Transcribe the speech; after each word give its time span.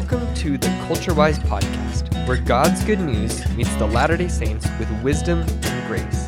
Welcome 0.00 0.32
to 0.36 0.56
the 0.56 0.68
Culture 0.86 1.12
Wise 1.12 1.38
podcast, 1.38 2.26
where 2.26 2.38
God's 2.38 2.82
good 2.84 3.00
news 3.00 3.46
meets 3.54 3.72
the 3.74 3.86
Latter 3.86 4.16
day 4.16 4.28
Saints 4.28 4.66
with 4.78 4.90
wisdom 5.02 5.40
and 5.40 5.86
grace. 5.86 6.26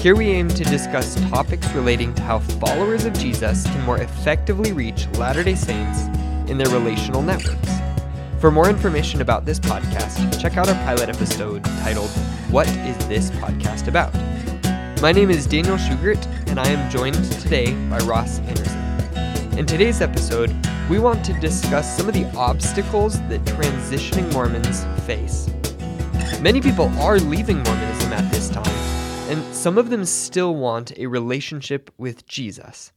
Here 0.00 0.14
we 0.14 0.28
aim 0.28 0.46
to 0.46 0.62
discuss 0.62 1.16
topics 1.28 1.68
relating 1.72 2.14
to 2.14 2.22
how 2.22 2.38
followers 2.38 3.04
of 3.04 3.12
Jesus 3.14 3.64
can 3.64 3.84
more 3.84 3.98
effectively 3.98 4.72
reach 4.72 5.08
Latter 5.14 5.42
day 5.42 5.56
Saints 5.56 6.02
in 6.48 6.58
their 6.58 6.68
relational 6.68 7.22
networks. 7.22 7.72
For 8.38 8.52
more 8.52 8.70
information 8.70 9.20
about 9.20 9.44
this 9.44 9.58
podcast, 9.58 10.40
check 10.40 10.56
out 10.56 10.68
our 10.68 10.84
pilot 10.84 11.08
episode 11.08 11.64
titled, 11.64 12.10
What 12.50 12.68
is 12.68 12.96
this 13.08 13.32
podcast 13.32 13.88
about? 13.88 14.14
My 15.02 15.10
name 15.10 15.28
is 15.28 15.48
Daniel 15.48 15.76
Schugert, 15.76 16.24
and 16.46 16.60
I 16.60 16.68
am 16.68 16.88
joined 16.88 17.16
today 17.42 17.74
by 17.90 17.98
Ross 17.98 18.38
Anderson. 18.38 19.58
In 19.58 19.66
today's 19.66 20.00
episode, 20.00 20.54
we 20.90 20.98
want 20.98 21.24
to 21.24 21.32
discuss 21.34 21.96
some 21.96 22.08
of 22.08 22.14
the 22.14 22.24
obstacles 22.36 23.20
that 23.28 23.40
transitioning 23.44 24.30
Mormons 24.32 24.84
face. 25.06 25.48
Many 26.40 26.60
people 26.60 26.88
are 27.00 27.18
leaving 27.18 27.62
Mormonism 27.62 28.12
at 28.12 28.30
this 28.32 28.50
time, 28.50 28.66
and 29.30 29.54
some 29.54 29.78
of 29.78 29.90
them 29.90 30.04
still 30.04 30.54
want 30.56 30.92
a 30.98 31.06
relationship 31.06 31.90
with 31.98 32.26
Jesus. 32.26 32.92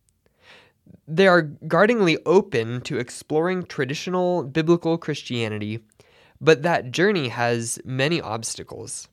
They 1.08 1.28
are 1.28 1.44
guardingly 1.44 2.18
open 2.26 2.82
to 2.82 2.98
exploring 2.98 3.64
traditional 3.64 4.44
biblical 4.44 4.98
Christianity, 4.98 5.80
but 6.42 6.64
that 6.64 6.92
journey 6.92 7.30
has 7.30 7.80
many 7.86 8.20
obstacles. 8.20 9.08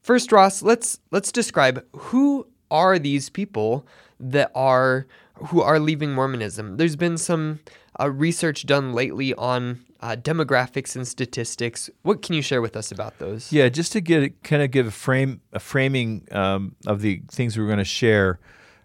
First, 0.00 0.32
Ross, 0.32 0.62
let's 0.62 0.98
let's 1.10 1.30
describe 1.30 1.84
who 1.94 2.46
are 2.70 2.98
these 2.98 3.28
people 3.28 3.86
that 4.18 4.50
are 4.54 5.06
who 5.46 5.60
are 5.62 5.78
leaving 5.78 6.12
Mormonism. 6.12 6.76
There's 6.76 6.96
been 6.96 7.18
some 7.18 7.60
uh, 7.98 8.10
research 8.10 8.66
done 8.66 8.92
lately 8.92 9.34
on 9.34 9.84
uh, 10.00 10.16
demographics 10.16 10.96
and 10.96 11.06
statistics. 11.06 11.90
What 12.02 12.22
can 12.22 12.34
you 12.34 12.42
share 12.42 12.62
with 12.62 12.76
us 12.76 12.90
about 12.90 13.18
those? 13.18 13.52
Yeah, 13.52 13.68
just 13.68 13.92
to 13.92 14.00
get 14.00 14.42
kind 14.42 14.62
of 14.62 14.70
give 14.70 14.86
a 14.86 14.90
frame 14.90 15.40
a 15.52 15.60
framing 15.60 16.26
um, 16.30 16.76
of 16.86 17.00
the 17.00 17.22
things 17.28 17.58
we're 17.58 17.66
going 17.66 17.78
to 17.78 17.84
share. 17.84 18.38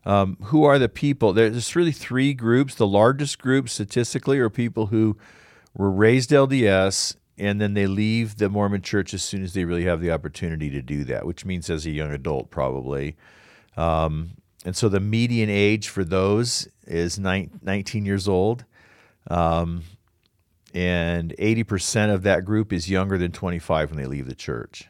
Um, 0.05 0.37
who 0.43 0.63
are 0.65 0.77
the 0.77 0.89
people? 0.89 1.33
There's 1.33 1.75
really 1.75 1.91
three 1.91 2.33
groups. 2.33 2.75
The 2.75 2.85
largest 2.85 3.39
group 3.39 3.69
statistically 3.69 4.37
are 4.37 4.51
people 4.51 4.87
who 4.87 5.17
were 5.73 5.89
raised 5.89 6.29
LDS 6.29 7.15
and 7.37 7.59
then 7.59 7.73
they 7.73 7.87
leave 7.87 8.37
the 8.37 8.49
Mormon 8.49 8.81
church 8.81 9.13
as 9.13 9.23
soon 9.23 9.43
as 9.43 9.53
they 9.53 9.65
really 9.65 9.83
have 9.85 9.99
the 9.99 10.11
opportunity 10.11 10.69
to 10.69 10.81
do 10.81 11.03
that, 11.05 11.25
which 11.25 11.45
means 11.45 11.69
as 11.69 11.85
a 11.85 11.91
young 11.91 12.11
adult, 12.11 12.49
probably. 12.49 13.15
Um, 13.75 14.31
and 14.65 14.75
so 14.75 14.89
the 14.89 14.99
median 14.99 15.49
age 15.49 15.89
for 15.89 16.03
those 16.03 16.67
is 16.87 17.19
19 17.19 18.05
years 18.05 18.27
old. 18.27 18.65
Um, 19.29 19.83
and 20.73 21.33
80% 21.37 22.13
of 22.13 22.23
that 22.23 22.43
group 22.43 22.73
is 22.73 22.89
younger 22.89 23.17
than 23.17 23.31
25 23.31 23.91
when 23.91 23.97
they 23.97 24.07
leave 24.07 24.27
the 24.27 24.35
church. 24.35 24.89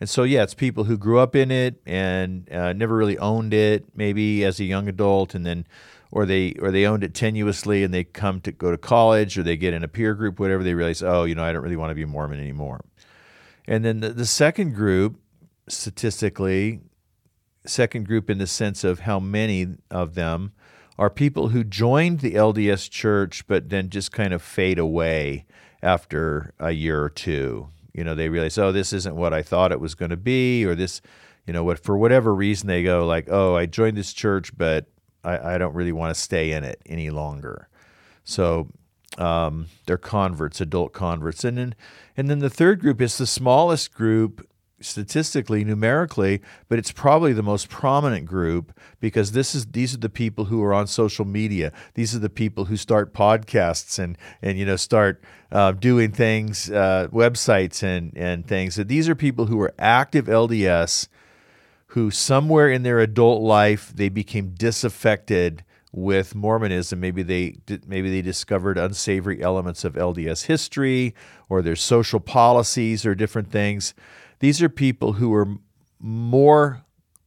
And 0.00 0.08
so, 0.10 0.24
yeah, 0.24 0.42
it's 0.42 0.54
people 0.54 0.84
who 0.84 0.98
grew 0.98 1.20
up 1.20 1.36
in 1.36 1.50
it 1.50 1.80
and 1.86 2.50
uh, 2.50 2.72
never 2.72 2.96
really 2.96 3.16
owned 3.18 3.54
it, 3.54 3.84
maybe 3.94 4.44
as 4.44 4.58
a 4.58 4.64
young 4.64 4.88
adult, 4.88 5.34
and 5.34 5.46
then, 5.46 5.66
or 6.10 6.26
they 6.26 6.54
or 6.60 6.70
they 6.70 6.84
owned 6.84 7.04
it 7.04 7.12
tenuously, 7.12 7.84
and 7.84 7.94
they 7.94 8.04
come 8.04 8.40
to 8.40 8.52
go 8.52 8.72
to 8.72 8.76
college, 8.76 9.38
or 9.38 9.44
they 9.44 9.56
get 9.56 9.72
in 9.72 9.84
a 9.84 9.88
peer 9.88 10.14
group, 10.14 10.40
whatever. 10.40 10.64
They 10.64 10.74
realize, 10.74 11.02
oh, 11.02 11.24
you 11.24 11.36
know, 11.36 11.44
I 11.44 11.52
don't 11.52 11.62
really 11.62 11.76
want 11.76 11.90
to 11.90 11.94
be 11.94 12.02
a 12.02 12.06
Mormon 12.08 12.40
anymore. 12.40 12.84
And 13.66 13.84
then 13.84 14.00
the, 14.00 14.10
the 14.10 14.26
second 14.26 14.74
group, 14.74 15.16
statistically, 15.68 16.80
second 17.66 18.06
group 18.06 18.28
in 18.28 18.38
the 18.38 18.46
sense 18.46 18.84
of 18.84 19.00
how 19.00 19.18
many 19.18 19.68
of 19.90 20.14
them 20.14 20.52
are 20.98 21.10
people 21.10 21.48
who 21.48 21.64
joined 21.64 22.20
the 22.20 22.34
LDS 22.34 22.88
church 22.90 23.46
but 23.46 23.68
then 23.70 23.90
just 23.90 24.12
kind 24.12 24.32
of 24.32 24.42
fade 24.42 24.78
away 24.78 25.44
after 25.82 26.54
a 26.58 26.70
year 26.70 27.02
or 27.02 27.10
two. 27.10 27.68
You 27.92 28.04
know, 28.04 28.14
they 28.14 28.28
realize, 28.28 28.58
oh, 28.58 28.72
this 28.72 28.92
isn't 28.92 29.14
what 29.14 29.32
I 29.32 29.42
thought 29.42 29.70
it 29.70 29.80
was 29.80 29.94
going 29.94 30.10
to 30.10 30.16
be, 30.16 30.64
or 30.64 30.74
this, 30.74 31.00
you 31.46 31.52
know, 31.52 31.62
what 31.62 31.78
for 31.78 31.96
whatever 31.96 32.34
reason 32.34 32.66
they 32.66 32.82
go 32.82 33.06
like, 33.06 33.28
oh, 33.30 33.56
I 33.56 33.66
joined 33.66 33.96
this 33.96 34.12
church, 34.12 34.56
but 34.56 34.86
I, 35.22 35.54
I 35.54 35.58
don't 35.58 35.74
really 35.74 35.92
want 35.92 36.14
to 36.14 36.20
stay 36.20 36.52
in 36.52 36.64
it 36.64 36.80
any 36.86 37.10
longer. 37.10 37.68
So 38.24 38.68
um, 39.18 39.66
they're 39.86 39.98
converts, 39.98 40.60
adult 40.60 40.92
converts, 40.92 41.44
and 41.44 41.56
then 41.58 41.74
and 42.16 42.28
then 42.28 42.40
the 42.40 42.50
third 42.50 42.80
group 42.80 43.00
is 43.00 43.18
the 43.18 43.26
smallest 43.26 43.94
group 43.94 44.46
statistically, 44.80 45.64
numerically, 45.64 46.40
but 46.68 46.78
it's 46.78 46.92
probably 46.92 47.32
the 47.32 47.42
most 47.42 47.68
prominent 47.68 48.26
group 48.26 48.78
because 49.00 49.32
this 49.32 49.54
is 49.54 49.66
these 49.66 49.94
are 49.94 49.98
the 49.98 50.08
people 50.08 50.46
who 50.46 50.62
are 50.62 50.74
on 50.74 50.86
social 50.86 51.24
media. 51.24 51.72
These 51.94 52.14
are 52.14 52.18
the 52.18 52.30
people 52.30 52.66
who 52.66 52.76
start 52.76 53.14
podcasts 53.14 53.98
and 53.98 54.18
and 54.42 54.58
you 54.58 54.66
know 54.66 54.76
start 54.76 55.22
uh, 55.52 55.72
doing 55.72 56.12
things, 56.12 56.70
uh, 56.70 57.08
websites 57.12 57.82
and 57.82 58.12
and 58.16 58.46
things. 58.46 58.74
So 58.74 58.84
these 58.84 59.08
are 59.08 59.14
people 59.14 59.46
who 59.46 59.60
are 59.60 59.74
active 59.78 60.26
LDS, 60.26 61.08
who 61.88 62.10
somewhere 62.10 62.68
in 62.70 62.82
their 62.82 63.00
adult 63.00 63.42
life 63.42 63.92
they 63.94 64.08
became 64.08 64.50
disaffected 64.50 65.64
with 65.92 66.34
Mormonism. 66.34 66.98
Maybe 66.98 67.22
they 67.22 67.56
maybe 67.86 68.10
they 68.10 68.22
discovered 68.22 68.76
unsavory 68.76 69.42
elements 69.42 69.84
of 69.84 69.94
LDS 69.94 70.46
history 70.46 71.14
or 71.48 71.62
their 71.62 71.76
social 71.76 72.20
policies 72.20 73.06
or 73.06 73.14
different 73.14 73.50
things 73.50 73.94
these 74.38 74.62
are 74.62 74.68
people 74.68 75.14
who 75.14 75.30
were 75.30 75.48
more, 75.98 76.84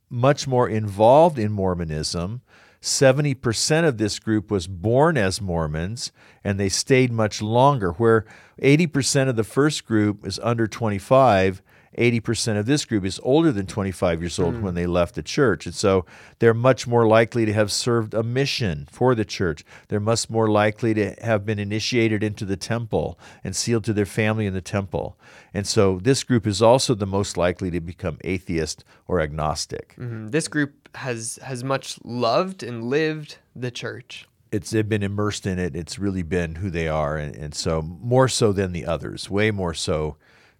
much 0.09 0.47
more 0.47 0.69
involved 0.69 1.39
in 1.39 1.51
Mormonism. 1.51 2.41
70% 2.81 3.87
of 3.87 3.97
this 3.97 4.19
group 4.19 4.51
was 4.51 4.67
born 4.67 5.17
as 5.17 5.41
Mormons 5.41 6.11
and 6.43 6.59
they 6.59 6.69
stayed 6.69 7.11
much 7.11 7.41
longer, 7.41 7.91
where 7.93 8.25
80% 8.61 9.29
of 9.29 9.35
the 9.35 9.43
first 9.43 9.85
group 9.85 10.25
is 10.25 10.39
under 10.43 10.67
25 10.67 11.61
80% 11.97 12.57
of 12.59 12.65
this 12.65 12.85
group 12.85 13.03
is 13.03 13.19
older 13.23 13.51
than 13.51 13.65
25 13.65 14.21
years 14.21 14.39
old 14.39 14.55
mm. 14.55 14.61
when 14.61 14.75
they 14.75 14.85
left 14.85 15.15
the 15.15 15.23
church. 15.23 15.65
And 15.65 15.75
so 15.75 16.05
they're 16.39 16.53
much 16.53 16.87
more 16.87 17.07
likely 17.07 17.45
to 17.45 17.53
have 17.53 17.71
served 17.71 18.13
a 18.13 18.23
mission 18.23 18.87
for 18.91 19.15
the 19.15 19.25
church. 19.25 19.65
They're 19.87 19.99
much 19.99 20.29
more 20.29 20.47
likely 20.47 20.93
to 20.93 21.15
have 21.21 21.45
been 21.45 21.59
initiated 21.59 22.23
into 22.23 22.45
the 22.45 22.57
temple 22.57 23.19
and 23.43 23.55
sealed 23.55 23.83
to 23.85 23.93
their 23.93 24.05
family 24.05 24.45
in 24.45 24.53
the 24.53 24.61
temple. 24.61 25.17
And 25.53 25.65
so 25.65 25.99
this 26.01 26.23
group 26.23 26.45
is 26.45 26.61
also 26.61 26.93
the 26.93 27.07
most 27.07 27.35
likely 27.35 27.71
to 27.71 27.81
become 27.81 28.17
atheist 28.23 28.83
or 29.07 29.19
agnostic. 29.19 29.95
Mm-hmm. 29.97 30.27
This 30.27 30.47
group 30.47 30.89
has 30.95 31.39
has 31.43 31.63
much 31.63 31.99
loved 32.03 32.63
and 32.63 32.83
lived 32.83 33.37
the 33.55 33.71
church 33.71 34.27
it's 34.51 34.69
they've 34.69 34.87
been 34.87 35.03
immersed 35.03 35.45
in 35.45 35.59
it. 35.59 35.75
It's 35.75 35.99
really 35.99 36.23
been 36.23 36.55
who 36.55 36.69
they 36.69 36.87
are, 36.87 37.17
and, 37.17 37.35
and 37.35 37.53
so 37.53 37.81
more 37.81 38.27
so 38.27 38.53
than 38.53 38.71
the 38.71 38.85
others, 38.85 39.29
way 39.29 39.51
more 39.51 39.73
so 39.73 40.15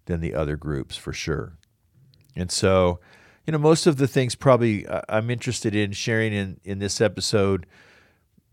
than 0.08 0.20
the 0.20 0.34
other 0.34 0.56
groups 0.56 0.96
for 0.96 1.12
sure. 1.12 1.52
And 2.34 2.50
so, 2.50 2.98
you 3.46 3.52
know, 3.52 3.58
most 3.58 3.86
of 3.86 3.98
the 3.98 4.08
things 4.08 4.34
probably 4.34 4.86
uh, 4.86 5.02
I'm 5.08 5.30
interested 5.30 5.74
in 5.74 5.92
sharing 5.92 6.32
in, 6.32 6.60
in 6.64 6.78
this 6.78 7.00
episode, 7.00 7.66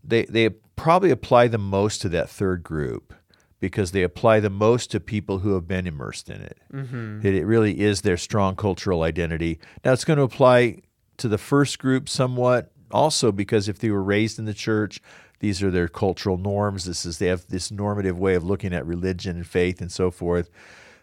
they, 0.04 0.26
they 0.26 0.50
probably 0.76 1.10
apply 1.10 1.48
the 1.48 1.58
most 1.58 2.02
to 2.02 2.08
that 2.10 2.28
third 2.28 2.62
group 2.62 3.14
because 3.58 3.92
they 3.92 4.02
apply 4.02 4.38
the 4.38 4.50
most 4.50 4.90
to 4.90 5.00
people 5.00 5.38
who 5.38 5.54
have 5.54 5.66
been 5.66 5.86
immersed 5.86 6.28
in 6.28 6.42
it. 6.42 6.58
Mm-hmm. 6.72 7.26
It, 7.26 7.34
it 7.34 7.46
really 7.46 7.80
is 7.80 8.02
their 8.02 8.18
strong 8.18 8.54
cultural 8.54 9.02
identity. 9.02 9.58
Now, 9.84 9.92
it's 9.92 10.04
going 10.04 10.18
to 10.18 10.22
apply 10.22 10.82
to 11.16 11.28
the 11.28 11.38
first 11.38 11.78
group 11.78 12.08
somewhat 12.08 12.70
also 12.90 13.32
because 13.32 13.68
if 13.68 13.78
they 13.78 13.90
were 13.90 14.02
raised 14.02 14.38
in 14.38 14.44
the 14.44 14.54
church, 14.54 15.00
these 15.40 15.62
are 15.62 15.70
their 15.70 15.88
cultural 15.88 16.36
norms. 16.36 16.84
This 16.84 17.06
is 17.06 17.18
they 17.18 17.26
have 17.26 17.46
this 17.48 17.70
normative 17.70 18.18
way 18.18 18.34
of 18.34 18.44
looking 18.44 18.74
at 18.74 18.86
religion 18.86 19.36
and 19.36 19.46
faith 19.46 19.80
and 19.80 19.90
so 19.90 20.10
forth. 20.10 20.50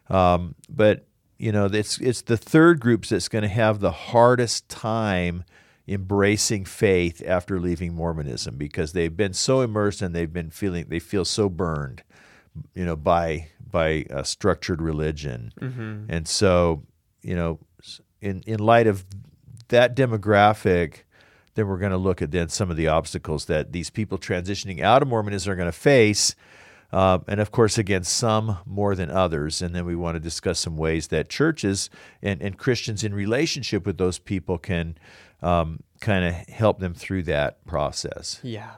Um, 0.10 0.56
but 0.70 1.06
you 1.38 1.52
know, 1.52 1.66
it's 1.66 2.00
it's 2.00 2.22
the 2.22 2.38
third 2.38 2.80
groups 2.80 3.10
that's 3.10 3.28
going 3.28 3.42
to 3.42 3.48
have 3.48 3.80
the 3.80 3.92
hardest 3.92 4.70
time 4.70 5.44
embracing 5.88 6.64
faith 6.64 7.22
after 7.26 7.60
leaving 7.60 7.94
Mormonism 7.94 8.56
because 8.56 8.94
they've 8.94 9.16
been 9.16 9.34
so 9.34 9.62
immersed 9.62 10.02
and 10.02 10.16
they've 10.16 10.32
been 10.32 10.50
feeling 10.50 10.86
they 10.88 11.00
feel 11.00 11.26
so 11.26 11.50
burned, 11.50 12.04
you 12.74 12.86
know, 12.86 12.96
by 12.96 13.50
by 13.70 14.06
a 14.10 14.24
structured 14.24 14.82
religion, 14.82 15.52
mm-hmm. 15.60 16.06
and 16.10 16.28
so 16.28 16.84
you 17.22 17.36
know, 17.36 17.60
in 18.22 18.42
in 18.46 18.60
light 18.60 18.88
of 18.88 19.06
that 19.70 19.96
demographic, 19.96 21.00
then 21.56 21.68
we're 21.68 21.78
going 21.78 21.92
to 21.92 21.98
look 21.98 22.22
at 22.22 22.32
then 22.32 22.50
some 22.50 22.70
of 22.70 22.78
the 22.78 22.88
obstacles 22.88 23.46
that 23.46 23.72
these 23.72 23.90
people 23.90 24.18
transitioning 24.18 24.82
out 24.82 25.02
of 25.02 25.08
Mormonism 25.08 25.52
are 25.52 25.56
going 25.56 25.68
to 25.68 25.72
face 25.72 26.36
uh, 26.94 27.18
and 27.28 27.40
of 27.40 27.52
course, 27.52 27.80
again, 27.80 28.04
some 28.04 28.60
more 28.68 28.94
than 28.94 29.10
others. 29.10 29.64
And 29.64 29.74
then 29.74 29.84
we 29.84 29.96
want 29.96 30.16
to 30.16 30.20
discuss 30.20 30.60
some 30.60 30.78
ways 30.78 31.08
that 31.08 31.28
churches 31.28 31.90
and, 32.22 32.40
and 32.40 32.56
Christians 32.56 33.04
in 33.04 33.16
relationship 33.16 33.88
with 33.88 33.98
those 33.98 34.20
people 34.20 34.60
can 34.60 34.96
um, 35.42 35.82
kind 36.02 36.24
of 36.24 36.34
help 36.50 36.80
them 36.80 36.94
through 36.94 37.24
that 37.24 37.66
process. 37.66 38.40
Yeah. 38.44 38.76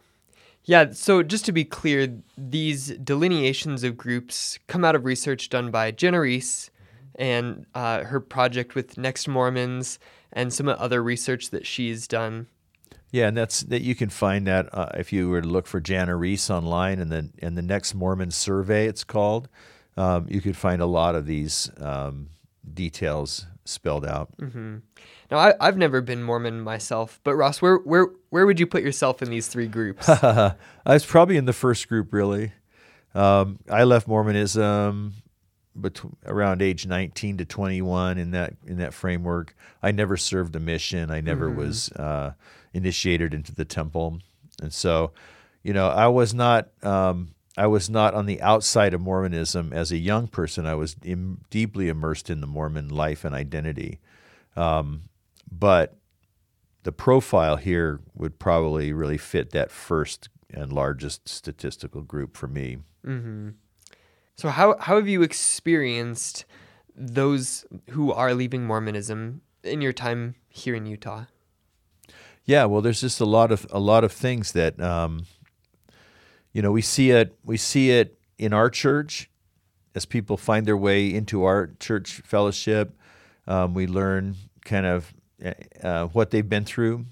Yeah, 0.64 0.94
so 0.94 1.22
just 1.24 1.46
to 1.46 1.52
be 1.52 1.66
clear, 1.66 2.22
these 2.38 2.88
delineations 2.88 3.84
of 3.84 3.98
groups 3.98 4.58
come 4.68 4.86
out 4.86 4.96
of 4.96 5.06
research 5.06 5.50
done 5.50 5.70
by 5.70 5.92
Jana 5.92 6.22
Riess 6.22 6.72
and 7.16 7.66
uh, 7.76 8.06
her 8.06 8.20
project 8.20 8.76
with 8.76 8.98
Next 8.98 9.28
Mormons 9.28 10.00
and 10.34 10.54
some 10.54 10.70
other 10.70 11.04
research 11.04 11.50
that 11.52 11.68
she's 11.68 12.08
done. 12.08 12.48
Yeah, 13.16 13.30
and 13.30 13.38
that's 13.38 13.62
that 13.62 13.82
you 13.82 13.96
can 13.96 14.10
find 14.10 14.46
that 14.48 14.68
uh, 14.74 14.90
if 14.96 15.14
you 15.14 15.30
were 15.30 15.42
to 15.42 15.48
look 15.48 15.68
for 15.68 15.80
Jana 15.80 16.18
Riess 16.18 16.50
online 16.50 17.00
and 17.00 17.10
then 17.10 17.32
and 17.42 17.58
the 17.58 17.62
next 17.62 17.94
Mormon 17.94 18.30
survey 18.30 18.88
it's 18.88 19.06
called, 19.06 19.48
um, 19.96 20.26
you 20.30 20.42
could 20.42 20.58
find 20.58 20.82
a 20.82 20.86
lot 20.86 21.16
of 21.16 21.26
these 21.26 21.72
um, 21.80 22.28
details 22.74 23.46
spelled 23.64 24.06
out. 24.06 24.36
Mm-hmm. 24.38 24.78
Now, 25.32 25.38
I, 25.38 25.54
I've 25.62 25.78
never 25.78 26.02
been 26.02 26.24
Mormon 26.24 26.60
myself, 26.60 27.22
but 27.24 27.36
Ross, 27.36 27.62
where 27.62 27.78
where 27.78 28.08
where 28.32 28.46
would 28.46 28.60
you 28.60 28.68
put 28.68 28.84
yourself 28.84 29.22
in 29.22 29.30
these 29.30 29.48
three 29.48 29.68
groups? 29.68 30.10
I 30.10 30.56
was 30.86 31.06
probably 31.06 31.38
in 31.38 31.46
the 31.46 31.54
first 31.54 31.88
group, 31.88 32.12
really. 32.12 32.52
Um, 33.14 33.60
I 33.72 33.86
left 33.86 34.10
Mormonism 34.10 35.14
between 35.80 36.18
around 36.26 36.62
age 36.62 36.86
19 36.86 37.38
to 37.38 37.46
21 37.46 38.18
in 38.18 38.32
that 38.32 38.56
in 38.66 38.78
that 38.80 38.94
framework. 38.94 39.56
I 39.82 39.92
never 39.92 40.18
served 40.18 40.54
a 40.58 40.60
mission. 40.60 41.12
I 41.12 41.22
never 41.22 41.48
Mm-hmm. 41.50 41.60
was 41.60 41.92
uh, 41.94 42.34
initiated 42.75 43.33
into 43.33 43.56
the 43.56 43.66
temple, 43.66 44.19
and 44.62 44.74
so, 44.74 45.12
you 45.63 45.74
know, 45.74 45.88
I 45.88 46.07
was 46.07 46.33
not. 46.33 46.69
Um, 46.83 47.30
I 47.57 47.68
was 47.68 47.89
not 47.89 48.13
on 48.13 48.25
the 48.25 48.42
outside 48.42 48.94
of 48.94 49.00
Mormonism 49.00 49.72
as 49.72 49.92
a 49.92 49.98
young 49.98 50.27
person. 50.27 50.66
I 50.66 50.75
was 50.75 50.98
Im- 51.04 51.42
deeply 51.50 51.88
immersed 51.88 52.30
in 52.30 52.42
the 52.42 52.48
Mormon 52.48 52.89
life 52.89 53.24
and 53.24 53.33
identity. 53.33 54.00
Um, 54.57 55.04
but 55.50 55.95
the 56.83 56.92
profile 56.92 57.56
here 57.56 58.01
would 58.13 58.39
probably 58.39 58.92
really 58.92 59.18
fit 59.18 59.51
that 59.51 59.72
first 59.72 60.27
and 60.54 60.72
largest 60.74 61.30
statistical 61.30 62.01
group 62.01 62.36
for 62.36 62.48
me. 62.48 62.77
Mm-hmm. 63.06 63.50
So 64.36 64.50
how 64.50 64.77
how 64.80 64.98
have 64.98 65.07
you 65.07 65.22
experienced 65.22 66.45
those 66.95 67.66
who 67.92 68.12
are 68.12 68.33
leaving 68.33 68.66
Mormonism 68.66 69.42
in 69.63 69.81
your 69.81 69.94
time 69.94 70.36
here 70.50 70.75
in 70.75 70.86
Utah? 70.86 71.25
Yeah, 72.46 72.66
well, 72.66 72.82
there's 72.82 73.02
just 73.02 73.20
a 73.20 73.26
lot 73.26 73.52
of 73.52 73.66
a 73.72 73.80
lot 73.80 74.04
of 74.04 74.12
things 74.12 74.52
that 74.52 74.80
um, 74.80 75.26
you 76.54 76.62
know 76.62 76.72
we 76.72 76.82
see 76.82 77.12
it 77.12 77.36
we 77.44 77.58
see 77.58 77.92
it 77.92 78.18
in 78.38 78.54
our 78.54 78.70
church 78.70 79.30
as 79.96 80.06
people 80.06 80.38
find 80.38 80.66
their 80.66 80.78
way 80.78 81.14
into 81.14 81.44
our 81.44 81.72
church 81.80 82.22
fellowship. 82.26 82.96
Um, 83.48 83.74
we 83.74 83.88
learn 83.88 84.36
kind 84.64 84.86
of 84.86 85.14
uh, 85.82 86.06
what 86.08 86.32
they've 86.32 86.48
been 86.48 86.66
through. 86.66 87.06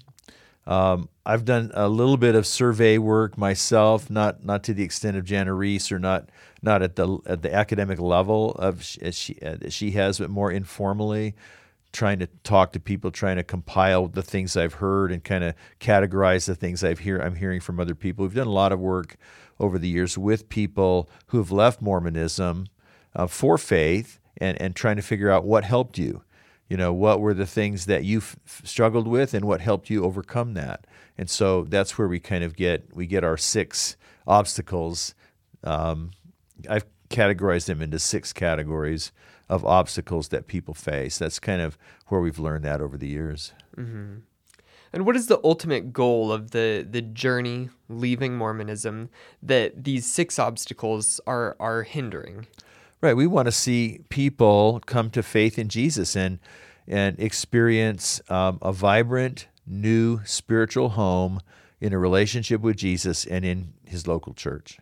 Um, 0.66 1.08
I've 1.26 1.44
done 1.44 1.70
a 1.74 1.88
little 1.88 2.16
bit 2.16 2.34
of 2.34 2.46
survey 2.46 2.98
work 2.98 3.36
myself, 3.36 4.08
not 4.10 4.44
not 4.44 4.62
to 4.64 4.74
the 4.74 4.84
extent 4.84 5.16
of 5.16 5.24
Jana 5.24 5.52
Riess 5.52 5.90
or 5.90 5.98
not 5.98 6.28
not 6.62 6.80
at 6.80 6.96
the 6.96 7.18
at 7.26 7.42
the 7.42 7.52
academic 7.52 7.98
level 7.98 8.52
of 8.52 8.80
as 9.02 9.16
she 9.16 9.36
as 9.42 9.74
she 9.74 9.92
has, 9.92 10.18
but 10.18 10.30
more 10.30 10.50
informally, 10.52 11.34
trying 11.94 12.18
to 12.18 12.26
talk 12.42 12.72
to 12.72 12.80
people, 12.80 13.10
trying 13.10 13.36
to 13.36 13.42
compile 13.42 14.08
the 14.08 14.22
things 14.22 14.56
I've 14.56 14.74
heard 14.74 15.10
and 15.10 15.24
kind 15.24 15.44
of 15.44 15.54
categorize 15.80 16.46
the 16.46 16.54
things 16.54 16.84
I've 16.84 16.98
hear 16.98 17.18
I'm 17.18 17.36
hearing 17.36 17.60
from 17.60 17.80
other 17.80 17.94
people. 17.94 18.24
We've 18.24 18.34
done 18.34 18.46
a 18.46 18.50
lot 18.50 18.72
of 18.72 18.80
work 18.80 19.16
over 19.58 19.78
the 19.78 19.88
years 19.88 20.18
with 20.18 20.48
people 20.48 21.08
who 21.28 21.38
have 21.38 21.50
left 21.50 21.80
Mormonism 21.80 22.66
uh, 23.14 23.26
for 23.26 23.56
faith 23.56 24.20
and 24.36 24.60
and 24.60 24.76
trying 24.76 24.96
to 24.96 25.02
figure 25.02 25.30
out 25.30 25.44
what 25.44 25.64
helped 25.64 25.96
you. 25.96 26.22
You 26.68 26.76
know 26.76 26.92
what 26.92 27.20
were 27.20 27.34
the 27.34 27.46
things 27.46 27.86
that 27.86 28.04
you 28.04 28.18
f- 28.18 28.36
struggled 28.64 29.06
with 29.06 29.32
and 29.32 29.44
what 29.44 29.60
helped 29.60 29.88
you 29.88 30.04
overcome 30.04 30.54
that? 30.54 30.86
And 31.16 31.30
so 31.30 31.62
that's 31.64 31.96
where 31.96 32.08
we 32.08 32.18
kind 32.18 32.42
of 32.44 32.56
get 32.56 32.94
we 32.94 33.06
get 33.06 33.24
our 33.24 33.36
six 33.36 33.96
obstacles 34.26 35.14
um, 35.62 36.10
i've 36.68 36.84
categorized 37.10 37.66
them 37.66 37.82
into 37.82 37.98
six 37.98 38.32
categories 38.32 39.12
of 39.48 39.64
obstacles 39.64 40.28
that 40.28 40.46
people 40.46 40.74
face 40.74 41.18
that's 41.18 41.38
kind 41.38 41.60
of 41.60 41.76
where 42.08 42.20
we've 42.20 42.38
learned 42.38 42.64
that 42.64 42.80
over 42.80 42.96
the 42.96 43.08
years 43.08 43.52
Mm-hmm. 43.76 44.20
And 44.92 45.04
what 45.04 45.16
is 45.16 45.26
the 45.26 45.40
ultimate 45.42 45.92
goal 45.92 46.30
of 46.30 46.52
the 46.52 46.86
the 46.88 47.02
journey 47.02 47.68
leaving 47.88 48.36
Mormonism 48.36 49.10
that 49.42 49.82
these 49.82 50.06
six 50.06 50.38
obstacles 50.38 51.20
are 51.26 51.56
are 51.58 51.82
hindering? 51.82 52.46
Right. 53.00 53.16
We 53.16 53.26
want 53.26 53.46
to 53.46 53.52
see 53.52 54.00
people 54.08 54.80
come 54.86 55.10
to 55.10 55.22
faith 55.24 55.58
in 55.58 55.68
Jesus 55.68 56.14
and 56.14 56.38
and 56.86 57.18
experience 57.18 58.20
um, 58.28 58.58
a 58.62 58.72
vibrant, 58.72 59.48
new 59.66 60.20
spiritual 60.24 60.90
home 60.90 61.40
in 61.80 61.92
a 61.92 61.98
relationship 61.98 62.60
with 62.60 62.76
Jesus 62.76 63.24
and 63.24 63.44
in 63.44 63.72
His 63.84 64.06
local 64.06 64.32
church. 64.32 64.78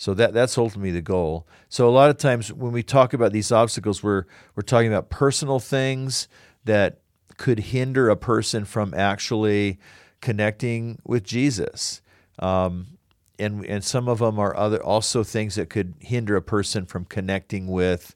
So 0.00 0.14
that 0.14 0.32
that's 0.32 0.56
ultimately 0.56 0.92
the 0.92 1.02
goal. 1.02 1.46
So 1.68 1.86
a 1.86 1.92
lot 1.92 2.08
of 2.08 2.16
times 2.16 2.50
when 2.50 2.72
we 2.72 2.82
talk 2.82 3.12
about 3.12 3.32
these 3.32 3.52
obstacles, 3.52 4.02
we're 4.02 4.24
we're 4.56 4.62
talking 4.62 4.88
about 4.88 5.10
personal 5.10 5.60
things 5.60 6.26
that 6.64 7.00
could 7.36 7.58
hinder 7.58 8.08
a 8.08 8.16
person 8.16 8.64
from 8.64 8.94
actually 8.94 9.78
connecting 10.22 11.00
with 11.04 11.22
Jesus. 11.22 12.00
Um, 12.38 12.96
and 13.38 13.62
and 13.66 13.84
some 13.84 14.08
of 14.08 14.20
them 14.20 14.38
are 14.38 14.56
other 14.56 14.82
also 14.82 15.22
things 15.22 15.56
that 15.56 15.68
could 15.68 15.92
hinder 15.98 16.34
a 16.34 16.40
person 16.40 16.86
from 16.86 17.04
connecting 17.04 17.66
with 17.66 18.14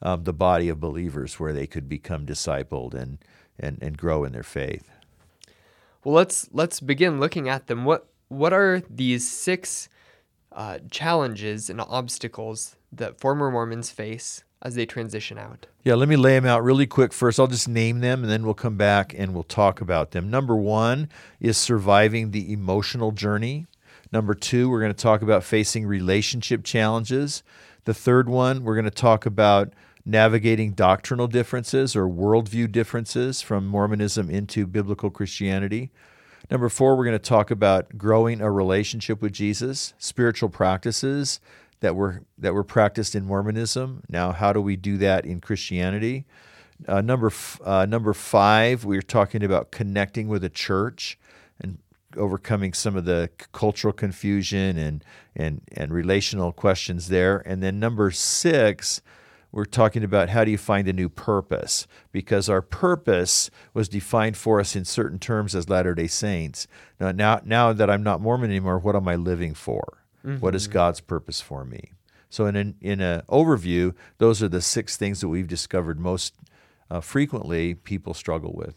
um, 0.00 0.24
the 0.24 0.32
body 0.32 0.70
of 0.70 0.80
believers, 0.80 1.38
where 1.38 1.52
they 1.52 1.66
could 1.66 1.86
become 1.86 2.24
discipled 2.24 2.94
and 2.94 3.18
and 3.60 3.76
and 3.82 3.98
grow 3.98 4.24
in 4.24 4.32
their 4.32 4.42
faith. 4.42 4.88
Well, 6.02 6.14
let's 6.14 6.48
let's 6.50 6.80
begin 6.80 7.20
looking 7.20 7.46
at 7.46 7.66
them. 7.66 7.84
What 7.84 8.08
what 8.28 8.54
are 8.54 8.80
these 8.88 9.30
six 9.30 9.90
uh, 10.56 10.78
challenges 10.90 11.70
and 11.70 11.80
obstacles 11.80 12.76
that 12.90 13.20
former 13.20 13.50
Mormons 13.50 13.90
face 13.90 14.42
as 14.62 14.74
they 14.74 14.86
transition 14.86 15.38
out? 15.38 15.66
Yeah, 15.84 15.94
let 15.94 16.08
me 16.08 16.16
lay 16.16 16.32
them 16.32 16.46
out 16.46 16.64
really 16.64 16.86
quick 16.86 17.12
first. 17.12 17.38
I'll 17.38 17.46
just 17.46 17.68
name 17.68 18.00
them 18.00 18.22
and 18.22 18.32
then 18.32 18.44
we'll 18.44 18.54
come 18.54 18.76
back 18.76 19.14
and 19.16 19.34
we'll 19.34 19.44
talk 19.44 19.80
about 19.80 20.10
them. 20.10 20.30
Number 20.30 20.56
one 20.56 21.08
is 21.38 21.56
surviving 21.56 22.30
the 22.30 22.52
emotional 22.52 23.12
journey. 23.12 23.66
Number 24.10 24.34
two, 24.34 24.70
we're 24.70 24.80
going 24.80 24.94
to 24.94 25.00
talk 25.00 25.22
about 25.22 25.44
facing 25.44 25.86
relationship 25.86 26.64
challenges. 26.64 27.42
The 27.84 27.94
third 27.94 28.28
one, 28.28 28.64
we're 28.64 28.74
going 28.74 28.84
to 28.86 28.90
talk 28.90 29.26
about 29.26 29.74
navigating 30.04 30.72
doctrinal 30.72 31.26
differences 31.26 31.94
or 31.94 32.08
worldview 32.08 32.70
differences 32.72 33.42
from 33.42 33.66
Mormonism 33.66 34.30
into 34.30 34.66
biblical 34.66 35.10
Christianity. 35.10 35.90
Number 36.50 36.68
four, 36.68 36.96
we're 36.96 37.04
going 37.04 37.18
to 37.18 37.18
talk 37.18 37.50
about 37.50 37.98
growing 37.98 38.40
a 38.40 38.50
relationship 38.50 39.20
with 39.20 39.32
Jesus, 39.32 39.94
spiritual 39.98 40.48
practices 40.48 41.40
that 41.80 41.96
were 41.96 42.22
that 42.38 42.54
were 42.54 42.64
practiced 42.64 43.14
in 43.14 43.24
Mormonism. 43.24 44.02
Now, 44.08 44.32
how 44.32 44.52
do 44.52 44.60
we 44.60 44.76
do 44.76 44.96
that 44.98 45.26
in 45.26 45.40
Christianity? 45.40 46.24
Uh, 46.86 47.00
number 47.00 47.28
f- 47.28 47.60
uh, 47.64 47.86
number 47.86 48.12
five, 48.12 48.84
we're 48.84 49.02
talking 49.02 49.42
about 49.42 49.70
connecting 49.70 50.28
with 50.28 50.44
a 50.44 50.48
church 50.48 51.18
and 51.60 51.78
overcoming 52.16 52.72
some 52.72 52.96
of 52.96 53.04
the 53.04 53.30
cultural 53.52 53.92
confusion 53.92 54.78
and 54.78 55.04
and 55.34 55.62
and 55.72 55.92
relational 55.92 56.52
questions 56.52 57.08
there. 57.08 57.38
And 57.46 57.62
then 57.62 57.80
number 57.80 58.10
six, 58.10 59.02
we're 59.56 59.64
talking 59.64 60.04
about 60.04 60.28
how 60.28 60.44
do 60.44 60.50
you 60.50 60.58
find 60.58 60.86
a 60.86 60.92
new 60.92 61.08
purpose 61.08 61.86
because 62.12 62.50
our 62.50 62.60
purpose 62.60 63.50
was 63.72 63.88
defined 63.88 64.36
for 64.36 64.60
us 64.60 64.76
in 64.76 64.84
certain 64.84 65.18
terms 65.18 65.54
as 65.54 65.70
Latter-day 65.70 66.08
Saints. 66.08 66.66
Now, 67.00 67.10
now, 67.10 67.40
now 67.42 67.72
that 67.72 67.88
I'm 67.88 68.02
not 68.02 68.20
Mormon 68.20 68.50
anymore, 68.50 68.78
what 68.78 68.94
am 68.94 69.08
I 69.08 69.16
living 69.16 69.54
for? 69.54 70.02
What 70.40 70.54
is 70.54 70.66
God's 70.66 71.00
purpose 71.00 71.40
for 71.40 71.64
me? 71.64 71.92
So, 72.28 72.44
in 72.44 72.54
an 72.56 72.74
in 72.82 73.00
a 73.00 73.24
overview, 73.30 73.94
those 74.18 74.42
are 74.42 74.48
the 74.48 74.60
six 74.60 74.96
things 74.98 75.22
that 75.22 75.28
we've 75.28 75.48
discovered 75.48 75.98
most 75.98 76.34
uh, 76.90 77.00
frequently 77.00 77.76
people 77.76 78.12
struggle 78.12 78.52
with. 78.52 78.74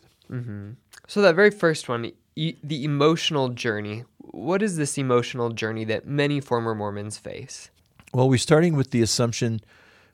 So 1.08 1.22
that 1.24 1.36
very 1.36 1.52
first 1.52 1.90
one, 1.90 2.14
e- 2.38 2.56
the 2.64 2.86
emotional 2.86 3.50
journey. 3.50 4.06
What 4.20 4.62
is 4.62 4.78
this 4.78 4.98
emotional 4.98 5.50
journey 5.50 5.84
that 5.86 6.08
many 6.08 6.40
former 6.40 6.74
Mormons 6.74 7.18
face? 7.18 7.70
Well, 8.14 8.30
we're 8.30 8.38
starting 8.38 8.76
with 8.76 8.92
the 8.92 9.02
assumption 9.02 9.60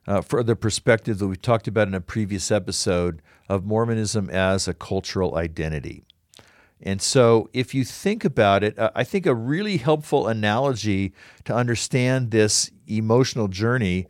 uh, 0.07 0.21
for 0.21 0.43
the 0.43 0.55
perspective 0.55 1.19
that 1.19 1.27
we 1.27 1.35
talked 1.35 1.67
about 1.67 1.87
in 1.87 1.93
a 1.93 2.01
previous 2.01 2.51
episode 2.51 3.21
of 3.49 3.65
Mormonism 3.65 4.29
as 4.29 4.67
a 4.67 4.73
cultural 4.73 5.35
identity. 5.35 6.03
And 6.81 7.01
so, 7.01 7.49
if 7.53 7.73
you 7.73 7.83
think 7.85 8.25
about 8.25 8.63
it, 8.63 8.77
uh, 8.77 8.91
I 8.93 9.03
think 9.03 9.25
a 9.25 9.33
really 9.33 9.77
helpful 9.77 10.27
analogy 10.27 11.13
to 11.45 11.55
understand 11.55 12.31
this 12.31 12.69
emotional 12.85 13.47
journey 13.47 14.07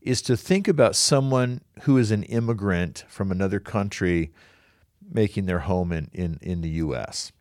is 0.00 0.22
to 0.22 0.36
think 0.36 0.68
about 0.68 0.96
someone 0.96 1.60
who 1.82 1.98
is 1.98 2.10
an 2.10 2.22
immigrant 2.24 3.04
from 3.08 3.30
another 3.30 3.60
country 3.60 4.32
making 5.12 5.46
their 5.46 5.58
home 5.60 5.92
in, 5.92 6.08
in, 6.12 6.38
in 6.40 6.60
the 6.60 6.70
U.S. 6.70 7.32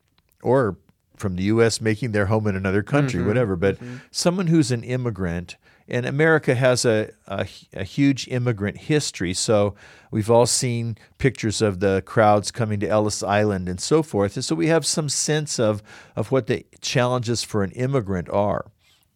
or 0.42 0.78
from 1.16 1.36
the 1.36 1.44
U.S. 1.44 1.80
making 1.80 2.12
their 2.12 2.26
home 2.26 2.48
in 2.48 2.56
another 2.56 2.82
country, 2.84 3.22
whatever. 3.28 3.56
But 3.56 3.78
someone 4.12 4.48
who's 4.48 4.72
an 4.72 4.84
immigrant, 4.84 5.58
and 5.90 6.06
America 6.06 6.56
has 6.56 6.86
a, 6.86 7.12
a, 7.28 7.48
a 7.74 7.84
huge 7.84 8.28
immigrant 8.28 8.78
history. 8.78 9.34
So 9.34 9.76
we've 10.12 10.30
all 10.30 10.46
seen 10.46 10.98
pictures 11.18 11.62
of 11.62 11.80
the 11.80 12.04
crowds 12.06 12.52
coming 12.52 12.80
to 12.82 12.88
Ellis 12.88 13.24
Island 13.24 13.68
and 13.68 13.80
so 13.80 14.04
forth. 14.04 14.36
And 14.36 14.46
so 14.46 14.56
we 14.56 14.68
have 14.68 14.86
some 14.86 15.10
sense 15.10 15.60
of, 15.60 15.82
of 16.16 16.32
what 16.32 16.48
the 16.48 16.66
challenges 16.82 17.44
for 17.44 17.64
an 17.64 17.72
immigrant 17.72 18.30
are. 18.30 18.66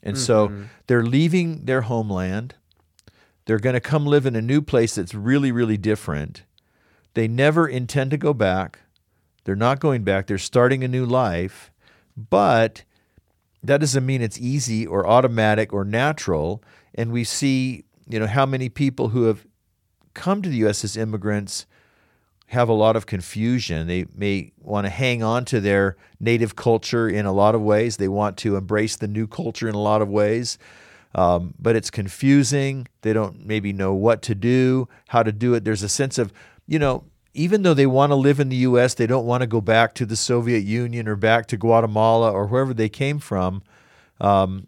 And 0.02 0.18
so 0.18 0.50
mm-hmm. 0.50 0.64
they're 0.88 1.06
leaving 1.06 1.66
their 1.66 1.82
homeland. 1.82 2.56
They're 3.46 3.60
going 3.60 3.76
to 3.76 3.80
come 3.80 4.06
live 4.06 4.26
in 4.26 4.36
a 4.36 4.42
new 4.42 4.62
place 4.62 4.96
that's 4.96 5.14
really, 5.14 5.52
really 5.52 5.78
different. 5.78 6.44
They 7.14 7.28
never 7.28 7.68
intend 7.68 8.12
to 8.12 8.18
go 8.18 8.34
back. 8.34 8.80
They're 9.46 9.56
not 9.56 9.80
going 9.80 10.04
back. 10.04 10.28
They're 10.28 10.38
starting 10.38 10.84
a 10.84 10.88
new 10.88 11.06
life, 11.06 11.72
but 12.18 12.84
that 13.64 13.80
doesn't 13.80 14.06
mean 14.06 14.22
it's 14.22 14.40
easy 14.40 14.86
or 14.86 15.08
automatic 15.08 15.72
or 15.72 15.86
natural. 15.86 16.62
And 16.96 17.12
we 17.12 17.24
see, 17.24 17.86
you 18.08 18.20
know, 18.20 18.28
how 18.28 18.46
many 18.46 18.70
people 18.70 19.10
who 19.10 19.24
have 19.24 19.46
come 20.14 20.42
to 20.42 20.50
the 20.50 20.58
U.S. 20.58 20.84
as 20.84 20.98
immigrants 20.98 21.66
have 22.48 22.70
a 22.70 22.74
lot 22.74 22.96
of 22.96 23.06
confusion. 23.06 23.88
They 23.88 24.06
may 24.14 24.52
want 24.60 24.86
to 24.86 24.90
hang 24.90 25.24
on 25.24 25.46
to 25.46 25.60
their 25.60 25.96
native 26.20 26.56
culture 26.56 27.10
in 27.10 27.26
a 27.26 27.32
lot 27.32 27.56
of 27.56 27.62
ways. 27.62 27.98
They 27.98 28.08
want 28.08 28.38
to 28.38 28.56
embrace 28.56 28.96
the 28.96 29.08
new 29.08 29.28
culture 29.28 29.68
in 29.68 29.76
a 29.76 29.82
lot 29.82 30.02
of 30.02 30.10
ways. 30.10 30.58
Um, 31.16 31.54
but 31.60 31.76
it's 31.76 31.90
confusing. 31.90 32.88
They 33.02 33.14
don't 33.14 33.46
maybe 33.46 33.72
know 33.72 33.94
what 33.94 34.22
to 34.24 34.36
do, 34.36 34.88
how 35.08 35.24
to 35.24 35.32
do 35.32 35.54
it. 35.54 35.64
There's 35.64 35.84
a 35.84 35.90
sense 35.90 36.18
of, 36.18 36.34
you 36.68 36.80
know, 36.80 37.06
even 37.34 37.64
though 37.64 37.74
they 37.74 37.88
want 37.88 38.12
to 38.12 38.16
live 38.16 38.40
in 38.40 38.50
the 38.50 38.58
U.S., 38.58 38.94
they 38.94 39.08
don't 39.08 39.26
want 39.26 39.42
to 39.42 39.48
go 39.48 39.62
back 39.62 39.94
to 39.96 40.06
the 40.06 40.16
Soviet 40.16 40.60
Union 40.60 41.08
or 41.08 41.16
back 41.16 41.48
to 41.48 41.58
Guatemala 41.58 42.32
or 42.32 42.48
wherever 42.48 42.74
they 42.74 42.90
came 42.90 43.20
from. 43.20 43.64
Um, 44.22 44.68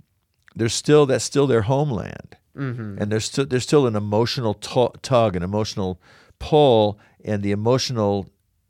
there's 0.55 0.73
still 0.73 1.05
that's 1.05 1.23
still 1.23 1.47
their 1.47 1.63
homeland, 1.63 2.37
mm-hmm. 2.57 2.97
and 2.99 3.11
there's 3.11 3.25
still 3.25 3.45
there's 3.45 3.63
still 3.63 3.85
an 3.85 3.95
emotional 3.95 4.55
t- 4.55 4.87
tug, 5.01 5.35
an 5.35 5.43
emotional 5.43 6.01
pull, 6.39 6.99
and 7.23 7.43
the 7.43 7.51
emotional 7.51 8.29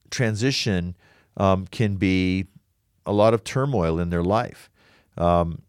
transition 0.10 0.96
um, 1.38 1.68
can 1.68 1.96
be 1.96 2.48
a 3.06 3.14
lot 3.14 3.34
of 3.34 3.44
turmoil 3.44 4.00
in 4.00 4.10
their 4.10 4.24
life. 4.24 4.70
Um, 5.18 5.62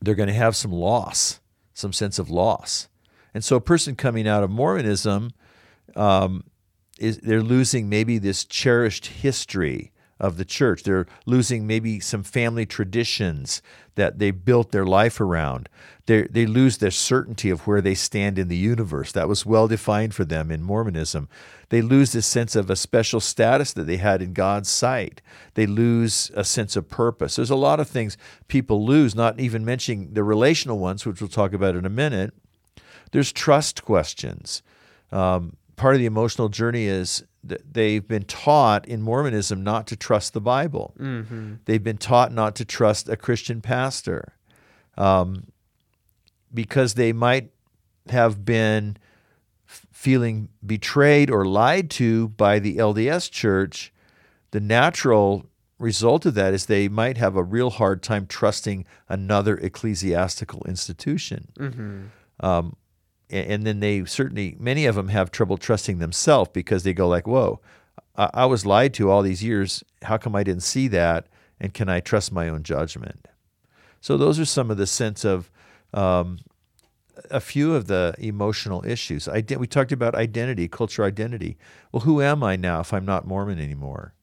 they're 0.00 0.14
going 0.14 0.28
to 0.28 0.34
have 0.34 0.56
some 0.56 0.72
loss, 0.72 1.40
some 1.74 1.92
sense 1.92 2.18
of 2.18 2.30
loss, 2.30 2.88
and 3.34 3.44
so 3.44 3.56
a 3.56 3.60
person 3.60 3.96
coming 3.96 4.26
out 4.26 4.42
of 4.42 4.50
Mormonism 4.50 5.32
um, 5.96 6.44
is 6.98 7.18
they're 7.18 7.42
losing 7.42 7.88
maybe 7.88 8.18
this 8.18 8.44
cherished 8.44 9.06
history 9.06 9.92
of 10.20 10.36
the 10.36 10.44
church. 10.44 10.82
They're 10.82 11.06
losing 11.26 11.66
maybe 11.66 12.00
some 12.00 12.22
family 12.22 12.66
traditions 12.66 13.62
that 13.94 14.18
they 14.18 14.30
built 14.30 14.72
their 14.72 14.84
life 14.84 15.20
around. 15.20 15.68
They, 16.06 16.22
they 16.22 16.46
lose 16.46 16.78
their 16.78 16.90
certainty 16.90 17.50
of 17.50 17.66
where 17.66 17.80
they 17.80 17.94
stand 17.94 18.38
in 18.38 18.48
the 18.48 18.56
universe. 18.56 19.12
That 19.12 19.28
was 19.28 19.46
well 19.46 19.68
defined 19.68 20.14
for 20.14 20.24
them 20.24 20.50
in 20.50 20.62
Mormonism. 20.62 21.28
They 21.68 21.82
lose 21.82 22.12
this 22.12 22.26
sense 22.26 22.56
of 22.56 22.70
a 22.70 22.76
special 22.76 23.20
status 23.20 23.72
that 23.74 23.86
they 23.86 23.98
had 23.98 24.22
in 24.22 24.32
God's 24.32 24.68
sight. 24.68 25.20
They 25.54 25.66
lose 25.66 26.30
a 26.34 26.44
sense 26.44 26.76
of 26.76 26.88
purpose. 26.88 27.36
There's 27.36 27.50
a 27.50 27.56
lot 27.56 27.78
of 27.78 27.88
things 27.88 28.16
people 28.48 28.84
lose, 28.84 29.14
not 29.14 29.38
even 29.38 29.64
mentioning 29.64 30.14
the 30.14 30.24
relational 30.24 30.78
ones, 30.78 31.04
which 31.04 31.20
we'll 31.20 31.28
talk 31.28 31.52
about 31.52 31.76
in 31.76 31.84
a 31.84 31.90
minute. 31.90 32.32
There's 33.12 33.32
trust 33.32 33.84
questions. 33.84 34.62
Um, 35.12 35.56
part 35.78 35.94
of 35.94 36.00
the 36.00 36.06
emotional 36.06 36.48
journey 36.48 36.84
is 36.84 37.24
that 37.44 37.72
they've 37.72 38.06
been 38.06 38.24
taught 38.24 38.86
in 38.86 39.00
Mormonism 39.00 39.62
not 39.62 39.86
to 39.86 39.96
trust 39.96 40.34
the 40.34 40.40
Bible. 40.40 40.94
Mm-hmm. 40.98 41.54
They've 41.64 41.82
been 41.82 41.96
taught 41.96 42.32
not 42.32 42.56
to 42.56 42.64
trust 42.64 43.08
a 43.08 43.16
Christian 43.16 43.62
pastor 43.62 44.34
um, 44.98 45.46
because 46.52 46.94
they 46.94 47.12
might 47.12 47.50
have 48.10 48.44
been 48.44 48.96
f- 49.68 49.86
feeling 49.92 50.48
betrayed 50.66 51.30
or 51.30 51.44
lied 51.44 51.90
to 51.90 52.28
by 52.28 52.58
the 52.58 52.76
LDS 52.76 53.30
church. 53.30 53.92
The 54.50 54.60
natural 54.60 55.46
result 55.78 56.26
of 56.26 56.34
that 56.34 56.52
is 56.52 56.66
they 56.66 56.88
might 56.88 57.16
have 57.18 57.36
a 57.36 57.42
real 57.42 57.70
hard 57.70 58.02
time 58.02 58.26
trusting 58.26 58.84
another 59.08 59.56
ecclesiastical 59.56 60.62
institution. 60.66 61.48
Mm-hmm. 61.56 62.02
Um, 62.40 62.76
and 63.30 63.64
then 63.64 63.80
they 63.80 64.04
certainly 64.04 64.56
many 64.58 64.86
of 64.86 64.94
them 64.94 65.08
have 65.08 65.30
trouble 65.30 65.56
trusting 65.56 65.98
themselves 65.98 66.50
because 66.52 66.82
they 66.82 66.92
go 66.92 67.08
like 67.08 67.26
whoa 67.26 67.60
I, 68.16 68.30
I, 68.34 68.46
was 68.46 68.66
lied 68.66 68.92
to 68.94 69.10
all 69.10 69.22
these 69.22 69.42
years. 69.42 69.84
How 70.02 70.18
come 70.18 70.34
i 70.34 70.42
didn't 70.42 70.64
see 70.64 70.88
that? 70.88 71.28
And 71.60 71.72
can 71.72 71.88
i 71.88 72.00
trust 72.00 72.32
my 72.32 72.48
own 72.48 72.62
judgment? 72.62 73.28
So 74.00 74.16
those 74.16 74.38
are 74.38 74.44
some 74.44 74.70
of 74.70 74.76
the 74.76 74.86
sense 74.86 75.24
of 75.24 75.50
um, 75.94 76.38
a 77.30 77.40
few 77.40 77.74
of 77.74 77.86
the 77.86 78.14
emotional 78.18 78.84
issues. 78.84 79.28
We 79.28 79.66
talked 79.66 79.92
about 79.92 80.14
identity 80.14 80.68
cultural 80.68 81.06
identity. 81.06 81.56
Well 81.92 82.02
who 82.02 82.20
am 82.20 82.42
i 82.42 82.56
now 82.56 82.80
if 82.80 82.92
i'm 82.92 83.06
not 83.06 83.26
mormon 83.26 83.60
anymore? 83.60 84.14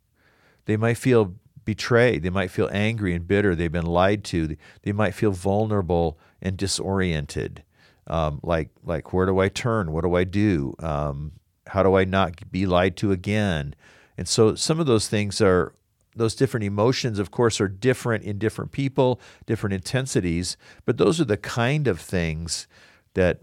They 0.65 0.77
might 0.77 0.97
feel 0.97 1.35
betrayed. 1.63 2.23
They 2.23 2.29
might 2.29 2.51
feel 2.51 2.69
angry 2.71 3.13
and 3.13 3.27
bitter. 3.27 3.55
They've 3.55 3.71
been 3.71 3.85
lied 3.85 4.23
to. 4.25 4.55
They 4.83 4.91
might 4.91 5.13
feel 5.13 5.31
vulnerable 5.31 6.17
and 6.41 6.57
disoriented 6.57 7.63
um, 8.07 8.39
like 8.43 8.69
like 8.83 9.13
where 9.13 9.25
do 9.25 9.39
I 9.39 9.49
turn? 9.49 9.91
What 9.91 10.03
do 10.03 10.15
I 10.15 10.23
do? 10.23 10.75
Um, 10.79 11.33
how 11.67 11.83
do 11.83 11.95
I 11.95 12.05
not 12.05 12.51
be 12.51 12.65
lied 12.65 12.95
to 12.97 13.11
again? 13.11 13.75
And 14.17 14.27
so 14.27 14.55
some 14.55 14.79
of 14.79 14.85
those 14.85 15.07
things 15.07 15.41
are 15.41 15.73
those 16.15 16.35
different 16.35 16.63
emotions, 16.63 17.19
of 17.19 17.31
course, 17.31 17.59
are 17.59 17.67
different 17.67 18.23
in 18.23 18.37
different 18.37 18.71
people, 18.71 19.19
different 19.45 19.73
intensities. 19.73 20.55
But 20.85 20.97
those 20.97 21.19
are 21.19 21.25
the 21.25 21.37
kind 21.37 21.87
of 21.87 21.99
things 21.99 22.67
that 23.15 23.41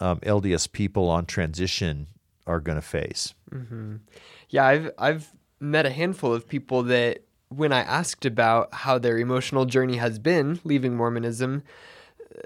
um, 0.00 0.20
LDS 0.20 0.72
people 0.72 1.08
on 1.08 1.26
transition 1.26 2.06
are 2.46 2.60
going 2.60 2.76
to 2.76 2.82
face. 2.82 3.34
Mm-hmm. 3.52 3.96
Yeah, 4.48 4.64
I've 4.64 4.90
I've 4.98 5.32
met 5.60 5.86
a 5.86 5.90
handful 5.90 6.32
of 6.32 6.48
people 6.48 6.82
that 6.84 7.24
when 7.48 7.72
I 7.72 7.80
asked 7.80 8.24
about 8.24 8.72
how 8.72 8.98
their 8.98 9.18
emotional 9.18 9.64
journey 9.64 9.96
has 9.96 10.18
been 10.18 10.60
leaving 10.64 10.96
Mormonism, 10.96 11.62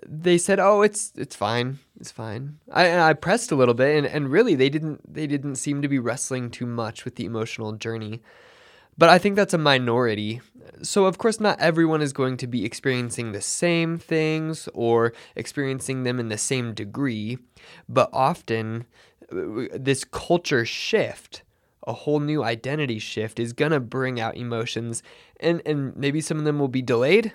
they 0.06 0.38
said, 0.38 0.60
"Oh, 0.60 0.82
it's 0.82 1.12
it's 1.16 1.36
fine, 1.36 1.78
it's 1.98 2.10
fine." 2.10 2.58
I 2.70 3.10
I 3.10 3.12
pressed 3.14 3.52
a 3.52 3.56
little 3.56 3.74
bit, 3.74 3.96
and, 3.96 4.06
and 4.06 4.30
really 4.30 4.54
they 4.54 4.68
didn't 4.68 5.12
they 5.12 5.26
didn't 5.26 5.56
seem 5.56 5.82
to 5.82 5.88
be 5.88 5.98
wrestling 5.98 6.50
too 6.50 6.66
much 6.66 7.04
with 7.04 7.16
the 7.16 7.24
emotional 7.24 7.72
journey. 7.72 8.22
But 8.98 9.08
I 9.08 9.18
think 9.18 9.36
that's 9.36 9.54
a 9.54 9.58
minority. 9.58 10.40
So 10.82 11.06
of 11.06 11.18
course, 11.18 11.40
not 11.40 11.60
everyone 11.60 12.02
is 12.02 12.12
going 12.12 12.36
to 12.38 12.46
be 12.46 12.64
experiencing 12.64 13.32
the 13.32 13.40
same 13.40 13.98
things 13.98 14.68
or 14.74 15.12
experiencing 15.34 16.02
them 16.02 16.20
in 16.20 16.28
the 16.28 16.38
same 16.38 16.74
degree. 16.74 17.38
But 17.88 18.10
often, 18.12 18.84
this 19.30 20.04
culture 20.04 20.64
shift 20.64 21.42
a 21.84 21.92
whole 21.92 22.20
new 22.20 22.44
identity 22.44 22.98
shift 23.00 23.40
is 23.40 23.52
going 23.52 23.72
to 23.72 23.80
bring 23.80 24.20
out 24.20 24.36
emotions 24.36 25.02
and 25.40 25.60
and 25.66 25.96
maybe 25.96 26.20
some 26.20 26.38
of 26.38 26.44
them 26.44 26.58
will 26.60 26.68
be 26.68 26.82
delayed 26.82 27.32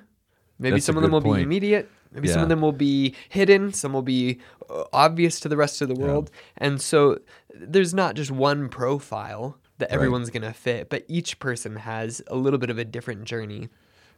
maybe 0.60 0.76
That's 0.76 0.86
some 0.86 0.98
of 0.98 1.04
them 1.04 1.12
will 1.12 1.22
point. 1.22 1.38
be 1.38 1.44
immediate 1.44 1.90
Maybe 2.12 2.28
yeah. 2.28 2.36
some 2.36 2.44
of 2.44 2.50
them 2.50 2.62
will 2.62 2.72
be 2.72 3.16
hidden, 3.30 3.74
some 3.74 3.94
will 3.94 4.02
be 4.02 4.40
uh, 4.70 4.84
obvious 4.94 5.40
to 5.42 5.50
the 5.50 5.58
rest 5.58 5.82
of 5.82 5.88
the 5.88 5.96
world. 5.96 6.32
Yeah. 6.34 6.68
And 6.68 6.82
so 6.82 7.20
there's 7.54 7.94
not 7.94 8.16
just 8.16 8.32
one 8.32 8.70
profile 8.70 9.58
that 9.78 9.92
everyone's 9.92 10.30
right. 10.30 10.42
going 10.42 10.54
to 10.54 10.58
fit, 10.58 10.90
but 10.90 11.04
each 11.08 11.40
person 11.40 11.78
has 11.78 12.22
a 12.28 12.36
little 12.36 12.60
bit 12.60 12.70
of 12.70 12.78
a 12.78 12.86
different 12.86 13.26
journey. 13.26 13.70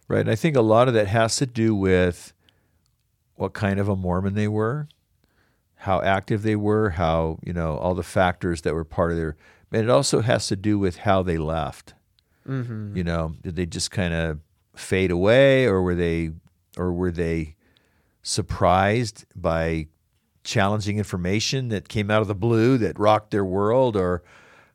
Right. 0.08 0.20
And 0.20 0.30
I 0.30 0.34
think 0.34 0.56
a 0.56 0.62
lot 0.62 0.88
of 0.88 0.94
that 0.94 1.08
has 1.08 1.36
to 1.36 1.46
do 1.46 1.74
with 1.74 2.32
what 3.34 3.52
kind 3.52 3.78
of 3.78 3.88
a 3.88 3.96
Mormon 3.96 4.34
they 4.34 4.48
were, 4.48 4.88
how 5.76 6.00
active 6.00 6.42
they 6.42 6.56
were, 6.56 6.90
how, 6.90 7.38
you 7.44 7.52
know, 7.52 7.76
all 7.76 7.94
the 7.94 8.02
factors 8.02 8.62
that 8.62 8.74
were 8.74 8.84
part 8.84 9.10
of 9.10 9.16
their. 9.16 9.36
And 9.72 9.82
it 9.82 9.90
also 9.90 10.20
has 10.20 10.46
to 10.48 10.56
do 10.56 10.78
with 10.78 10.98
how 10.98 11.22
they 11.22 11.38
left. 11.38 11.94
Mm-hmm. 12.48 12.96
You 12.96 13.04
know, 13.04 13.34
did 13.42 13.56
they 13.56 13.66
just 13.66 13.90
kind 13.90 14.14
of 14.14 14.40
fade 14.74 15.10
away 15.10 15.66
or 15.66 15.82
were 15.82 15.94
they, 15.94 16.30
or 16.76 16.92
were 16.92 17.10
they 17.10 17.56
surprised 18.22 19.24
by 19.34 19.86
challenging 20.44 20.98
information 20.98 21.68
that 21.68 21.88
came 21.88 22.10
out 22.10 22.22
of 22.22 22.28
the 22.28 22.34
blue 22.34 22.78
that 22.78 22.98
rocked 22.98 23.30
their 23.30 23.44
world, 23.44 23.96
or 23.96 24.22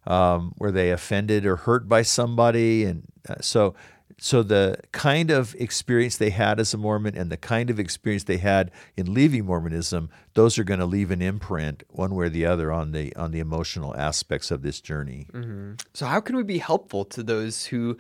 um, 0.05 0.53
were 0.57 0.71
they 0.71 0.91
offended 0.91 1.45
or 1.45 1.55
hurt 1.55 1.87
by 1.87 2.01
somebody? 2.01 2.83
And 2.85 3.03
uh, 3.27 3.35
so, 3.41 3.75
so 4.17 4.43
the 4.43 4.79
kind 4.93 5.29
of 5.29 5.55
experience 5.59 6.15
they 6.15 6.29
had 6.29 6.59
as 6.59 6.73
a 6.73 6.77
Mormon 6.77 7.17
and 7.17 7.29
the 7.29 7.37
kind 7.37 7.69
of 7.69 7.79
experience 7.79 8.23
they 8.23 8.37
had 8.37 8.71
in 8.95 9.13
leaving 9.13 9.45
Mormonism, 9.45 10.09
those 10.35 10.57
are 10.57 10.63
going 10.63 10.79
to 10.79 10.85
leave 10.85 11.11
an 11.11 11.21
imprint 11.21 11.83
one 11.89 12.15
way 12.15 12.27
or 12.27 12.29
the 12.29 12.45
other 12.45 12.71
on 12.71 12.93
the 12.93 13.13
on 13.17 13.31
the 13.31 13.39
emotional 13.39 13.95
aspects 13.97 14.51
of 14.51 14.61
this 14.61 14.79
journey. 14.79 15.27
Mm-hmm. 15.33 15.73
So, 15.93 16.05
how 16.05 16.21
can 16.21 16.37
we 16.37 16.43
be 16.43 16.59
helpful 16.59 17.03
to 17.05 17.23
those 17.23 17.65
who, 17.65 17.97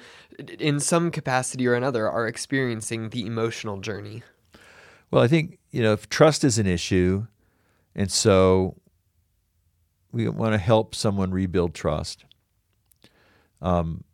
in 0.57 0.79
some 0.79 1.11
capacity 1.11 1.67
or 1.67 1.73
another, 1.73 2.09
are 2.09 2.27
experiencing 2.27 3.09
the 3.09 3.25
emotional 3.25 3.81
journey? 3.81 4.23
Well, 5.11 5.21
I 5.21 5.27
think 5.27 5.59
you 5.71 5.83
know 5.83 5.91
if 5.91 6.07
trust 6.07 6.45
is 6.45 6.57
an 6.57 6.65
issue, 6.65 7.27
and 7.93 8.09
so 8.09 8.77
we 10.13 10.29
want 10.29 10.53
to 10.53 10.59
help 10.59 10.95
someone 10.95 11.31
rebuild 11.31 11.73
trust. 11.73 12.23
Um, 13.61 14.04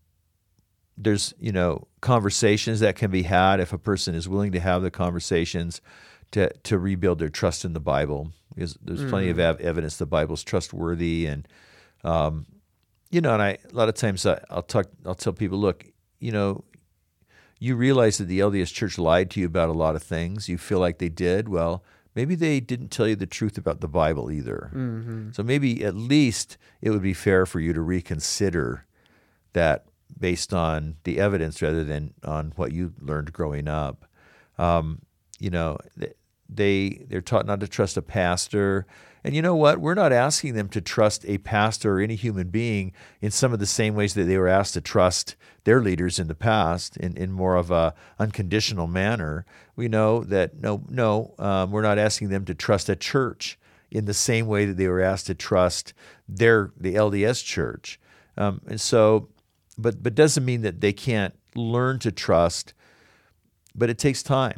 there's 0.97 1.33
you 1.39 1.51
know 1.51 1.87
conversations 2.01 2.79
that 2.79 2.95
can 2.95 3.11
be 3.11 3.23
had 3.23 3.59
if 3.59 3.73
a 3.73 3.77
person 3.77 4.15
is 4.15 4.27
willing 4.27 4.51
to 4.51 4.59
have 4.59 4.81
the 4.81 4.91
conversations 4.91 5.81
to 6.31 6.49
to 6.63 6.77
rebuild 6.77 7.19
their 7.19 7.29
trust 7.29 7.65
in 7.65 7.73
the 7.73 7.79
Bible 7.79 8.31
because 8.53 8.77
there's 8.81 9.01
mm-hmm. 9.01 9.09
plenty 9.09 9.29
of 9.29 9.37
mm. 9.37 9.41
ev- 9.41 9.61
evidence 9.61 9.97
the 9.97 10.05
Bible's 10.05 10.43
trustworthy 10.43 11.25
and 11.25 11.47
um, 12.03 12.45
you 13.09 13.21
know 13.21 13.33
and 13.33 13.41
I 13.41 13.57
a 13.69 13.73
lot 13.73 13.89
of 13.89 13.95
times 13.95 14.25
I, 14.25 14.41
I'll 14.49 14.63
talk 14.63 14.87
I'll 15.05 15.15
tell 15.15 15.33
people 15.33 15.57
look 15.57 15.85
you 16.19 16.31
know 16.31 16.63
you 17.61 17.75
realize 17.75 18.17
that 18.17 18.25
the 18.25 18.39
LDS 18.39 18.73
Church 18.73 18.97
lied 18.97 19.29
to 19.31 19.39
you 19.39 19.45
about 19.45 19.69
a 19.69 19.73
lot 19.73 19.95
of 19.95 20.01
things. 20.01 20.49
You 20.49 20.57
feel 20.57 20.79
like 20.79 20.97
they 20.97 21.09
did. 21.09 21.47
Well, 21.47 21.83
maybe 22.15 22.33
they 22.33 22.59
didn't 22.59 22.89
tell 22.89 23.07
you 23.07 23.15
the 23.15 23.27
truth 23.27 23.55
about 23.55 23.81
the 23.81 23.87
Bible 23.87 24.31
either. 24.31 24.71
Mm-hmm. 24.73 25.29
So 25.33 25.43
maybe 25.43 25.85
at 25.85 25.95
least 25.95 26.57
it 26.81 26.89
would 26.89 27.03
be 27.03 27.13
fair 27.13 27.45
for 27.45 27.59
you 27.59 27.71
to 27.71 27.81
reconsider 27.81 28.87
that 29.53 29.85
based 30.19 30.53
on 30.53 30.97
the 31.03 31.19
evidence 31.19 31.61
rather 31.61 31.83
than 31.83 32.13
on 32.23 32.53
what 32.55 32.71
you 32.71 32.93
learned 32.99 33.33
growing 33.33 33.67
up. 33.67 34.05
Um, 34.57 35.01
you 35.39 35.49
know, 35.49 35.77
they 36.47 37.05
they're 37.07 37.21
taught 37.21 37.45
not 37.45 37.59
to 37.61 37.67
trust 37.67 37.97
a 37.97 38.01
pastor. 38.01 38.85
And 39.23 39.35
you 39.35 39.41
know 39.41 39.55
what? 39.55 39.79
We're 39.79 39.93
not 39.93 40.11
asking 40.11 40.55
them 40.55 40.67
to 40.69 40.81
trust 40.81 41.25
a 41.27 41.37
pastor 41.37 41.97
or 41.97 41.99
any 41.99 42.15
human 42.15 42.49
being 42.49 42.91
in 43.21 43.29
some 43.29 43.53
of 43.53 43.59
the 43.59 43.67
same 43.67 43.93
ways 43.93 44.15
that 44.15 44.23
they 44.23 44.37
were 44.37 44.47
asked 44.47 44.73
to 44.73 44.81
trust 44.81 45.35
their 45.63 45.79
leaders 45.79 46.17
in 46.17 46.27
the 46.27 46.35
past, 46.35 46.97
in, 46.97 47.15
in 47.17 47.31
more 47.31 47.55
of 47.55 47.69
a 47.69 47.93
unconditional 48.17 48.87
manner. 48.87 49.45
We 49.75 49.87
know 49.87 50.23
that 50.23 50.59
no, 50.59 50.83
no, 50.89 51.35
um, 51.37 51.71
we're 51.71 51.83
not 51.83 51.99
asking 51.99 52.29
them 52.29 52.45
to 52.45 52.55
trust 52.55 52.89
a 52.89 52.95
church 52.95 53.59
in 53.91 54.05
the 54.05 54.13
same 54.13 54.47
way 54.47 54.65
that 54.65 54.77
they 54.77 54.87
were 54.87 55.01
asked 55.01 55.27
to 55.27 55.35
trust 55.35 55.93
their 56.27 56.71
the 56.77 56.95
LDS 56.95 57.43
church. 57.43 57.99
Um, 58.37 58.61
and 58.67 58.81
so, 58.81 59.29
but 59.81 60.03
but 60.03 60.15
doesn't 60.15 60.45
mean 60.45 60.61
that 60.61 60.81
they 60.81 60.93
can't 60.93 61.33
learn 61.55 61.99
to 61.99 62.11
trust. 62.11 62.73
But 63.73 63.89
it 63.89 63.97
takes 63.97 64.21
time. 64.21 64.57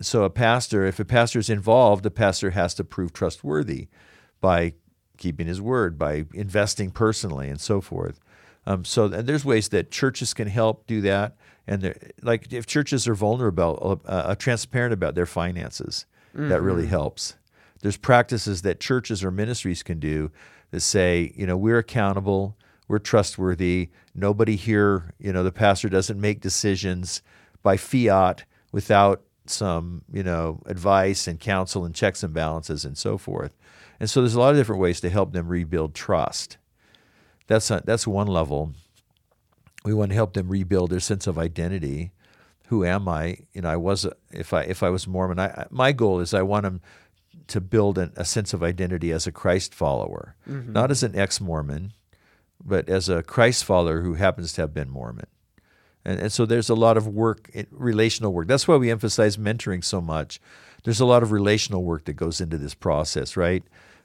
So 0.00 0.24
a 0.24 0.30
pastor, 0.30 0.86
if 0.86 1.00
a 1.00 1.04
pastor 1.04 1.38
is 1.38 1.50
involved, 1.50 2.02
the 2.02 2.10
pastor 2.10 2.50
has 2.50 2.72
to 2.74 2.84
prove 2.84 3.12
trustworthy 3.12 3.88
by 4.40 4.74
keeping 5.16 5.46
his 5.46 5.60
word, 5.60 5.98
by 5.98 6.24
investing 6.32 6.90
personally, 6.90 7.48
and 7.48 7.60
so 7.60 7.80
forth. 7.80 8.20
Um, 8.66 8.84
so 8.84 9.06
and 9.06 9.26
there's 9.26 9.44
ways 9.44 9.68
that 9.70 9.90
churches 9.90 10.34
can 10.34 10.48
help 10.48 10.86
do 10.86 11.00
that. 11.02 11.36
And 11.66 11.94
like 12.22 12.52
if 12.52 12.66
churches 12.66 13.06
are 13.08 13.14
vulnerable, 13.14 14.00
uh, 14.06 14.10
uh, 14.10 14.34
transparent 14.34 14.94
about 14.94 15.14
their 15.14 15.26
finances, 15.26 16.06
mm-hmm. 16.34 16.48
that 16.48 16.62
really 16.62 16.82
mm-hmm. 16.82 16.90
helps. 16.90 17.34
There's 17.80 17.96
practices 17.96 18.62
that 18.62 18.80
churches 18.80 19.22
or 19.22 19.30
ministries 19.30 19.82
can 19.82 20.00
do 20.00 20.30
that 20.70 20.80
say, 20.80 21.32
you 21.36 21.46
know, 21.46 21.56
we're 21.56 21.78
accountable, 21.78 22.56
we're 22.88 22.98
trustworthy. 22.98 23.90
Nobody 24.14 24.56
here, 24.56 25.14
you 25.18 25.32
know, 25.32 25.44
the 25.44 25.52
pastor 25.52 25.88
doesn't 25.88 26.20
make 26.20 26.40
decisions 26.40 27.22
by 27.62 27.76
fiat 27.76 28.44
without 28.72 29.22
some, 29.46 30.02
you 30.12 30.22
know, 30.22 30.62
advice 30.66 31.26
and 31.26 31.38
counsel 31.38 31.84
and 31.84 31.94
checks 31.94 32.22
and 32.22 32.34
balances 32.34 32.84
and 32.84 32.96
so 32.96 33.18
forth. 33.18 33.56
And 34.00 34.08
so 34.08 34.20
there's 34.20 34.34
a 34.34 34.40
lot 34.40 34.50
of 34.50 34.56
different 34.56 34.80
ways 34.80 35.00
to 35.00 35.10
help 35.10 35.32
them 35.32 35.48
rebuild 35.48 35.94
trust. 35.94 36.56
That's 37.46 37.70
a, 37.70 37.82
that's 37.84 38.06
one 38.06 38.26
level. 38.26 38.72
We 39.84 39.94
want 39.94 40.10
to 40.10 40.14
help 40.14 40.34
them 40.34 40.48
rebuild 40.48 40.90
their 40.90 41.00
sense 41.00 41.26
of 41.26 41.38
identity. 41.38 42.12
Who 42.66 42.84
am 42.84 43.08
I? 43.08 43.38
You 43.52 43.62
know, 43.62 43.70
I 43.70 43.76
was 43.76 44.06
if 44.30 44.52
I 44.52 44.62
if 44.62 44.82
I 44.82 44.90
was 44.90 45.06
Mormon, 45.06 45.38
I, 45.38 45.66
my 45.70 45.92
goal 45.92 46.20
is 46.20 46.34
I 46.34 46.42
want 46.42 46.64
them 46.64 46.80
to 47.46 47.60
build 47.60 47.96
an, 47.96 48.12
a 48.16 48.24
sense 48.24 48.52
of 48.52 48.62
identity 48.62 49.10
as 49.10 49.26
a 49.26 49.32
Christ 49.32 49.74
follower, 49.74 50.36
mm-hmm. 50.46 50.72
not 50.72 50.90
as 50.90 51.02
an 51.02 51.16
ex-Mormon, 51.16 51.94
but 52.64 52.88
as 52.88 53.08
a 53.08 53.22
Christ 53.22 53.64
follower 53.64 54.02
who 54.02 54.14
happens 54.14 54.52
to 54.54 54.62
have 54.62 54.74
been 54.74 54.90
Mormon. 54.90 55.26
And, 56.04 56.20
and 56.20 56.32
so 56.32 56.46
there's 56.46 56.70
a 56.70 56.74
lot 56.74 56.96
of 56.96 57.06
work, 57.06 57.50
relational 57.70 58.32
work. 58.32 58.48
That's 58.48 58.66
why 58.66 58.76
we 58.76 58.90
emphasize 58.90 59.36
mentoring 59.36 59.84
so 59.84 60.00
much. 60.00 60.40
There's 60.84 61.00
a 61.00 61.06
lot 61.06 61.22
of 61.22 61.32
relational 61.32 61.84
work 61.84 62.04
that 62.06 62.14
goes 62.14 62.40
into 62.40 62.56
this 62.56 62.74
process, 62.74 63.36
right? 63.36 63.62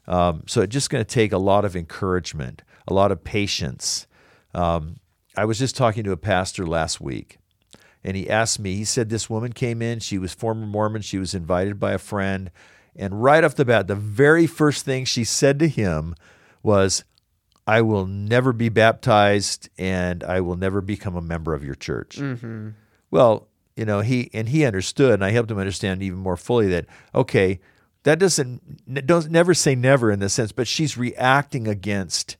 Um, 0.07 0.43
so 0.47 0.61
it's 0.61 0.73
just 0.73 0.89
going 0.89 1.03
to 1.03 1.09
take 1.09 1.31
a 1.31 1.37
lot 1.37 1.65
of 1.65 1.75
encouragement, 1.75 2.61
a 2.87 2.93
lot 2.93 3.11
of 3.11 3.23
patience. 3.23 4.07
Um, 4.53 4.97
I 5.37 5.45
was 5.45 5.59
just 5.59 5.77
talking 5.77 6.03
to 6.03 6.11
a 6.11 6.17
pastor 6.17 6.67
last 6.67 6.99
week, 6.99 7.37
and 8.03 8.17
he 8.17 8.29
asked 8.29 8.59
me, 8.59 8.75
he 8.75 8.83
said 8.83 9.09
this 9.09 9.29
woman 9.29 9.53
came 9.53 9.81
in, 9.81 9.99
she 9.99 10.17
was 10.17 10.33
former 10.33 10.65
Mormon, 10.65 11.01
she 11.01 11.17
was 11.17 11.33
invited 11.33 11.79
by 11.79 11.93
a 11.93 11.97
friend, 11.97 12.51
and 12.95 13.23
right 13.23 13.43
off 13.43 13.55
the 13.55 13.65
bat, 13.65 13.87
the 13.87 13.95
very 13.95 14.45
first 14.45 14.83
thing 14.83 15.05
she 15.05 15.23
said 15.23 15.57
to 15.59 15.67
him 15.67 16.15
was, 16.61 17.03
I 17.65 17.81
will 17.81 18.05
never 18.05 18.51
be 18.53 18.69
baptized 18.69 19.69
and 19.77 20.23
I 20.23 20.41
will 20.41 20.57
never 20.57 20.81
become 20.81 21.15
a 21.15 21.21
member 21.21 21.53
of 21.53 21.63
your 21.63 21.75
church. 21.75 22.17
Mm-hmm. 22.17 22.69
Well, 23.09 23.47
you 23.75 23.85
know, 23.85 24.01
he 24.01 24.29
and 24.33 24.49
he 24.49 24.65
understood, 24.65 25.13
and 25.13 25.25
I 25.25 25.31
helped 25.31 25.49
him 25.49 25.57
understand 25.57 26.03
even 26.03 26.19
more 26.19 26.37
fully 26.37 26.67
that 26.67 26.85
okay, 27.15 27.59
that 28.03 28.19
doesn't 28.19 29.05
don't 29.07 29.31
never 29.31 29.53
say 29.53 29.75
never 29.75 30.11
in 30.11 30.19
the 30.19 30.29
sense, 30.29 30.51
but 30.51 30.67
she's 30.67 30.97
reacting 30.97 31.67
against 31.67 32.37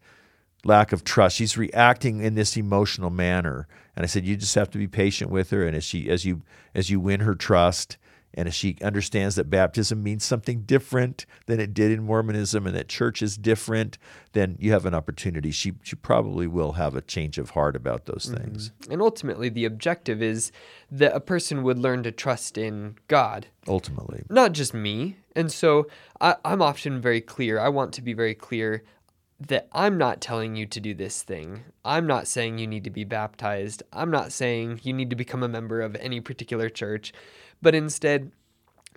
lack 0.64 0.92
of 0.92 1.04
trust. 1.04 1.38
She's 1.38 1.58
reacting 1.58 2.22
in 2.22 2.36
this 2.36 2.56
emotional 2.56 3.10
manner, 3.10 3.68
and 3.96 4.04
I 4.04 4.08
said 4.08 4.26
you 4.26 4.36
just 4.36 4.56
have 4.56 4.70
to 4.72 4.78
be 4.78 4.88
patient 4.88 5.32
with 5.32 5.50
her, 5.50 5.66
and 5.66 5.76
as 5.76 5.84
she 5.84 6.10
as 6.10 6.26
you 6.26 6.44
as 6.76 6.90
you 6.90 7.00
win 7.00 7.22
her 7.22 7.36
trust, 7.36 7.98
and 8.34 8.48
if 8.48 8.54
she 8.54 8.78
understands 8.82 9.36
that 9.36 9.50
baptism 9.50 10.02
means 10.02 10.24
something 10.24 10.62
different 10.62 11.26
than 11.46 11.60
it 11.60 11.74
did 11.74 11.92
in 11.92 12.04
Mormonism 12.04 12.66
and 12.66 12.76
that 12.76 12.88
church 12.88 13.22
is 13.22 13.38
different, 13.38 13.98
then 14.34 14.58
you 14.60 14.72
have 14.72 14.86
an 14.86 14.94
opportunity. 14.94 15.52
She, 15.52 15.74
she 15.84 15.96
probably 15.96 16.48
will 16.48 16.74
have 16.74 16.96
a 16.96 17.02
change 17.02 17.38
of 17.38 17.52
heart 17.52 17.76
about 17.76 18.06
those 18.06 18.26
mm-hmm. 18.26 18.44
things. 18.44 18.72
And 18.90 19.02
ultimately, 19.02 19.50
the 19.50 19.66
objective 19.66 20.22
is 20.22 20.52
that 20.92 21.16
a 21.16 21.20
person 21.20 21.64
would 21.64 21.78
learn 21.78 22.04
to 22.04 22.12
trust 22.12 22.58
in 22.58 22.98
God. 23.08 23.48
Ultimately. 23.68 24.24
Not 24.30 24.54
just 24.54 24.74
me. 24.74 25.18
And 25.36 25.52
so 25.52 25.88
I, 26.20 26.36
I'm 26.44 26.62
often 26.62 27.02
very 27.02 27.22
clear. 27.22 27.60
I 27.60 27.70
want 27.70 27.94
to 27.94 28.02
be 28.02 28.14
very 28.14 28.36
clear 28.36 28.84
that 29.40 29.68
I'm 29.74 29.98
not 29.98 30.22
telling 30.22 30.56
you 30.56 30.66
to 30.68 30.80
do 30.80 30.94
this 30.94 31.22
thing. 31.22 31.66
I'm 31.84 32.08
not 32.08 32.28
saying 32.28 32.58
you 32.58 32.68
need 32.68 32.84
to 32.86 32.90
be 32.90 33.04
baptized. 33.04 33.84
I'm 33.92 34.10
not 34.10 34.32
saying 34.32 34.80
you 34.84 34.94
need 34.94 35.10
to 35.10 35.16
become 35.16 35.44
a 35.44 35.50
member 35.50 35.82
of 35.82 35.96
any 35.98 36.22
particular 36.22 36.70
church 36.70 37.14
but 37.64 37.74
instead 37.74 38.32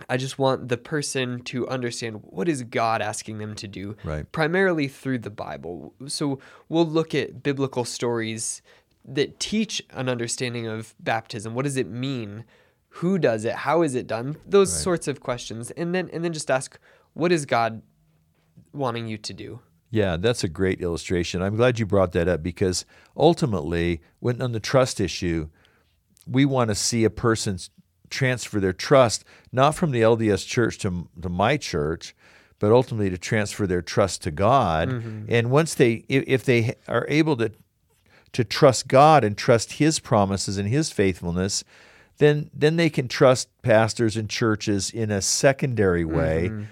I 0.08 0.16
just 0.16 0.38
want 0.38 0.68
the 0.68 0.76
person 0.76 1.40
to 1.44 1.66
understand 1.68 2.20
what 2.22 2.48
is 2.48 2.62
God 2.62 3.00
asking 3.00 3.38
them 3.38 3.54
to 3.56 3.66
do, 3.66 3.96
right. 4.04 4.30
primarily 4.30 4.88
through 4.88 5.20
the 5.20 5.30
Bible. 5.30 5.94
So 6.06 6.38
we'll 6.68 6.86
look 6.86 7.14
at 7.14 7.42
biblical 7.42 7.84
stories 7.84 8.62
that 9.04 9.40
teach 9.40 9.82
an 9.90 10.08
understanding 10.08 10.66
of 10.66 10.94
baptism. 11.00 11.54
What 11.54 11.64
does 11.64 11.76
it 11.76 11.88
mean? 11.88 12.44
Who 12.88 13.18
does 13.18 13.44
it? 13.44 13.54
How 13.54 13.82
is 13.82 13.94
it 13.94 14.06
done? 14.06 14.36
Those 14.46 14.72
right. 14.72 14.82
sorts 14.82 15.08
of 15.08 15.20
questions, 15.20 15.70
and 15.72 15.94
then 15.94 16.08
and 16.12 16.24
then 16.24 16.32
just 16.32 16.50
ask, 16.50 16.78
what 17.14 17.30
is 17.30 17.46
God 17.46 17.82
wanting 18.72 19.06
you 19.06 19.18
to 19.18 19.32
do? 19.32 19.60
Yeah, 19.90 20.16
that's 20.16 20.42
a 20.44 20.48
great 20.48 20.80
illustration. 20.80 21.42
I'm 21.42 21.56
glad 21.56 21.78
you 21.78 21.86
brought 21.86 22.12
that 22.12 22.26
up 22.26 22.42
because 22.42 22.84
ultimately, 23.16 24.00
when 24.18 24.42
on 24.42 24.52
the 24.52 24.60
trust 24.60 25.00
issue, 25.00 25.48
we 26.26 26.44
want 26.44 26.68
to 26.68 26.74
see 26.74 27.04
a 27.04 27.10
person's 27.10 27.70
transfer 28.10 28.60
their 28.60 28.72
trust 28.72 29.24
not 29.52 29.74
from 29.74 29.90
the 29.90 30.02
LDS 30.02 30.46
church 30.46 30.78
to, 30.78 31.08
to 31.20 31.28
my 31.28 31.56
church, 31.56 32.14
but 32.58 32.72
ultimately 32.72 33.10
to 33.10 33.18
transfer 33.18 33.66
their 33.66 33.82
trust 33.82 34.22
to 34.22 34.30
God. 34.30 34.88
Mm-hmm. 34.88 35.24
And 35.28 35.50
once 35.50 35.74
they, 35.74 36.04
if 36.08 36.44
they 36.44 36.74
are 36.88 37.06
able 37.08 37.36
to 37.36 37.52
to 38.32 38.44
trust 38.44 38.86
God 38.86 39.24
and 39.24 39.34
trust 39.34 39.74
His 39.74 39.98
promises 39.98 40.58
and 40.58 40.68
His 40.68 40.92
faithfulness, 40.92 41.64
then 42.18 42.50
then 42.52 42.76
they 42.76 42.90
can 42.90 43.08
trust 43.08 43.48
pastors 43.62 44.14
and 44.14 44.28
churches 44.28 44.90
in 44.90 45.10
a 45.10 45.22
secondary 45.22 46.04
way. 46.04 46.50
Mm-hmm. 46.50 46.64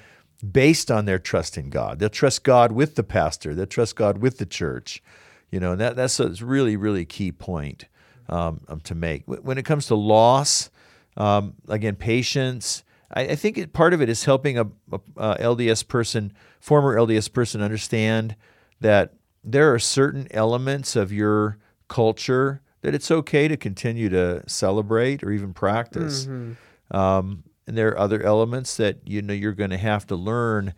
Based 0.51 0.91
on 0.91 1.07
their 1.07 1.19
trust 1.19 1.57
in 1.57 1.71
God, 1.71 2.01
they'll 2.01 2.11
trust 2.11 2.45
God 2.45 2.71
with 2.73 2.97
the 2.97 3.03
pastor. 3.03 3.55
They'll 3.55 3.65
trust 3.65 3.97
God 3.97 4.19
with 4.19 4.37
the 4.37 4.45
church. 4.45 5.03
You 5.51 5.59
know, 5.59 5.73
and 5.73 5.81
that 5.81 5.97
that's 5.97 6.21
a 6.21 6.29
really 6.29 6.77
really 6.77 7.07
key 7.07 7.33
point 7.33 7.87
um, 8.29 8.61
um 8.69 8.81
to 8.81 8.95
make. 8.95 9.23
When 9.25 9.57
it 9.57 9.65
comes 9.65 9.87
to 9.87 9.95
loss, 9.95 10.69
um, 11.17 11.55
again, 11.69 11.97
patience. 11.97 12.85
I, 13.13 13.23
I 13.23 13.37
think 13.37 13.59
it, 13.59 13.73
part 13.73 13.95
of 13.95 14.03
it 14.03 14.09
is 14.09 14.25
helping 14.25 14.59
a, 14.59 14.67
a, 14.93 15.01
a, 15.17 15.37
LDS 15.37 15.87
person, 15.87 16.33
former 16.61 16.97
LDS 16.97 17.33
person, 17.33 17.63
understand 17.63 18.37
that 18.81 19.15
there 19.43 19.73
are 19.73 19.79
certain 19.79 20.27
elements 20.31 20.97
of 20.97 21.13
your 21.13 21.59
culture 21.89 22.61
that 22.83 22.95
it's 22.95 23.11
okay 23.11 23.49
to 23.49 23.57
continue 23.57 24.09
to 24.11 24.43
celebrate 24.47 25.23
or 25.23 25.31
even 25.31 25.55
practice. 25.55 26.27
Mm-hmm. 26.27 26.97
Um, 26.97 27.45
and 27.67 27.79
there 27.79 27.89
are 27.89 27.99
other 27.99 28.23
elements 28.23 28.77
that 28.77 28.99
you 29.07 29.23
know 29.23 29.33
you're 29.33 29.53
going 29.53 29.71
to 29.71 29.79
have 29.79 30.07
to 30.09 30.17
learn 30.17 30.75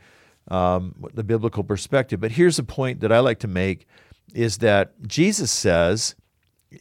um, 0.49 1.05
the 1.14 1.25
biblical 1.25 1.64
perspective. 1.64 2.20
But 2.20 2.33
here's 2.33 2.59
a 2.59 2.64
point 2.64 3.01
that 3.01 3.11
I 3.11 3.18
like 3.18 3.40
to 3.40 3.49
make: 3.49 3.87
is 4.35 4.59
that 4.59 4.92
Jesus 5.07 5.51
says, 5.51 6.14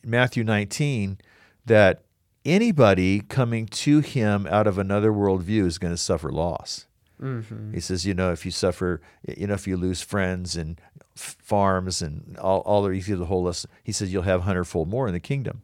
Matthew 0.04 0.44
19, 0.44 1.18
that 1.66 2.05
anybody 2.46 3.22
coming 3.22 3.66
to 3.66 4.00
him 4.00 4.48
out 4.50 4.68
of 4.68 4.78
another 4.78 5.12
worldview 5.12 5.66
is 5.66 5.78
going 5.78 5.94
to 5.94 5.98
suffer 5.98 6.30
loss. 6.30 6.86
Mm-hmm. 7.22 7.74
He 7.74 7.80
says, 7.80 8.06
you 8.06 8.14
know, 8.14 8.32
if 8.32 8.46
you 8.46 8.52
suffer, 8.52 9.02
you 9.26 9.48
know, 9.48 9.54
if 9.54 9.68
you 9.68 9.78
lose 9.78 10.02
friends 10.02 10.56
and 10.56 10.80
farms 11.16 12.02
and 12.02 12.38
all, 12.38 12.60
all 12.62 12.84
the, 12.84 13.00
the 13.00 13.26
whole 13.26 13.44
list, 13.44 13.66
he 13.84 13.92
says 13.92 14.12
you'll 14.12 14.24
have 14.24 14.42
hundredfold 14.42 14.90
more 14.90 15.08
in 15.08 15.14
the 15.14 15.20
kingdom. 15.20 15.62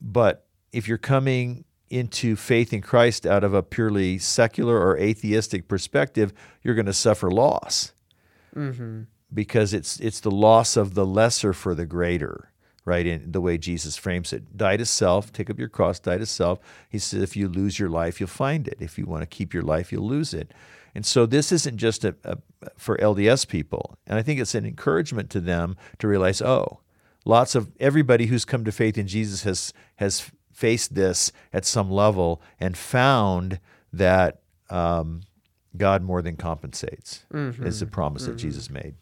But 0.00 0.46
if 0.72 0.88
you're 0.88 0.98
coming 0.98 1.64
into 1.88 2.34
faith 2.34 2.72
in 2.72 2.80
Christ 2.80 3.26
out 3.26 3.44
of 3.44 3.54
a 3.54 3.62
purely 3.62 4.18
secular 4.18 4.78
or 4.78 4.98
atheistic 4.98 5.68
perspective, 5.68 6.32
you're 6.62 6.74
going 6.74 6.86
to 6.86 6.92
suffer 6.92 7.30
loss 7.30 7.92
mm-hmm. 8.54 9.02
because 9.32 9.72
it's 9.72 10.00
it's 10.00 10.20
the 10.20 10.30
loss 10.30 10.76
of 10.76 10.94
the 10.94 11.06
lesser 11.06 11.52
for 11.52 11.74
the 11.74 11.86
greater 11.86 12.50
right? 12.86 13.04
In 13.04 13.32
the 13.32 13.40
way 13.42 13.58
Jesus 13.58 13.96
frames 13.96 14.32
it. 14.32 14.56
Die 14.56 14.76
to 14.78 14.86
self, 14.86 15.32
take 15.32 15.50
up 15.50 15.58
your 15.58 15.68
cross, 15.68 15.98
die 15.98 16.16
to 16.16 16.24
self. 16.24 16.60
He 16.88 16.98
says, 16.98 17.20
if 17.20 17.36
you 17.36 17.48
lose 17.48 17.78
your 17.78 17.90
life, 17.90 18.20
you'll 18.20 18.28
find 18.28 18.66
it. 18.66 18.78
If 18.80 18.96
you 18.96 19.04
want 19.04 19.22
to 19.22 19.26
keep 19.26 19.52
your 19.52 19.64
life, 19.64 19.92
you'll 19.92 20.06
lose 20.06 20.32
it. 20.32 20.54
And 20.94 21.04
so 21.04 21.26
this 21.26 21.52
isn't 21.52 21.76
just 21.76 22.04
a, 22.04 22.14
a, 22.24 22.38
for 22.78 22.96
LDS 22.96 23.46
people. 23.48 23.98
And 24.06 24.18
I 24.18 24.22
think 24.22 24.40
it's 24.40 24.54
an 24.54 24.64
encouragement 24.64 25.28
to 25.30 25.40
them 25.40 25.76
to 25.98 26.08
realize, 26.08 26.40
oh, 26.40 26.78
lots 27.26 27.54
of 27.54 27.70
everybody 27.78 28.26
who's 28.26 28.46
come 28.46 28.64
to 28.64 28.72
faith 28.72 28.96
in 28.96 29.06
Jesus 29.06 29.42
has 29.42 29.74
has 29.96 30.30
faced 30.52 30.94
this 30.94 31.32
at 31.52 31.66
some 31.66 31.90
level 31.90 32.40
and 32.58 32.78
found 32.78 33.60
that 33.92 34.40
um, 34.70 35.20
God 35.76 36.02
more 36.02 36.22
than 36.22 36.36
compensates 36.36 37.26
mm-hmm. 37.30 37.66
is 37.66 37.80
the 37.80 37.86
promise 37.86 38.22
mm-hmm. 38.22 38.32
that 38.32 38.38
Jesus 38.38 38.70
made. 38.70 38.94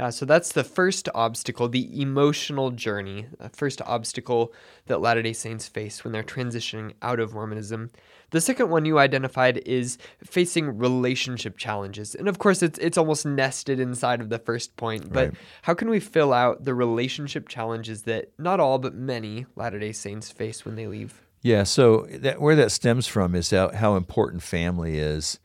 Yeah, 0.00 0.08
so 0.08 0.24
that's 0.24 0.52
the 0.52 0.64
first 0.64 1.10
obstacle, 1.14 1.68
the 1.68 2.00
emotional 2.00 2.70
journey, 2.70 3.26
the 3.38 3.50
first 3.50 3.82
obstacle 3.82 4.50
that 4.86 5.02
Latter 5.02 5.20
day 5.20 5.34
Saints 5.34 5.68
face 5.68 6.02
when 6.02 6.14
they're 6.14 6.22
transitioning 6.22 6.94
out 7.02 7.20
of 7.20 7.34
Mormonism. 7.34 7.90
The 8.30 8.40
second 8.40 8.70
one 8.70 8.86
you 8.86 8.98
identified 8.98 9.58
is 9.66 9.98
facing 10.24 10.78
relationship 10.78 11.58
challenges. 11.58 12.14
And 12.14 12.28
of 12.28 12.38
course, 12.38 12.62
it's, 12.62 12.78
it's 12.78 12.96
almost 12.96 13.26
nested 13.26 13.78
inside 13.78 14.22
of 14.22 14.30
the 14.30 14.38
first 14.38 14.74
point, 14.78 15.12
but 15.12 15.28
right. 15.28 15.38
how 15.60 15.74
can 15.74 15.90
we 15.90 16.00
fill 16.00 16.32
out 16.32 16.64
the 16.64 16.72
relationship 16.72 17.46
challenges 17.46 18.04
that 18.04 18.30
not 18.38 18.58
all, 18.58 18.78
but 18.78 18.94
many 18.94 19.44
Latter 19.54 19.78
day 19.78 19.92
Saints 19.92 20.30
face 20.30 20.64
when 20.64 20.76
they 20.76 20.86
leave? 20.86 21.20
Yeah, 21.42 21.64
so 21.64 22.06
that, 22.08 22.40
where 22.40 22.56
that 22.56 22.72
stems 22.72 23.06
from 23.06 23.34
is 23.34 23.50
how, 23.50 23.70
how 23.74 23.96
important 23.96 24.42
family 24.42 24.98
is 24.98 25.38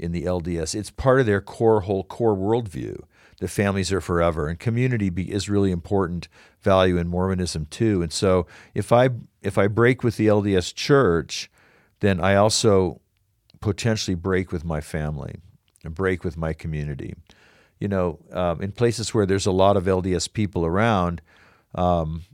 in 0.00 0.10
the 0.10 0.24
LDS. 0.24 0.74
It's 0.74 0.90
part 0.90 1.20
of 1.20 1.26
their 1.26 1.40
core, 1.40 1.82
whole 1.82 2.02
core 2.02 2.34
worldview 2.34 3.04
the 3.40 3.48
families 3.48 3.90
are 3.90 4.00
forever. 4.00 4.46
And 4.48 4.58
community 4.58 5.10
be, 5.10 5.30
is 5.32 5.48
really 5.48 5.72
important 5.72 6.28
value 6.62 6.96
in 6.96 7.08
Mormonism 7.08 7.66
too. 7.66 8.02
And 8.02 8.12
so 8.12 8.46
if 8.74 8.92
I 8.92 9.10
if 9.42 9.58
I 9.58 9.66
break 9.66 10.04
with 10.04 10.16
the 10.16 10.28
LDS 10.28 10.74
Church, 10.74 11.50
then 12.00 12.20
I 12.20 12.36
also 12.36 13.00
potentially 13.60 14.14
break 14.14 14.52
with 14.52 14.64
my 14.64 14.80
family 14.80 15.36
and 15.84 15.94
break 15.94 16.22
with 16.22 16.36
my 16.36 16.52
community. 16.52 17.14
You 17.78 17.88
know, 17.88 18.18
um, 18.32 18.60
in 18.62 18.72
places 18.72 19.14
where 19.14 19.24
there's 19.24 19.46
a 19.46 19.52
lot 19.52 19.76
of 19.76 19.84
LDS 19.84 20.30
people 20.30 20.66
around, 20.66 21.22
um, 21.74 22.24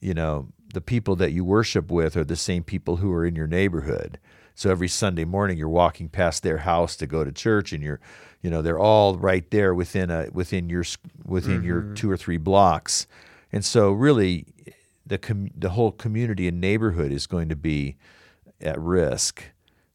you 0.00 0.14
know, 0.14 0.48
the 0.74 0.80
people 0.80 1.14
that 1.16 1.30
you 1.30 1.44
worship 1.44 1.92
with 1.92 2.16
are 2.16 2.24
the 2.24 2.36
same 2.36 2.64
people 2.64 2.96
who 2.96 3.12
are 3.12 3.24
in 3.24 3.36
your 3.36 3.46
neighborhood. 3.46 4.18
So 4.56 4.70
every 4.70 4.88
Sunday 4.88 5.24
morning, 5.24 5.56
you're 5.56 5.68
walking 5.68 6.08
past 6.08 6.42
their 6.42 6.58
house 6.58 6.96
to 6.96 7.06
go 7.06 7.22
to 7.22 7.30
church, 7.30 7.72
and 7.72 7.82
you're 7.82 8.00
you 8.42 8.50
know 8.50 8.62
they're 8.62 8.78
all 8.78 9.16
right 9.16 9.48
there 9.50 9.74
within 9.74 10.10
a 10.10 10.28
within 10.32 10.68
your 10.68 10.84
within 11.24 11.58
mm-hmm. 11.58 11.66
your 11.66 11.82
two 11.94 12.10
or 12.10 12.16
three 12.16 12.36
blocks 12.36 13.06
and 13.52 13.64
so 13.64 13.90
really 13.90 14.46
the 15.06 15.18
com- 15.18 15.50
the 15.56 15.70
whole 15.70 15.92
community 15.92 16.48
and 16.48 16.60
neighborhood 16.60 17.12
is 17.12 17.26
going 17.26 17.48
to 17.48 17.56
be 17.56 17.96
at 18.60 18.78
risk 18.80 19.44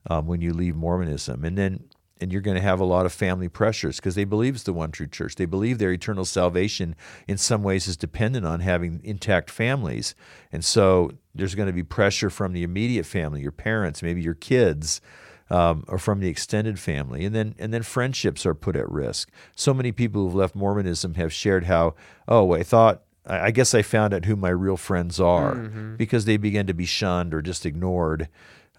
um, 0.10 0.26
when 0.26 0.42
you 0.42 0.54
leave 0.54 0.76
Mormonism 0.76 1.44
and 1.46 1.58
then 1.58 1.84
and 2.20 2.32
you're 2.32 2.42
going 2.42 2.56
to 2.56 2.62
have 2.62 2.80
a 2.80 2.86
lot 2.86 3.06
of 3.06 3.12
family 3.12 3.50
pressures 3.50 3.96
because 3.98 4.16
they 4.16 4.24
believe 4.24 4.54
it's 4.54 4.64
the 4.64 4.74
one 4.74 4.92
true 4.92 5.08
church. 5.08 5.36
They 5.36 5.46
believe 5.46 5.80
their 5.80 5.92
eternal 5.92 6.24
salvation 6.24 6.96
in 7.28 7.38
some 7.38 7.64
ways 7.64 7.88
is 7.88 7.98
dependent 7.98 8.46
on 8.46 8.60
having 8.60 9.02
intact 9.04 9.50
families. 9.50 10.14
And 10.52 10.64
so 10.64 11.14
there's 11.34 11.56
going 11.56 11.68
to 11.68 11.74
be 11.74 11.84
pressure 11.84 12.30
from 12.30 12.54
the 12.54 12.64
immediate 12.64 13.06
family, 13.06 13.42
your 13.42 13.52
parents, 13.52 14.04
maybe 14.04 14.22
your 14.22 14.34
kids, 14.34 15.02
um, 15.50 15.84
or 15.88 15.98
from 15.98 16.20
the 16.20 16.28
extended 16.28 16.80
family, 16.80 17.26
and 17.26 17.36
then 17.36 17.56
and 17.60 17.74
then 17.74 17.84
friendships 17.84 18.46
are 18.46 18.56
put 18.56 18.76
at 18.76 18.90
risk. 18.90 19.30
So 19.56 19.74
many 19.74 19.92
people 19.92 20.24
who've 20.24 20.36
left 20.36 20.56
Mormonism 20.56 21.16
have 21.16 21.34
shared 21.34 21.66
how, 21.66 21.96
oh, 22.28 22.54
I 22.54 22.64
thought. 22.64 23.04
I 23.24 23.52
guess 23.52 23.76
I 23.76 23.84
found 23.84 24.16
out 24.16 24.26
who 24.26 24.36
my 24.36 24.50
real 24.50 24.78
friends 24.78 25.20
are 25.20 25.54
mm-hmm. 25.54 25.96
because 25.96 26.26
they 26.26 26.38
began 26.38 26.66
to 26.66 26.74
be 26.74 26.88
shunned 26.88 27.36
or 27.36 27.44
just 27.44 27.68
ignored 27.68 28.30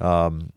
um, 0.00 0.50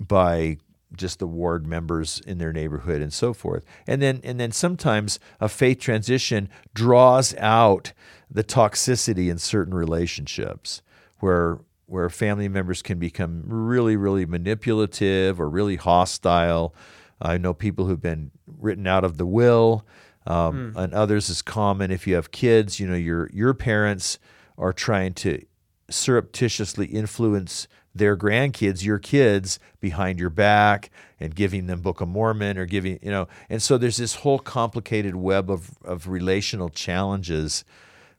by 0.00 0.56
just 0.96 1.20
the 1.20 1.26
ward 1.26 1.64
members 1.64 2.20
in 2.26 2.38
their 2.38 2.52
neighborhood 2.52 3.00
and 3.00 3.12
so 3.12 3.32
forth. 3.32 3.64
And 3.86 4.02
then 4.02 4.20
and 4.24 4.40
then 4.40 4.50
sometimes 4.50 5.20
a 5.40 5.48
faith 5.48 5.78
transition 5.78 6.48
draws 6.74 7.36
out 7.36 7.92
the 8.28 8.42
toxicity 8.42 9.30
in 9.30 9.38
certain 9.38 9.74
relationships 9.74 10.82
where 11.24 11.58
where 11.86 12.10
family 12.10 12.48
members 12.48 12.82
can 12.82 12.98
become 12.98 13.42
really, 13.46 13.96
really 13.96 14.26
manipulative 14.26 15.40
or 15.40 15.48
really 15.48 15.76
hostile. 15.76 16.74
I 17.20 17.38
know 17.38 17.54
people 17.54 17.86
who've 17.86 18.00
been 18.00 18.30
written 18.46 18.86
out 18.86 19.04
of 19.04 19.16
the 19.16 19.26
will, 19.26 19.86
um, 20.26 20.74
mm. 20.74 20.76
and 20.76 20.92
others 20.92 21.30
is 21.30 21.40
common. 21.40 21.90
If 21.90 22.06
you 22.06 22.14
have 22.14 22.30
kids, 22.30 22.78
you 22.78 22.86
know 22.86 22.94
your 22.94 23.30
your 23.32 23.54
parents 23.54 24.18
are 24.58 24.72
trying 24.72 25.14
to 25.14 25.42
surreptitiously 25.90 26.86
influence 26.86 27.68
their 27.94 28.16
grandkids, 28.16 28.84
your 28.84 28.98
kids, 28.98 29.58
behind 29.80 30.18
your 30.18 30.30
back 30.30 30.90
and 31.20 31.34
giving 31.34 31.68
them 31.68 31.80
Book 31.80 32.00
of 32.00 32.08
Mormon 32.08 32.58
or 32.58 32.66
giving 32.66 32.98
you 33.02 33.10
know. 33.10 33.28
And 33.48 33.62
so 33.62 33.78
there's 33.78 33.96
this 33.96 34.16
whole 34.16 34.38
complicated 34.38 35.16
web 35.16 35.50
of 35.50 35.70
of 35.84 36.06
relational 36.06 36.68
challenges 36.68 37.64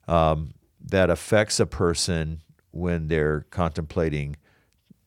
um, 0.08 0.56
that 0.84 1.12
affects 1.12 1.60
a 1.60 1.68
person 1.68 2.42
when 2.76 3.08
they're 3.08 3.46
contemplating 3.52 4.36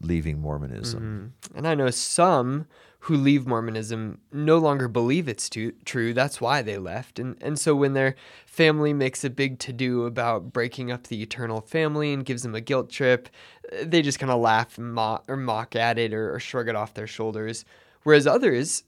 leaving 0.00 0.40
Mormonism. 0.40 1.34
Mm-hmm. 1.48 1.58
And 1.58 1.68
I 1.68 1.74
know 1.74 1.90
some 1.90 2.66
who 3.00 3.16
leave 3.16 3.46
Mormonism 3.46 4.20
no 4.32 4.58
longer 4.58 4.88
believe 4.88 5.28
it's 5.28 5.48
too, 5.48 5.72
true. 5.84 6.12
That's 6.12 6.40
why 6.40 6.62
they 6.62 6.78
left. 6.78 7.18
And 7.18 7.36
and 7.40 7.58
so 7.58 7.74
when 7.74 7.94
their 7.94 8.14
family 8.46 8.92
makes 8.92 9.24
a 9.24 9.30
big 9.30 9.58
to 9.60 9.72
do 9.72 10.04
about 10.04 10.52
breaking 10.52 10.90
up 10.90 11.06
the 11.06 11.22
eternal 11.22 11.60
family 11.60 12.12
and 12.12 12.24
gives 12.24 12.42
them 12.42 12.54
a 12.54 12.60
guilt 12.60 12.90
trip, 12.90 13.28
they 13.82 14.02
just 14.02 14.18
kind 14.18 14.32
of 14.32 14.40
laugh 14.40 14.78
or 14.78 15.36
mock 15.36 15.76
at 15.76 15.98
it 15.98 16.12
or, 16.12 16.34
or 16.34 16.40
shrug 16.40 16.68
it 16.68 16.76
off 16.76 16.94
their 16.94 17.06
shoulders. 17.06 17.64
Whereas 18.02 18.26
others 18.26 18.84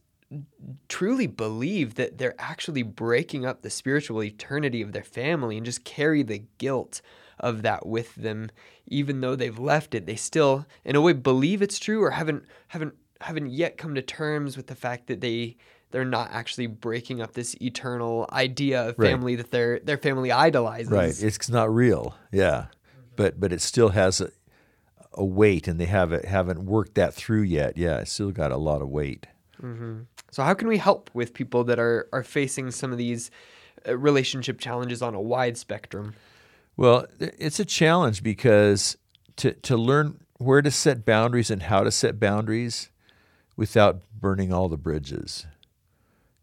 truly 0.89 1.27
believe 1.27 1.97
that 1.97 2.19
they're 2.19 2.37
actually 2.39 2.85
breaking 2.85 3.45
up 3.45 3.63
the 3.63 3.71
spiritual 3.71 4.23
eternity 4.23 4.81
of 4.81 4.93
their 4.93 5.03
family 5.03 5.57
and 5.57 5.67
just 5.67 5.85
carry 5.85 6.23
the 6.23 6.45
guilt 6.59 7.01
of 7.41 7.63
that 7.63 7.87
with 7.87 8.15
them 8.15 8.51
even 8.91 9.21
though 9.21 9.37
they've 9.37 9.59
left 9.59 9.95
it. 9.95 10.05
They 10.05 10.17
still 10.17 10.67
in 10.85 10.97
a 10.97 11.01
way 11.01 11.13
believe 11.13 11.63
it's 11.63 11.79
true 11.79 12.03
or 12.03 12.11
haven't 12.11 12.45
haven't 12.69 12.95
haven't 13.21 13.51
yet 13.51 13.79
come 13.79 13.95
to 13.95 14.03
terms 14.03 14.57
with 14.57 14.67
the 14.67 14.75
fact 14.75 15.07
that 15.07 15.21
they 15.21 15.57
they're 15.93 16.05
not 16.05 16.31
actually 16.33 16.67
breaking 16.67 17.21
up 17.21 17.33
this 17.33 17.57
eternal 17.61 18.29
idea 18.33 18.89
of 18.89 18.97
family 18.97 19.37
right. 19.37 19.43
that 19.43 19.51
their 19.51 19.79
their 19.79 19.99
family 19.99 20.31
idolizes. 20.31 20.91
Right. 20.91 21.23
It's 21.23 21.49
not 21.49 21.73
real. 21.73 22.17
Yeah. 22.33 22.67
But 23.17 23.41
but 23.41 23.53
it 23.53 23.63
still 23.63 23.91
has 23.91 24.21
a, 24.21 24.31
a 25.15 25.25
weight 25.25 25.69
and 25.69 25.81
they 25.81 25.87
haven't 25.87 26.25
haven't 26.25 26.65
worked 26.65 26.97
that 26.97 27.15
through 27.15 27.43
yet. 27.43 27.77
Yeah 27.77 27.99
it's 28.01 28.13
still 28.13 28.33
got 28.33 28.53
a 28.53 28.59
lot 28.59 28.83
of 28.83 28.89
weight. 28.89 29.27
Mm-hmm. 29.63 30.05
so 30.31 30.43
how 30.43 30.55
can 30.55 30.69
we 30.69 30.79
help 30.79 31.11
with 31.13 31.35
people 31.35 31.65
that 31.65 31.79
are 31.79 32.09
are 32.15 32.23
facing 32.23 32.71
some 32.71 32.93
of 32.93 32.97
these 32.97 33.31
uh, 33.87 33.95
relationship 33.95 34.59
challenges 34.59 35.03
on 35.03 35.15
a 35.15 35.21
wide 35.21 35.59
spectrum 35.59 36.15
well, 36.81 37.05
it's 37.19 37.61
a 37.61 37.65
challenge 37.67 38.23
because 38.23 38.97
to, 39.37 39.53
to 39.53 39.77
learn 39.77 40.19
where 40.39 40.63
to 40.63 40.71
set 40.71 41.05
boundaries 41.05 41.51
and 41.51 41.65
how 41.65 41.85
to 41.85 41.91
set 41.91 42.19
boundaries 42.19 42.89
without 43.55 44.01
burning 44.19 44.51
all 44.51 44.67
the 44.67 44.79
bridges. 44.79 45.47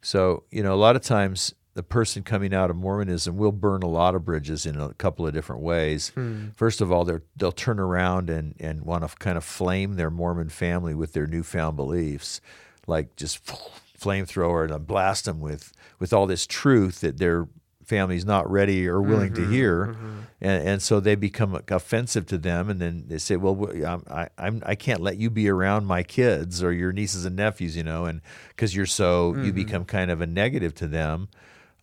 So, 0.03 0.43
you 0.51 0.61
know, 0.61 0.75
a 0.75 0.77
lot 0.77 0.95
of 0.95 1.01
times 1.01 1.55
the 1.73 1.81
person 1.81 2.21
coming 2.21 2.53
out 2.53 2.69
of 2.69 2.75
Mormonism 2.75 3.35
will 3.35 3.51
burn 3.51 3.81
a 3.81 3.87
lot 3.87 4.13
of 4.13 4.25
bridges 4.25 4.67
in 4.67 4.79
a 4.79 4.93
couple 4.93 5.25
of 5.25 5.33
different 5.33 5.63
ways. 5.63 6.09
Hmm. 6.09 6.49
First 6.55 6.81
of 6.81 6.91
all, 6.91 7.03
they'll 7.35 7.51
turn 7.51 7.79
around 7.79 8.29
and, 8.29 8.53
and 8.59 8.83
want 8.83 9.09
to 9.09 9.15
kind 9.15 9.37
of 9.37 9.43
flame 9.43 9.95
their 9.95 10.11
Mormon 10.11 10.49
family 10.49 10.93
with 10.93 11.13
their 11.13 11.25
newfound 11.25 11.75
beliefs, 11.75 12.41
like 12.85 13.15
just 13.15 13.43
flamethrower 13.99 14.71
and 14.71 14.85
blast 14.85 15.25
them 15.25 15.39
with, 15.39 15.73
with 15.97 16.13
all 16.13 16.27
this 16.27 16.45
truth 16.45 17.01
that 17.01 17.17
they're 17.17 17.47
family's 17.87 18.25
not 18.25 18.49
ready 18.51 18.85
or 18.85 19.01
willing 19.01 19.31
mm-hmm, 19.31 19.45
to 19.45 19.49
hear, 19.49 19.87
mm-hmm. 19.87 20.19
and, 20.41 20.67
and 20.67 20.81
so 20.81 20.99
they 20.99 21.15
become 21.15 21.59
offensive 21.69 22.25
to 22.27 22.37
them, 22.37 22.69
and 22.69 22.81
then 22.81 23.05
they 23.07 23.17
say, 23.17 23.37
"Well, 23.37 23.71
I 24.09 24.27
I'm 24.37 24.61
I 24.65 24.75
can't 24.75 24.99
let 24.99 25.17
you 25.17 25.29
be 25.29 25.49
around 25.49 25.85
my 25.85 26.03
kids 26.03 26.61
or 26.61 26.73
your 26.73 26.91
nieces 26.91 27.25
and 27.25 27.37
nephews, 27.37 27.77
you 27.77 27.83
know, 27.83 28.05
and 28.05 28.21
because 28.49 28.75
you're 28.75 28.85
so 28.85 29.31
mm-hmm. 29.31 29.45
you 29.45 29.53
become 29.53 29.85
kind 29.85 30.11
of 30.11 30.21
a 30.21 30.27
negative 30.27 30.75
to 30.75 30.87
them." 30.87 31.29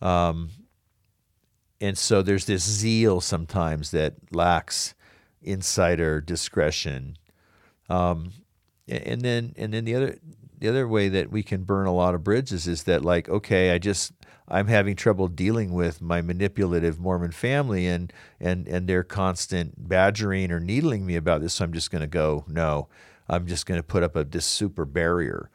Um, 0.01 0.51
and 1.81 1.97
so 1.97 2.21
there's 2.21 2.45
this 2.45 2.63
zeal 2.63 3.19
sometimes 3.19 3.91
that 3.91 4.13
lacks 4.31 4.93
insider 5.41 6.21
discretion, 6.21 7.17
um, 7.89 8.31
and 8.87 9.21
then 9.21 9.53
and 9.57 9.73
then 9.73 9.85
the 9.85 9.95
other 9.95 10.19
the 10.65 10.71
other 10.71 10.87
way 10.87 11.09
that 11.09 11.29
we 11.29 11.43
can 11.43 11.63
burn 11.63 11.85
a 11.85 11.93
lot 11.93 12.15
of 12.15 12.23
bridges 12.23 12.67
is 12.67 12.83
that 12.83 13.05
like 13.05 13.29
okay, 13.29 13.71
I 13.71 13.77
just 13.77 14.13
I'm 14.47 14.65
having 14.65 14.95
trouble 14.95 15.27
dealing 15.27 15.73
with 15.73 16.01
my 16.01 16.21
manipulative 16.21 16.99
Mormon 16.99 17.31
family 17.31 17.85
and 17.85 18.11
and 18.39 18.67
and 18.67 18.87
their 18.87 19.03
constant 19.03 19.87
badgering 19.87 20.51
or 20.51 20.59
needling 20.59 21.05
me 21.05 21.15
about 21.17 21.41
this. 21.41 21.53
So 21.53 21.65
I'm 21.65 21.73
just 21.73 21.91
going 21.91 22.01
to 22.01 22.07
go 22.07 22.45
no. 22.47 22.87
I'm 23.29 23.45
just 23.45 23.67
going 23.67 23.79
to 23.79 23.83
put 23.83 24.01
up 24.01 24.15
a 24.15 24.23
this 24.23 24.45
super 24.45 24.85
barrier 24.85 25.51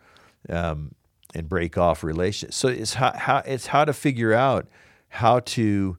um, 0.49 0.95
and 1.35 1.49
break 1.49 1.77
off 1.77 2.05
relations. 2.05 2.55
So 2.55 2.69
it's 2.69 2.95
how, 2.95 3.13
how 3.13 3.39
it's 3.39 3.67
how 3.67 3.85
to 3.85 3.93
figure 3.93 4.33
out 4.33 4.69
how 5.09 5.41
to 5.41 5.99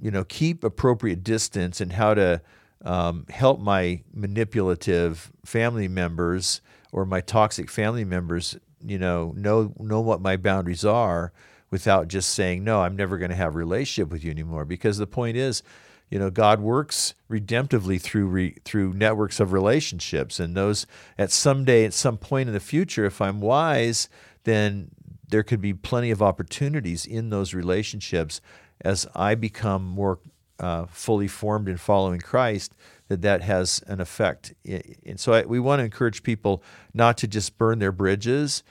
you 0.00 0.10
know 0.10 0.24
keep 0.24 0.64
appropriate 0.64 1.22
distance 1.22 1.82
and 1.82 1.92
how 1.92 2.14
to 2.14 2.40
um, 2.82 3.26
help 3.28 3.60
my 3.60 4.00
manipulative 4.14 5.32
family 5.44 5.88
members 5.88 6.62
or 6.92 7.04
my 7.04 7.20
toxic 7.20 7.70
family 7.70 8.04
members 8.04 8.56
you 8.84 8.98
know 8.98 9.32
know 9.36 9.72
know 9.78 10.00
what 10.00 10.20
my 10.20 10.36
boundaries 10.36 10.84
are 10.84 11.32
without 11.70 12.08
just 12.08 12.30
saying, 12.30 12.64
no, 12.64 12.80
I'm 12.80 12.96
never 12.96 13.18
going 13.18 13.30
to 13.30 13.36
have 13.36 13.54
a 13.54 13.58
relationship 13.58 14.10
with 14.10 14.24
you 14.24 14.30
anymore. 14.30 14.64
Because 14.64 14.98
the 14.98 15.06
point 15.06 15.36
is, 15.36 15.62
you 16.10 16.18
know, 16.18 16.30
God 16.30 16.60
works 16.60 17.14
redemptively 17.30 18.00
through 18.00 18.26
re, 18.26 18.56
through 18.64 18.94
networks 18.94 19.40
of 19.40 19.52
relationships, 19.52 20.40
and 20.40 20.56
those 20.56 20.86
at 21.18 21.30
some 21.30 21.64
day, 21.64 21.84
at 21.84 21.92
some 21.92 22.16
point 22.16 22.48
in 22.48 22.54
the 22.54 22.60
future, 22.60 23.04
if 23.04 23.20
I'm 23.20 23.40
wise, 23.40 24.08
then 24.44 24.90
there 25.28 25.42
could 25.42 25.60
be 25.60 25.74
plenty 25.74 26.10
of 26.10 26.22
opportunities 26.22 27.04
in 27.04 27.28
those 27.28 27.52
relationships 27.52 28.40
as 28.80 29.06
I 29.14 29.34
become 29.34 29.84
more 29.84 30.20
uh, 30.58 30.86
fully 30.86 31.28
formed 31.28 31.68
in 31.68 31.76
following 31.76 32.20
Christ. 32.20 32.72
That 33.08 33.22
that 33.22 33.42
has 33.42 33.82
an 33.86 34.00
effect, 34.00 34.54
and 34.66 35.18
so 35.18 35.32
I, 35.32 35.42
we 35.46 35.58
want 35.58 35.80
to 35.80 35.84
encourage 35.84 36.22
people 36.22 36.62
not 36.92 37.16
to 37.18 37.26
just 37.26 37.56
burn 37.56 37.78
their 37.78 37.92
bridges, 37.92 38.62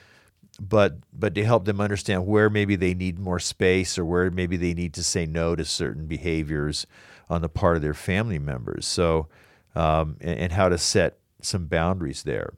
but 0.60 0.98
but 1.12 1.34
to 1.36 1.44
help 1.44 1.66
them 1.66 1.82
understand 1.82 2.26
where 2.26 2.50
maybe 2.50 2.76
they 2.76 2.94
need 2.94 3.20
more 3.20 3.40
space 3.40 3.98
or 3.98 4.06
where 4.06 4.30
maybe 4.30 4.58
they 4.58 4.74
need 4.74 4.94
to 4.94 5.04
say 5.04 5.26
no 5.26 5.56
to 5.56 5.66
certain 5.66 6.06
behaviors 6.06 6.86
on 7.30 7.42
the 7.42 7.50
part 7.50 7.76
of 7.76 7.82
their 7.82 7.94
family 7.94 8.40
members. 8.40 8.86
So, 8.86 9.28
um, 9.76 10.18
and, 10.22 10.40
and, 10.40 10.52
how 10.54 10.70
to 10.70 10.78
set 10.78 11.18
some 11.42 11.66
boundaries 11.66 12.24
there, 12.24 12.54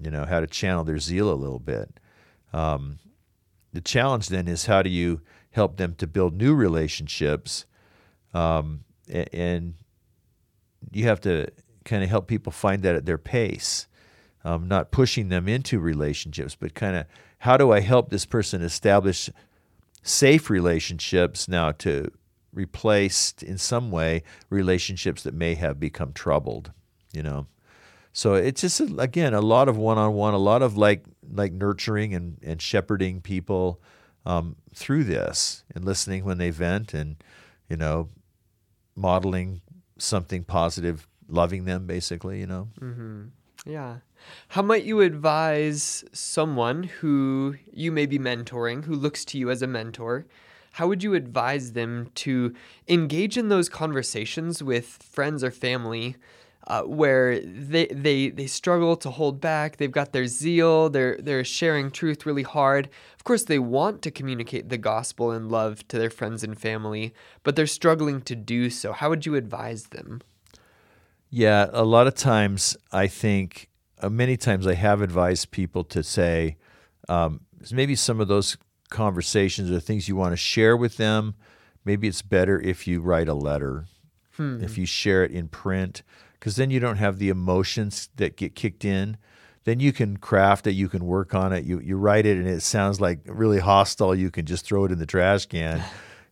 you 0.00 0.10
know, 0.10 0.24
how 0.24 0.40
to 0.40 0.46
channel 0.46 0.84
their 0.84 0.98
zeal 0.98 1.32
a 1.32 1.34
little 1.34 1.58
bit. 1.58 2.00
Um, 2.52 2.98
the 3.72 3.80
challenge 3.80 4.28
then 4.28 4.46
is 4.46 4.66
how 4.66 4.82
do 4.82 4.90
you 4.90 5.20
help 5.50 5.76
them 5.76 5.94
to 5.96 6.06
build 6.06 6.34
new 6.34 6.54
relationships, 6.54 7.66
um, 8.32 8.84
and, 9.08 9.28
and, 9.32 9.74
you 10.94 11.04
have 11.04 11.20
to 11.22 11.48
kind 11.84 12.02
of 12.02 12.10
help 12.10 12.26
people 12.26 12.52
find 12.52 12.82
that 12.82 12.94
at 12.94 13.06
their 13.06 13.18
pace. 13.18 13.86
Um, 14.46 14.68
not 14.68 14.90
pushing 14.90 15.30
them 15.30 15.48
into 15.48 15.80
relationships, 15.80 16.54
but 16.54 16.74
kind 16.74 16.96
of 16.96 17.06
how 17.38 17.56
do 17.56 17.72
I 17.72 17.80
help 17.80 18.10
this 18.10 18.26
person 18.26 18.60
establish 18.60 19.30
safe 20.02 20.50
relationships 20.50 21.48
now 21.48 21.72
to 21.72 22.10
replace 22.52 23.34
in 23.42 23.58
some 23.58 23.90
way 23.90 24.22
relationships 24.50 25.22
that 25.22 25.34
may 25.34 25.54
have 25.54 25.80
become 25.80 26.12
troubled, 26.12 26.72
you 27.12 27.22
know. 27.22 27.46
So 28.12 28.34
it's 28.34 28.60
just 28.60 28.80
again 28.98 29.34
a 29.34 29.40
lot 29.40 29.68
of 29.68 29.76
one-on-one, 29.76 30.34
a 30.34 30.38
lot 30.38 30.62
of 30.62 30.76
like 30.76 31.04
like 31.32 31.52
nurturing 31.52 32.14
and, 32.14 32.38
and 32.42 32.62
shepherding 32.62 33.20
people 33.20 33.80
um, 34.24 34.56
through 34.74 35.04
this 35.04 35.64
and 35.74 35.84
listening 35.84 36.24
when 36.24 36.38
they 36.38 36.50
vent 36.50 36.94
and 36.94 37.16
you 37.68 37.76
know 37.76 38.08
modeling 38.94 39.62
something 39.98 40.44
positive, 40.44 41.06
loving 41.28 41.64
them 41.64 41.86
basically, 41.86 42.40
you 42.40 42.46
know. 42.46 42.68
Mm-hmm. 42.80 43.24
Yeah. 43.66 43.98
How 44.48 44.62
might 44.62 44.84
you 44.84 45.00
advise 45.00 46.04
someone 46.12 46.84
who 46.84 47.56
you 47.72 47.92
may 47.92 48.06
be 48.06 48.18
mentoring, 48.18 48.84
who 48.84 48.94
looks 48.94 49.24
to 49.26 49.38
you 49.38 49.50
as 49.50 49.62
a 49.62 49.66
mentor, 49.66 50.26
how 50.72 50.88
would 50.88 51.02
you 51.02 51.14
advise 51.14 51.72
them 51.72 52.10
to 52.16 52.54
engage 52.88 53.38
in 53.38 53.48
those 53.48 53.68
conversations 53.68 54.62
with 54.62 54.86
friends 54.86 55.44
or 55.44 55.50
family 55.50 56.16
uh, 56.66 56.82
where 56.82 57.40
they, 57.40 57.86
they 57.86 58.30
they 58.30 58.46
struggle 58.46 58.96
to 58.96 59.10
hold 59.10 59.40
back. 59.40 59.76
They've 59.76 59.90
got 59.90 60.12
their 60.12 60.26
zeal. 60.26 60.90
They're 60.90 61.18
they're 61.20 61.44
sharing 61.44 61.90
truth 61.90 62.26
really 62.26 62.42
hard. 62.42 62.88
Of 63.16 63.24
course 63.24 63.44
they 63.44 63.58
want 63.58 64.02
to 64.02 64.10
communicate 64.10 64.68
the 64.68 64.78
gospel 64.78 65.30
and 65.30 65.50
love 65.50 65.86
to 65.88 65.98
their 65.98 66.10
friends 66.10 66.44
and 66.44 66.58
family 66.58 67.14
but 67.42 67.56
they're 67.56 67.66
struggling 67.66 68.20
to 68.22 68.34
do 68.34 68.70
so. 68.70 68.92
How 68.92 69.08
would 69.08 69.26
you 69.26 69.34
advise 69.34 69.84
them? 69.84 70.22
Yeah 71.30 71.68
a 71.72 71.84
lot 71.84 72.06
of 72.06 72.14
times 72.14 72.76
i 72.92 73.08
think 73.08 73.68
uh, 74.00 74.08
many 74.08 74.36
times 74.36 74.66
i 74.68 74.74
have 74.74 75.00
advised 75.00 75.50
people 75.50 75.82
to 75.82 76.02
say 76.02 76.56
um, 77.08 77.40
maybe 77.72 77.94
some 77.96 78.20
of 78.20 78.28
those 78.28 78.56
conversations 78.90 79.70
or 79.70 79.80
things 79.80 80.08
you 80.08 80.16
want 80.16 80.32
to 80.32 80.36
share 80.36 80.76
with 80.76 80.96
them, 80.96 81.34
maybe 81.84 82.08
it's 82.08 82.22
better 82.22 82.60
if 82.60 82.86
you 82.86 83.00
write 83.00 83.28
a 83.28 83.34
letter, 83.34 83.86
hmm. 84.36 84.62
if 84.62 84.78
you 84.78 84.86
share 84.86 85.24
it 85.24 85.30
in 85.30 85.48
print, 85.48 86.02
because 86.44 86.56
then 86.56 86.70
you 86.70 86.78
don't 86.78 86.98
have 86.98 87.18
the 87.18 87.30
emotions 87.30 88.10
that 88.16 88.36
get 88.36 88.54
kicked 88.54 88.84
in. 88.84 89.16
Then 89.64 89.80
you 89.80 89.94
can 89.94 90.18
craft 90.18 90.66
it, 90.66 90.72
you 90.72 90.90
can 90.90 91.06
work 91.06 91.34
on 91.34 91.54
it. 91.54 91.64
You 91.64 91.80
you 91.80 91.96
write 91.96 92.26
it, 92.26 92.36
and 92.36 92.46
it 92.46 92.60
sounds 92.60 93.00
like 93.00 93.20
really 93.24 93.60
hostile. 93.60 94.14
You 94.14 94.30
can 94.30 94.44
just 94.44 94.66
throw 94.66 94.84
it 94.84 94.92
in 94.92 94.98
the 94.98 95.06
trash 95.06 95.46
can, 95.46 95.82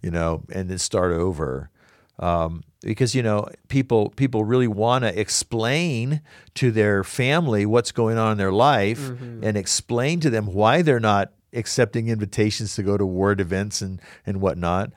you 0.03 0.11
know, 0.11 0.43
and 0.53 0.69
then 0.69 0.77
start 0.77 1.13
over. 1.13 1.71
Um, 2.19 2.63
because 2.83 3.15
you 3.15 3.23
know 3.23 3.49
people 3.69 4.11
people 4.11 4.45
really 4.45 4.69
want 4.69 5.05
to 5.05 5.19
explain 5.19 6.21
to 6.57 6.71
their 6.71 7.03
family 7.05 7.65
what's 7.65 7.91
going 7.91 8.19
on 8.19 8.33
in 8.33 8.39
their 8.39 8.53
life 8.53 9.01
mm-hmm. 9.01 9.43
and 9.43 9.57
explain 9.57 10.21
to 10.21 10.29
them 10.29 10.45
why 10.45 10.83
they're 10.83 11.01
not 11.01 11.33
accepting 11.55 12.09
invitations 12.09 12.75
to 12.75 12.83
go 12.83 12.99
to 12.99 13.07
ward 13.07 13.41
events 13.41 13.81
and, 13.81 13.99
and 14.27 14.43
whatnot, 14.43 14.93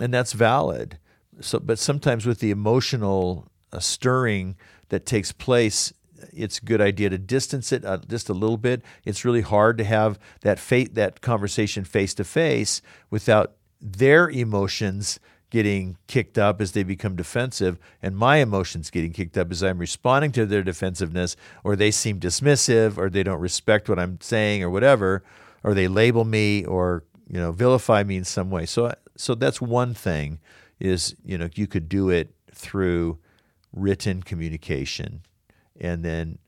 and 0.00 0.14
that's 0.14 0.32
valid. 0.32 0.96
So, 1.42 1.58
but 1.58 1.78
sometimes 1.78 2.24
with 2.24 2.38
the 2.38 2.50
emotional 2.50 3.46
uh, 3.74 3.80
stirring 3.80 4.56
that 4.88 5.06
takes 5.06 5.32
place, 5.32 5.92
it's 6.32 6.58
a 6.58 6.64
good 6.64 6.80
idea 6.80 7.10
to 7.10 7.18
distance 7.18 7.72
it 7.72 7.84
uh, 7.84 7.98
just 8.08 8.28
a 8.28 8.34
little 8.34 8.56
bit. 8.56 8.82
It's 9.04 9.24
really 9.24 9.40
hard 9.42 9.78
to 9.78 9.84
have 9.84 10.18
that 10.42 10.58
fa- 10.58 10.88
that 10.92 11.20
conversation 11.20 11.84
face 11.84 12.14
to 12.14 12.24
face 12.24 12.80
without 13.10 13.52
their 13.80 14.30
emotions 14.30 15.20
getting 15.50 15.96
kicked 16.08 16.36
up 16.36 16.60
as 16.60 16.72
they 16.72 16.82
become 16.82 17.14
defensive, 17.14 17.78
and 18.02 18.16
my 18.16 18.38
emotions 18.38 18.90
getting 18.90 19.12
kicked 19.12 19.38
up 19.38 19.52
as 19.52 19.62
I'm 19.62 19.78
responding 19.78 20.32
to 20.32 20.46
their 20.46 20.62
defensiveness, 20.62 21.36
or 21.62 21.76
they 21.76 21.90
seem 21.90 22.18
dismissive, 22.18 22.98
or 22.98 23.08
they 23.08 23.22
don't 23.22 23.40
respect 23.40 23.88
what 23.88 23.98
I'm 23.98 24.20
saying, 24.20 24.62
or 24.62 24.70
whatever 24.70 25.22
or 25.64 25.74
they 25.74 25.88
label 25.88 26.24
me 26.24 26.64
or 26.64 27.02
you 27.26 27.40
know 27.40 27.50
vilify 27.50 28.04
me 28.04 28.16
in 28.16 28.24
some 28.24 28.50
way. 28.50 28.66
So 28.66 28.94
so 29.16 29.34
that's 29.34 29.60
one 29.60 29.94
thing 29.94 30.38
is 30.78 31.16
you 31.24 31.36
know 31.38 31.48
you 31.54 31.66
could 31.66 31.88
do 31.88 32.10
it 32.10 32.32
through 32.52 33.18
written 33.74 34.22
communication, 34.22 35.22
and 35.80 36.04
then 36.04 36.38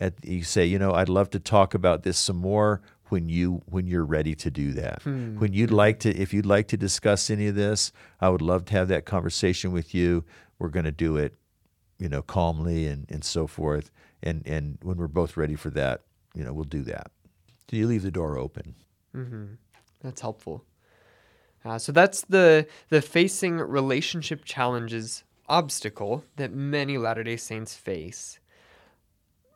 at, 0.00 0.14
you 0.24 0.44
say 0.44 0.64
you 0.64 0.78
know 0.78 0.92
I'd 0.92 1.08
love 1.08 1.30
to 1.30 1.40
talk 1.40 1.74
about 1.74 2.02
this 2.02 2.18
some 2.18 2.36
more 2.36 2.80
when 3.10 3.28
you 3.28 3.62
when 3.66 3.86
you're 3.86 4.04
ready 4.04 4.34
to 4.36 4.50
do 4.50 4.72
that. 4.72 5.02
Hmm. 5.02 5.38
When 5.38 5.52
you'd 5.52 5.70
like 5.70 5.98
to 6.00 6.16
if 6.16 6.32
you'd 6.32 6.46
like 6.46 6.68
to 6.68 6.76
discuss 6.76 7.30
any 7.30 7.48
of 7.48 7.54
this, 7.54 7.92
I 8.20 8.28
would 8.28 8.42
love 8.42 8.64
to 8.66 8.72
have 8.72 8.88
that 8.88 9.04
conversation 9.04 9.72
with 9.72 9.94
you. 9.94 10.24
We're 10.58 10.68
going 10.68 10.84
to 10.84 10.92
do 10.92 11.16
it, 11.16 11.34
you 11.98 12.08
know, 12.08 12.22
calmly 12.22 12.86
and 12.86 13.06
and 13.10 13.24
so 13.24 13.46
forth. 13.46 13.90
And 14.22 14.42
and 14.46 14.78
when 14.82 14.96
we're 14.96 15.08
both 15.08 15.36
ready 15.36 15.56
for 15.56 15.70
that, 15.70 16.02
you 16.34 16.44
know, 16.44 16.52
we'll 16.52 16.64
do 16.64 16.82
that. 16.82 17.10
Do 17.66 17.76
you 17.76 17.86
leave 17.86 18.02
the 18.02 18.10
door 18.10 18.38
open? 18.38 18.74
Mm-hmm. 19.14 19.54
That's 20.02 20.20
helpful. 20.20 20.64
Uh, 21.64 21.78
so 21.78 21.92
that's 21.92 22.22
the 22.22 22.66
the 22.88 23.02
facing 23.02 23.58
relationship 23.58 24.44
challenges 24.44 25.24
obstacle 25.50 26.24
that 26.36 26.52
many 26.52 26.96
Latter 26.96 27.24
Day 27.24 27.36
Saints 27.36 27.74
face. 27.74 28.38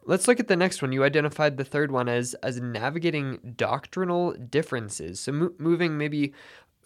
Let's 0.04 0.28
look 0.28 0.40
at 0.40 0.48
the 0.48 0.56
next 0.56 0.82
one. 0.82 0.92
You 0.92 1.04
identified 1.04 1.56
the 1.56 1.64
third 1.64 1.90
one 1.90 2.10
as 2.10 2.34
as 2.42 2.60
navigating 2.60 3.54
doctrinal 3.56 4.32
differences. 4.32 5.20
So 5.20 5.32
mo- 5.32 5.54
moving 5.56 5.96
maybe 5.96 6.34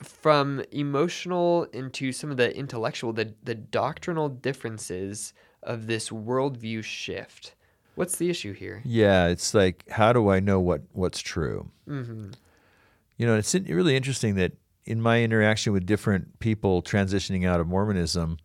from 0.01 0.63
emotional 0.71 1.65
into 1.73 2.13
some 2.13 2.31
of 2.31 2.37
the 2.37 2.57
intellectual, 2.57 3.13
the 3.13 3.35
the 3.43 3.57
doctrinal 3.57 4.29
differences 4.29 5.33
of 5.65 5.89
this 5.89 6.11
worldview 6.11 6.85
shift. 6.85 7.55
What's 7.97 8.17
the 8.17 8.31
issue 8.31 8.53
here? 8.53 8.83
Yeah, 8.85 9.27
it's 9.27 9.55
like 9.55 9.89
how 9.91 10.13
do 10.13 10.29
I 10.31 10.39
know 10.39 10.61
what 10.61 10.83
what's 10.93 11.21
true? 11.21 11.71
Mm-hmm. 11.89 12.31
You 13.17 13.27
know, 13.27 13.35
it's 13.35 13.53
really 13.53 13.97
interesting 13.97 14.37
that 14.37 14.53
in 14.85 15.03
my 15.03 15.23
interaction 15.23 15.73
with 15.73 15.85
different 15.85 16.39
people 16.39 16.83
transitioning 16.83 17.45
out 17.45 17.59
of 17.59 17.67
Mormonism, 17.67 18.39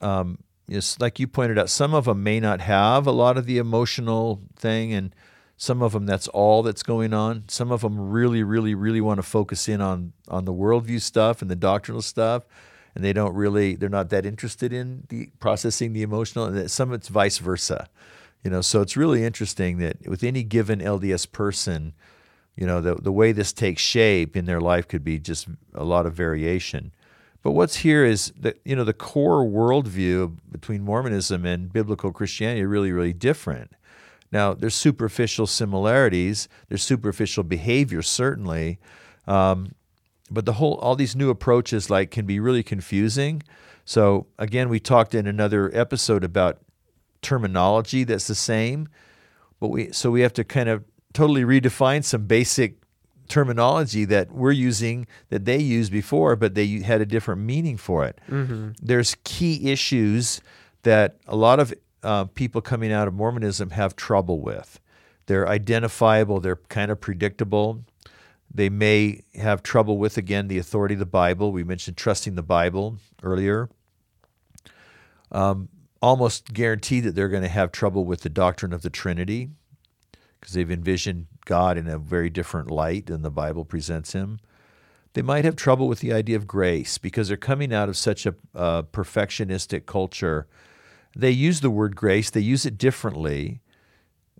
um, 0.00 0.38
it's 0.68 1.00
like 1.00 1.18
you 1.18 1.26
pointed 1.26 1.58
out, 1.58 1.70
some 1.70 1.94
of 1.94 2.04
them 2.04 2.22
may 2.22 2.40
not 2.40 2.60
have 2.60 3.06
a 3.06 3.12
lot 3.12 3.38
of 3.38 3.46
the 3.46 3.58
emotional 3.58 4.42
thing, 4.56 4.92
and 4.92 5.14
some 5.56 5.82
of 5.82 5.92
them 5.92 6.06
that's 6.06 6.28
all 6.28 6.62
that's 6.62 6.82
going 6.82 7.14
on. 7.14 7.44
Some 7.48 7.72
of 7.72 7.80
them 7.80 7.98
really, 7.98 8.42
really, 8.42 8.74
really 8.74 9.00
want 9.00 9.18
to 9.18 9.22
focus 9.22 9.68
in 9.68 9.80
on 9.80 10.12
on 10.28 10.44
the 10.44 10.52
worldview 10.52 11.00
stuff 11.00 11.40
and 11.42 11.50
the 11.50 11.56
doctrinal 11.56 12.02
stuff, 12.02 12.44
and 12.94 13.02
they 13.02 13.12
don't 13.12 13.34
really, 13.34 13.74
they're 13.76 13.88
not 13.88 14.10
that 14.10 14.26
interested 14.26 14.72
in 14.72 15.04
the 15.08 15.30
processing 15.40 15.92
the 15.92 16.02
emotional. 16.02 16.44
And 16.44 16.70
some 16.70 16.92
it's 16.92 17.08
vice 17.08 17.38
versa. 17.38 17.88
You 18.44 18.50
know, 18.50 18.60
so 18.60 18.80
it's 18.80 18.96
really 18.96 19.24
interesting 19.24 19.78
that 19.78 20.06
with 20.06 20.22
any 20.22 20.44
given 20.44 20.78
LDS 20.78 21.32
person, 21.32 21.92
you 22.56 22.66
know, 22.66 22.80
the, 22.80 22.94
the 22.94 23.12
way 23.12 23.32
this 23.32 23.52
takes 23.52 23.82
shape 23.82 24.36
in 24.36 24.44
their 24.44 24.60
life 24.60 24.86
could 24.86 25.02
be 25.02 25.18
just 25.18 25.48
a 25.74 25.84
lot 25.84 26.06
of 26.06 26.14
variation. 26.14 26.92
But 27.48 27.52
what's 27.52 27.76
here 27.76 28.04
is 28.04 28.30
that, 28.38 28.60
you 28.66 28.76
know, 28.76 28.84
the 28.84 28.92
core 28.92 29.42
worldview 29.42 30.36
between 30.52 30.82
Mormonism 30.82 31.46
and 31.46 31.72
biblical 31.72 32.12
Christianity 32.12 32.62
are 32.62 32.68
really, 32.68 32.92
really 32.92 33.14
different. 33.14 33.72
Now, 34.30 34.52
there's 34.52 34.74
superficial 34.74 35.46
similarities, 35.46 36.46
there's 36.68 36.82
superficial 36.82 37.44
behavior, 37.44 38.02
certainly. 38.02 38.78
Um, 39.26 39.72
but 40.30 40.44
the 40.44 40.52
whole, 40.52 40.74
all 40.74 40.94
these 40.94 41.16
new 41.16 41.30
approaches, 41.30 41.88
like, 41.88 42.10
can 42.10 42.26
be 42.26 42.38
really 42.38 42.62
confusing. 42.62 43.42
So, 43.86 44.26
again, 44.38 44.68
we 44.68 44.78
talked 44.78 45.14
in 45.14 45.26
another 45.26 45.70
episode 45.72 46.24
about 46.24 46.58
terminology 47.22 48.04
that's 48.04 48.26
the 48.26 48.34
same, 48.34 48.90
but 49.58 49.68
we 49.68 49.90
so 49.90 50.10
we 50.10 50.20
have 50.20 50.34
to 50.34 50.44
kind 50.44 50.68
of 50.68 50.84
totally 51.14 51.44
redefine 51.44 52.04
some 52.04 52.26
basic 52.26 52.74
terminology 53.28 54.04
that 54.06 54.32
we're 54.32 54.52
using 54.52 55.06
that 55.28 55.44
they 55.44 55.58
used 55.58 55.92
before, 55.92 56.36
but 56.36 56.54
they 56.54 56.80
had 56.80 57.00
a 57.00 57.06
different 57.06 57.42
meaning 57.42 57.76
for 57.76 58.04
it. 58.04 58.20
Mm-hmm. 58.28 58.70
There's 58.80 59.16
key 59.24 59.70
issues 59.70 60.40
that 60.82 61.16
a 61.26 61.36
lot 61.36 61.60
of 61.60 61.74
uh, 62.02 62.24
people 62.24 62.60
coming 62.60 62.92
out 62.92 63.08
of 63.08 63.14
Mormonism 63.14 63.70
have 63.70 63.96
trouble 63.96 64.40
with. 64.40 64.80
They're 65.26 65.48
identifiable, 65.48 66.40
they're 66.40 66.56
kind 66.68 66.90
of 66.90 67.00
predictable. 67.00 67.84
They 68.52 68.70
may 68.70 69.24
have 69.34 69.62
trouble 69.62 69.98
with, 69.98 70.16
again, 70.16 70.48
the 70.48 70.56
authority 70.56 70.94
of 70.94 71.00
the 71.00 71.06
Bible. 71.06 71.52
We 71.52 71.64
mentioned 71.64 71.98
trusting 71.98 72.34
the 72.34 72.42
Bible 72.42 72.96
earlier. 73.22 73.68
Um, 75.30 75.68
almost 76.00 76.54
guaranteed 76.54 77.04
that 77.04 77.14
they're 77.14 77.28
going 77.28 77.42
to 77.42 77.48
have 77.48 77.72
trouble 77.72 78.06
with 78.06 78.22
the 78.22 78.30
doctrine 78.30 78.72
of 78.72 78.80
the 78.80 78.88
Trinity 78.88 79.50
because 80.40 80.54
they've 80.54 80.70
envisioned 80.70 81.26
God 81.48 81.76
in 81.76 81.88
a 81.88 81.98
very 81.98 82.30
different 82.30 82.70
light 82.70 83.06
than 83.06 83.22
the 83.22 83.30
Bible 83.30 83.64
presents 83.64 84.12
him. 84.12 84.38
They 85.14 85.22
might 85.22 85.44
have 85.44 85.56
trouble 85.56 85.88
with 85.88 85.98
the 85.98 86.12
idea 86.12 86.36
of 86.36 86.46
grace 86.46 86.98
because 86.98 87.26
they're 87.26 87.36
coming 87.36 87.74
out 87.74 87.88
of 87.88 87.96
such 87.96 88.26
a 88.26 88.34
perfectionistic 88.54 89.86
culture. 89.86 90.46
They 91.16 91.32
use 91.32 91.60
the 91.60 91.70
word 91.70 91.96
grace, 91.96 92.30
they 92.30 92.40
use 92.40 92.64
it 92.64 92.78
differently. 92.78 93.60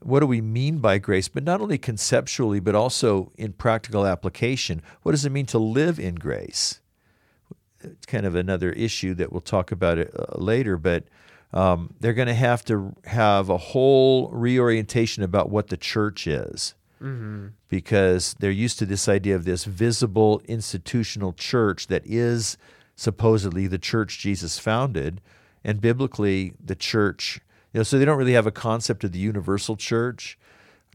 What 0.00 0.20
do 0.20 0.26
we 0.26 0.40
mean 0.40 0.78
by 0.78 0.98
grace? 0.98 1.26
But 1.26 1.42
not 1.42 1.60
only 1.60 1.78
conceptually, 1.78 2.60
but 2.60 2.76
also 2.76 3.32
in 3.36 3.54
practical 3.54 4.06
application. 4.06 4.82
What 5.02 5.12
does 5.12 5.24
it 5.24 5.32
mean 5.32 5.46
to 5.46 5.58
live 5.58 5.98
in 5.98 6.14
grace? 6.14 6.80
It's 7.80 8.06
kind 8.06 8.26
of 8.26 8.34
another 8.34 8.70
issue 8.70 9.14
that 9.14 9.32
we'll 9.32 9.40
talk 9.40 9.72
about 9.72 9.98
it 9.98 10.14
uh, 10.16 10.38
later, 10.38 10.76
but 10.76 11.04
um, 11.52 11.94
they're 11.98 12.12
going 12.12 12.28
to 12.28 12.34
have 12.34 12.64
to 12.66 12.94
have 13.04 13.48
a 13.48 13.56
whole 13.56 14.28
reorientation 14.28 15.22
about 15.22 15.50
what 15.50 15.68
the 15.68 15.76
church 15.76 16.26
is. 16.26 16.74
Mm-hmm. 17.02 17.48
Because 17.68 18.34
they're 18.38 18.50
used 18.50 18.78
to 18.80 18.86
this 18.86 19.08
idea 19.08 19.36
of 19.36 19.44
this 19.44 19.64
visible 19.64 20.40
institutional 20.46 21.32
church 21.32 21.86
that 21.88 22.02
is 22.04 22.58
supposedly 22.96 23.66
the 23.66 23.78
church 23.78 24.18
Jesus 24.18 24.58
founded, 24.58 25.20
and 25.64 25.80
biblically 25.80 26.54
the 26.62 26.74
church. 26.74 27.40
You 27.72 27.80
know, 27.80 27.84
so 27.84 27.98
they 27.98 28.04
don't 28.04 28.18
really 28.18 28.32
have 28.32 28.46
a 28.46 28.52
concept 28.52 29.04
of 29.04 29.12
the 29.12 29.18
universal 29.18 29.76
church, 29.76 30.38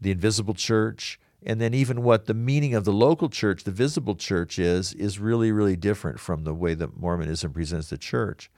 the 0.02 0.10
invisible 0.10 0.54
church, 0.54 1.18
and 1.42 1.60
then 1.60 1.72
even 1.74 2.02
what 2.02 2.26
the 2.26 2.34
meaning 2.34 2.74
of 2.74 2.84
the 2.84 2.92
local 2.92 3.28
church, 3.28 3.64
the 3.64 3.70
visible 3.70 4.14
church 4.14 4.58
is, 4.58 4.92
is 4.94 5.18
really, 5.18 5.52
really 5.52 5.76
different 5.76 6.18
from 6.18 6.44
the 6.44 6.54
way 6.54 6.74
that 6.74 6.96
Mormonism 6.96 7.52
presents 7.52 7.90
the 7.90 7.98
church 7.98 8.50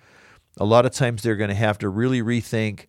a 0.58 0.64
lot 0.64 0.86
of 0.86 0.92
times 0.92 1.22
they're 1.22 1.36
going 1.36 1.50
to 1.50 1.54
have 1.54 1.78
to 1.78 1.88
really 1.88 2.22
rethink 2.22 2.86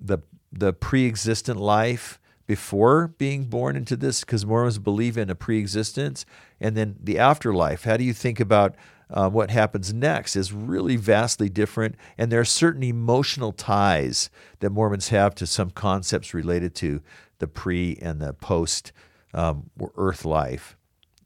the 0.00 0.18
the 0.52 0.72
pre-existent 0.72 1.58
life 1.58 2.20
before 2.46 3.08
being 3.08 3.44
born 3.44 3.76
into 3.76 3.96
this 3.96 4.20
because 4.20 4.46
Mormons 4.46 4.78
believe 4.78 5.18
in 5.18 5.30
a 5.30 5.34
pre-existence 5.34 6.24
and 6.60 6.76
then 6.76 6.96
the 7.02 7.18
afterlife. 7.18 7.84
How 7.84 7.96
do 7.96 8.04
you 8.04 8.12
think 8.12 8.40
about 8.40 8.76
uh, 9.10 9.28
what 9.28 9.50
happens 9.50 9.92
next 9.92 10.34
is 10.34 10.52
really 10.52 10.96
vastly 10.96 11.48
different, 11.48 11.94
and 12.18 12.30
there 12.30 12.40
are 12.40 12.44
certain 12.44 12.82
emotional 12.82 13.52
ties 13.52 14.30
that 14.60 14.70
Mormons 14.70 15.08
have 15.10 15.34
to 15.36 15.46
some 15.46 15.70
concepts 15.70 16.34
related 16.34 16.74
to 16.76 17.02
the 17.38 17.46
pre 17.46 17.96
and 18.00 18.20
the 18.20 18.32
post 18.32 18.92
um, 19.32 19.70
Earth 19.96 20.24
life. 20.24 20.76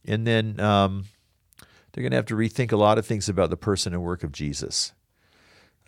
And 0.04 0.26
then 0.26 0.60
um, 0.60 1.04
they're 1.92 2.02
going 2.02 2.10
to 2.10 2.16
have 2.16 2.26
to 2.26 2.36
rethink 2.36 2.72
a 2.72 2.76
lot 2.76 2.98
of 2.98 3.06
things 3.06 3.28
about 3.28 3.50
the 3.50 3.56
person 3.56 3.94
and 3.94 4.02
work 4.02 4.22
of 4.22 4.32
Jesus. 4.32 4.92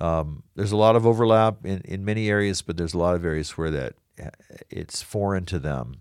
Um, 0.00 0.42
there's 0.54 0.72
a 0.72 0.76
lot 0.76 0.96
of 0.96 1.06
overlap 1.06 1.64
in, 1.64 1.80
in 1.82 2.04
many 2.04 2.28
areas, 2.28 2.62
but 2.62 2.76
there's 2.76 2.94
a 2.94 2.98
lot 2.98 3.14
of 3.14 3.24
areas 3.24 3.56
where 3.58 3.70
that 3.70 3.94
it's 4.70 5.02
foreign 5.02 5.44
to 5.46 5.58
them 5.58 6.00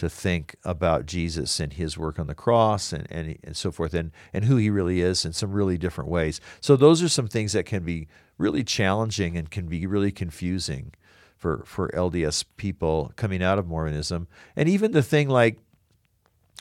to 0.00 0.08
think 0.08 0.56
about 0.64 1.04
Jesus 1.04 1.60
and 1.60 1.74
his 1.74 1.98
work 1.98 2.18
on 2.18 2.26
the 2.26 2.34
cross 2.34 2.90
and, 2.92 3.06
and, 3.10 3.36
and 3.44 3.54
so 3.54 3.70
forth 3.70 3.92
and, 3.92 4.12
and 4.32 4.46
who 4.46 4.56
he 4.56 4.70
really 4.70 5.02
is 5.02 5.26
in 5.26 5.32
some 5.34 5.52
really 5.52 5.76
different 5.76 6.08
ways. 6.08 6.40
So 6.60 6.74
those 6.74 7.02
are 7.02 7.08
some 7.08 7.28
things 7.28 7.52
that 7.52 7.66
can 7.66 7.84
be 7.84 8.08
really 8.38 8.64
challenging 8.64 9.36
and 9.36 9.50
can 9.50 9.66
be 9.66 9.86
really 9.86 10.10
confusing 10.10 10.94
for, 11.36 11.64
for 11.66 11.90
LDS 11.90 12.46
people 12.56 13.12
coming 13.16 13.42
out 13.42 13.58
of 13.58 13.66
Mormonism. 13.66 14.26
And 14.56 14.70
even 14.70 14.92
the 14.92 15.02
thing 15.02 15.28
like 15.28 15.58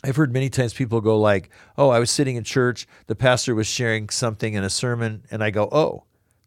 I've 0.04 0.16
heard 0.16 0.34
many 0.34 0.50
times 0.50 0.74
people 0.74 1.02
go 1.02 1.20
like, 1.20 1.50
"Oh, 1.78 1.90
I 1.90 2.00
was 2.00 2.10
sitting 2.10 2.38
in 2.38 2.46
church, 2.46 2.88
the 3.08 3.16
pastor 3.16 3.54
was 3.54 3.68
sharing 3.68 4.08
something 4.10 4.54
in 4.54 4.64
a 4.64 4.70
sermon, 4.70 5.24
and 5.30 5.44
I 5.44 5.50
go, 5.50 5.68
"Oh, 5.74 6.04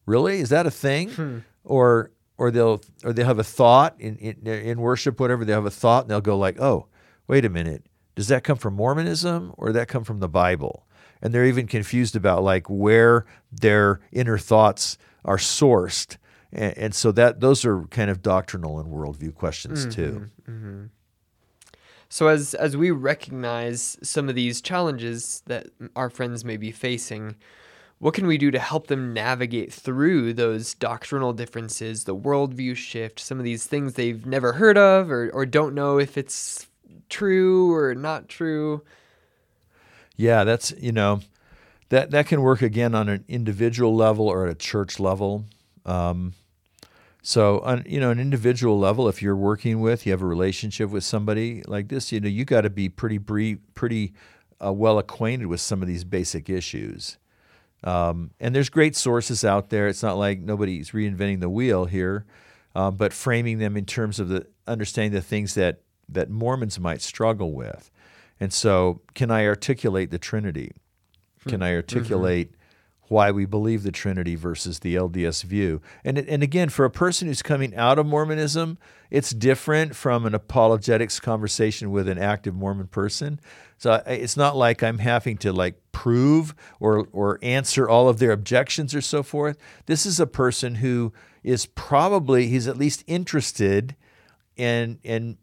really? 0.06 0.40
Is 0.40 0.48
that 0.48 0.66
a 0.66 0.70
thing? 0.70 1.10
Hmm. 1.10 1.38
Or 1.64 2.10
or 2.42 2.50
they'll 2.50 2.82
or 3.04 3.12
they'll 3.12 3.26
have 3.26 3.38
a 3.38 3.44
thought 3.44 3.94
in, 4.00 4.16
in 4.16 4.44
in 4.48 4.80
worship, 4.80 5.20
whatever. 5.20 5.44
They 5.44 5.52
have 5.52 5.64
a 5.64 5.70
thought 5.70 6.02
and 6.04 6.10
they'll 6.10 6.20
go 6.20 6.36
like, 6.36 6.60
oh, 6.60 6.88
wait 7.28 7.44
a 7.44 7.48
minute, 7.48 7.86
does 8.16 8.26
that 8.28 8.42
come 8.42 8.56
from 8.56 8.74
Mormonism 8.74 9.54
or 9.56 9.70
that 9.70 9.86
come 9.86 10.02
from 10.02 10.18
the 10.18 10.28
Bible? 10.28 10.84
And 11.22 11.32
they're 11.32 11.46
even 11.46 11.68
confused 11.68 12.16
about 12.16 12.42
like 12.42 12.68
where 12.68 13.26
their 13.52 14.00
inner 14.10 14.38
thoughts 14.38 14.98
are 15.24 15.36
sourced. 15.36 16.16
And, 16.52 16.76
and 16.76 16.94
so 16.96 17.12
that 17.12 17.38
those 17.38 17.64
are 17.64 17.84
kind 17.84 18.10
of 18.10 18.22
doctrinal 18.22 18.80
and 18.80 18.92
worldview 18.92 19.36
questions 19.36 19.82
mm-hmm, 19.82 19.90
too. 19.90 20.26
Mm-hmm. 20.50 20.84
So 22.08 22.26
as 22.26 22.54
as 22.54 22.76
we 22.76 22.90
recognize 22.90 23.98
some 24.02 24.28
of 24.28 24.34
these 24.34 24.60
challenges 24.60 25.44
that 25.46 25.68
our 25.94 26.10
friends 26.10 26.44
may 26.44 26.56
be 26.56 26.72
facing, 26.72 27.36
what 28.02 28.14
can 28.14 28.26
we 28.26 28.36
do 28.36 28.50
to 28.50 28.58
help 28.58 28.88
them 28.88 29.14
navigate 29.14 29.72
through 29.72 30.32
those 30.32 30.74
doctrinal 30.74 31.32
differences, 31.32 32.02
the 32.02 32.16
worldview 32.16 32.74
shift, 32.74 33.20
some 33.20 33.38
of 33.38 33.44
these 33.44 33.64
things 33.64 33.94
they've 33.94 34.26
never 34.26 34.54
heard 34.54 34.76
of 34.76 35.08
or, 35.08 35.30
or 35.30 35.46
don't 35.46 35.72
know 35.72 36.00
if 36.00 36.18
it's 36.18 36.66
true 37.08 37.72
or 37.72 37.94
not 37.94 38.28
true? 38.28 38.82
Yeah, 40.16 40.42
that's, 40.42 40.72
you 40.80 40.90
know, 40.90 41.20
that, 41.90 42.10
that 42.10 42.26
can 42.26 42.42
work 42.42 42.60
again 42.60 42.96
on 42.96 43.08
an 43.08 43.24
individual 43.28 43.94
level 43.94 44.26
or 44.26 44.48
at 44.48 44.50
a 44.50 44.56
church 44.56 44.98
level. 44.98 45.44
Um, 45.86 46.32
so, 47.22 47.60
on 47.60 47.84
you 47.86 48.00
know, 48.00 48.10
an 48.10 48.18
individual 48.18 48.80
level, 48.80 49.08
if 49.08 49.22
you're 49.22 49.36
working 49.36 49.80
with, 49.80 50.06
you 50.06 50.10
have 50.10 50.22
a 50.22 50.26
relationship 50.26 50.90
with 50.90 51.04
somebody 51.04 51.62
like 51.68 51.86
this, 51.86 52.10
you 52.10 52.18
know, 52.18 52.28
you 52.28 52.44
got 52.44 52.62
to 52.62 52.70
be 52.70 52.88
pretty 52.88 53.18
brief, 53.18 53.58
pretty 53.76 54.12
uh, 54.60 54.72
well 54.72 54.98
acquainted 54.98 55.46
with 55.46 55.60
some 55.60 55.82
of 55.82 55.86
these 55.86 56.02
basic 56.02 56.50
issues. 56.50 57.16
Um, 57.84 58.30
and 58.38 58.54
there's 58.54 58.68
great 58.68 58.94
sources 58.96 59.44
out 59.44 59.70
there. 59.70 59.88
It's 59.88 60.02
not 60.02 60.16
like 60.16 60.40
nobody's 60.40 60.90
reinventing 60.90 61.40
the 61.40 61.50
wheel 61.50 61.86
here, 61.86 62.24
uh, 62.74 62.90
but 62.90 63.12
framing 63.12 63.58
them 63.58 63.76
in 63.76 63.84
terms 63.84 64.20
of 64.20 64.28
the 64.28 64.46
understanding 64.66 65.12
the 65.12 65.22
things 65.22 65.54
that 65.54 65.82
that 66.08 66.30
Mormons 66.30 66.78
might 66.78 67.00
struggle 67.00 67.52
with. 67.52 67.90
And 68.38 68.52
so, 68.52 69.00
can 69.14 69.30
I 69.30 69.46
articulate 69.46 70.10
the 70.10 70.18
Trinity? 70.18 70.72
Can 71.48 71.62
I 71.62 71.68
mm-hmm. 71.70 71.76
articulate. 71.76 72.54
Why 73.08 73.30
we 73.30 73.44
believe 73.44 73.82
the 73.82 73.92
Trinity 73.92 74.34
versus 74.34 74.78
the 74.78 74.94
LDS 74.94 75.44
view? 75.44 75.80
And 76.04 76.18
and 76.18 76.42
again, 76.42 76.68
for 76.68 76.84
a 76.84 76.90
person 76.90 77.28
who's 77.28 77.42
coming 77.42 77.74
out 77.74 77.98
of 77.98 78.06
Mormonism, 78.06 78.78
it's 79.10 79.30
different 79.30 79.94
from 79.94 80.24
an 80.24 80.34
apologetics 80.34 81.20
conversation 81.20 81.90
with 81.90 82.08
an 82.08 82.18
active 82.18 82.54
Mormon 82.54 82.86
person. 82.86 83.40
So 83.76 83.92
uh, 83.92 84.02
it's 84.06 84.36
not 84.36 84.56
like 84.56 84.82
I'm 84.82 84.98
having 84.98 85.36
to 85.38 85.52
like 85.52 85.74
prove 85.92 86.54
or 86.80 87.08
or 87.12 87.38
answer 87.42 87.88
all 87.88 88.08
of 88.08 88.18
their 88.18 88.32
objections 88.32 88.94
or 88.94 89.00
so 89.00 89.22
forth. 89.22 89.58
This 89.86 90.06
is 90.06 90.18
a 90.20 90.26
person 90.26 90.76
who 90.76 91.12
is 91.42 91.66
probably 91.66 92.46
he's 92.46 92.68
at 92.68 92.76
least 92.76 93.04
interested 93.06 93.96
and 94.56 94.98
and 95.04 95.36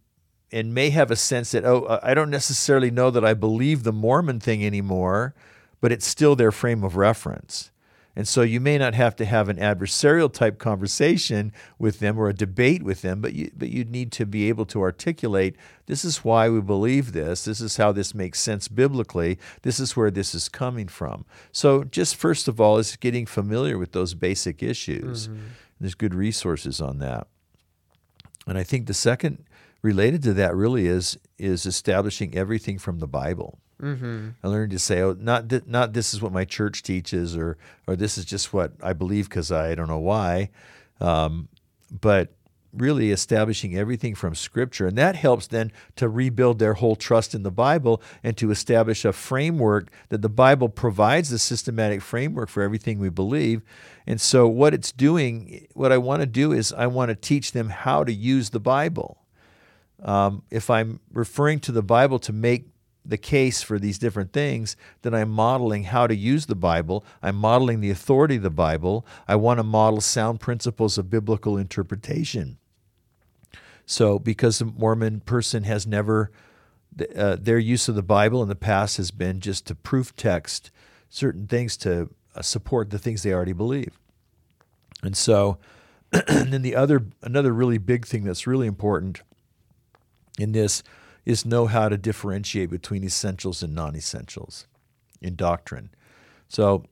and 0.52 0.74
may 0.74 0.90
have 0.90 1.12
a 1.12 1.16
sense 1.16 1.52
that 1.52 1.66
oh 1.66 2.00
I 2.02 2.14
don't 2.14 2.30
necessarily 2.30 2.92
know 2.92 3.12
that 3.12 3.26
I 3.26 3.34
believe 3.34 3.84
the 3.84 3.94
Mormon 3.94 4.40
thing 4.40 4.66
anymore, 4.66 5.36
but 5.82 5.92
it's 5.92 6.08
still 6.08 6.36
their 6.36 6.52
frame 6.52 6.84
of 6.84 6.96
reference. 6.96 7.72
And 8.16 8.28
so 8.28 8.42
you 8.42 8.60
may 8.60 8.78
not 8.78 8.96
have 8.96 9.16
to 9.18 9.26
have 9.26 9.48
an 9.48 9.56
adversarial 9.58 10.30
type 10.34 10.58
conversation 10.58 11.54
with 11.78 12.00
them 12.00 12.18
or 12.18 12.28
a 12.28 12.34
debate 12.34 12.84
with 12.84 13.02
them, 13.02 13.22
but 13.22 13.34
you 13.34 13.50
but 13.56 13.70
you 13.70 13.86
need 13.86 14.12
to 14.14 14.26
be 14.26 14.50
able 14.50 14.66
to 14.66 14.82
articulate 14.82 15.56
this 15.86 16.04
is 16.04 16.18
why 16.18 16.50
we 16.50 16.60
believe 16.60 17.14
this, 17.14 17.46
this 17.46 17.62
is 17.62 17.78
how 17.78 17.94
this 17.94 18.14
makes 18.14 18.42
sense 18.42 18.68
biblically, 18.68 19.40
this 19.62 19.80
is 19.80 19.96
where 19.96 20.12
this 20.12 20.36
is 20.36 20.50
coming 20.50 20.88
from. 20.88 21.24
So 21.52 21.86
just 21.86 22.16
first 22.16 22.48
of 22.48 22.60
all 22.60 22.78
is 22.78 22.98
getting 22.98 23.26
familiar 23.26 23.78
with 23.78 23.94
those 23.94 24.14
basic 24.16 24.62
issues. 24.62 25.30
Mm-hmm. 25.30 25.46
There's 25.80 25.96
good 25.96 26.14
resources 26.14 26.82
on 26.82 27.00
that. 27.00 27.28
And 28.46 28.58
I 28.58 28.64
think 28.64 28.88
the 28.88 28.94
second 28.94 29.46
related 29.82 30.24
to 30.24 30.34
that 30.34 30.56
really 30.56 30.88
is 30.88 31.18
is 31.38 31.66
establishing 31.66 32.36
everything 32.36 32.80
from 32.80 33.00
the 33.00 33.08
Bible. 33.08 33.60
Mm-hmm. 33.82 34.30
I 34.44 34.48
learned 34.48 34.72
to 34.72 34.80
say, 34.80 35.02
"Oh, 35.02 35.16
not 35.18 35.50
th- 35.50 35.66
not 35.66 35.94
this 35.94 36.14
is 36.14 36.22
what 36.22 36.34
my 36.34 36.46
church 36.46 36.84
teaches, 36.84 37.38
or 37.38 37.58
or 37.88 37.96
this 37.96 38.18
is 38.18 38.26
just 38.26 38.54
what 38.54 38.74
I 38.84 38.94
believe 38.94 39.30
because 39.30 39.52
I 39.52 39.74
don't 39.76 39.88
know 39.88 40.00
why," 40.00 40.50
um, 41.00 41.48
but 41.90 42.34
really 42.74 43.12
establishing 43.12 43.76
everything 43.76 44.16
from 44.16 44.36
Scripture, 44.36 44.88
and 44.88 44.98
that 44.98 45.16
helps 45.16 45.48
then 45.48 45.72
to 45.96 46.08
rebuild 46.08 46.60
their 46.60 46.76
whole 46.76 46.96
trust 46.96 47.34
in 47.34 47.44
the 47.44 47.52
Bible 47.52 48.02
and 48.24 48.38
to 48.38 48.52
establish 48.52 49.06
a 49.06 49.14
framework 49.14 49.90
that 50.10 50.22
the 50.22 50.30
Bible 50.30 50.70
provides 50.70 51.30
the 51.30 51.40
systematic 51.40 52.02
framework 52.02 52.50
for 52.50 52.62
everything 52.62 53.00
we 53.00 53.10
believe. 53.10 53.62
And 54.06 54.20
so, 54.20 54.48
what 54.48 54.74
it's 54.74 54.92
doing, 54.92 55.68
what 55.74 55.92
I 55.92 55.98
want 55.98 56.22
to 56.22 56.26
do 56.26 56.52
is 56.52 56.74
I 56.74 56.88
want 56.88 57.10
to 57.10 57.16
teach 57.16 57.54
them 57.54 57.70
how 57.70 58.04
to 58.04 58.14
use 58.14 58.50
the 58.50 58.60
Bible. 58.60 59.18
Um, 60.04 60.44
if 60.50 60.70
I'm 60.70 61.00
referring 61.12 61.60
to 61.62 61.72
the 61.72 61.84
Bible 61.84 62.20
to 62.20 62.34
make 62.34 62.68
the 63.10 63.18
case 63.18 63.62
for 63.62 63.80
these 63.80 63.98
different 63.98 64.32
things, 64.32 64.76
then 65.02 65.14
I'm 65.14 65.30
modeling 65.30 65.84
how 65.86 66.08
to 66.08 66.16
use 66.16 66.46
the 66.46 66.56
Bible. 66.56 67.04
I'm 67.22 67.36
modeling 67.36 67.82
the 67.82 67.90
authority 67.90 68.36
of 68.36 68.44
the 68.44 68.50
Bible. 68.50 69.06
I 69.28 69.36
want 69.36 69.58
to 69.58 69.64
model 69.64 70.00
sound 70.00 70.40
principles 70.40 70.98
of 70.98 71.10
biblical 71.10 71.58
interpretation. 71.58 72.58
So, 73.86 74.20
because 74.20 74.62
a 74.62 74.66
Mormon 74.66 75.22
person 75.22 75.64
has 75.64 75.88
never, 75.88 76.32
uh, 77.16 77.38
their 77.40 77.58
use 77.58 77.90
of 77.90 77.96
the 77.96 78.04
Bible 78.04 78.44
in 78.44 78.50
the 78.50 78.56
past 78.56 78.98
has 78.98 79.10
been 79.10 79.40
just 79.40 79.66
to 79.68 79.76
proof 79.76 80.16
text 80.16 80.70
certain 81.10 81.48
things 81.48 81.76
to 81.78 82.10
uh, 82.36 82.44
support 82.44 82.92
the 82.92 83.00
things 83.00 83.24
they 83.24 83.34
already 83.34 83.54
believe. 83.54 83.98
And 85.02 85.18
so, 85.18 85.58
and 86.28 86.54
then 86.54 86.62
the 86.62 86.76
other, 86.76 87.08
another 87.24 87.52
really 87.52 87.80
big 87.80 88.06
thing 88.06 88.24
that's 88.24 88.46
really 88.46 88.68
important 88.68 89.22
in 90.38 90.52
this 90.52 90.84
is 91.26 91.46
know 91.46 91.68
how 91.68 91.90
to 91.90 91.98
differentiate 91.98 92.70
between 92.70 93.04
essentials 93.04 93.64
and 93.64 93.76
non 93.76 93.96
essentials 93.96 94.68
in 95.22 95.36
doctrine. 95.36 95.90
So 96.48 96.86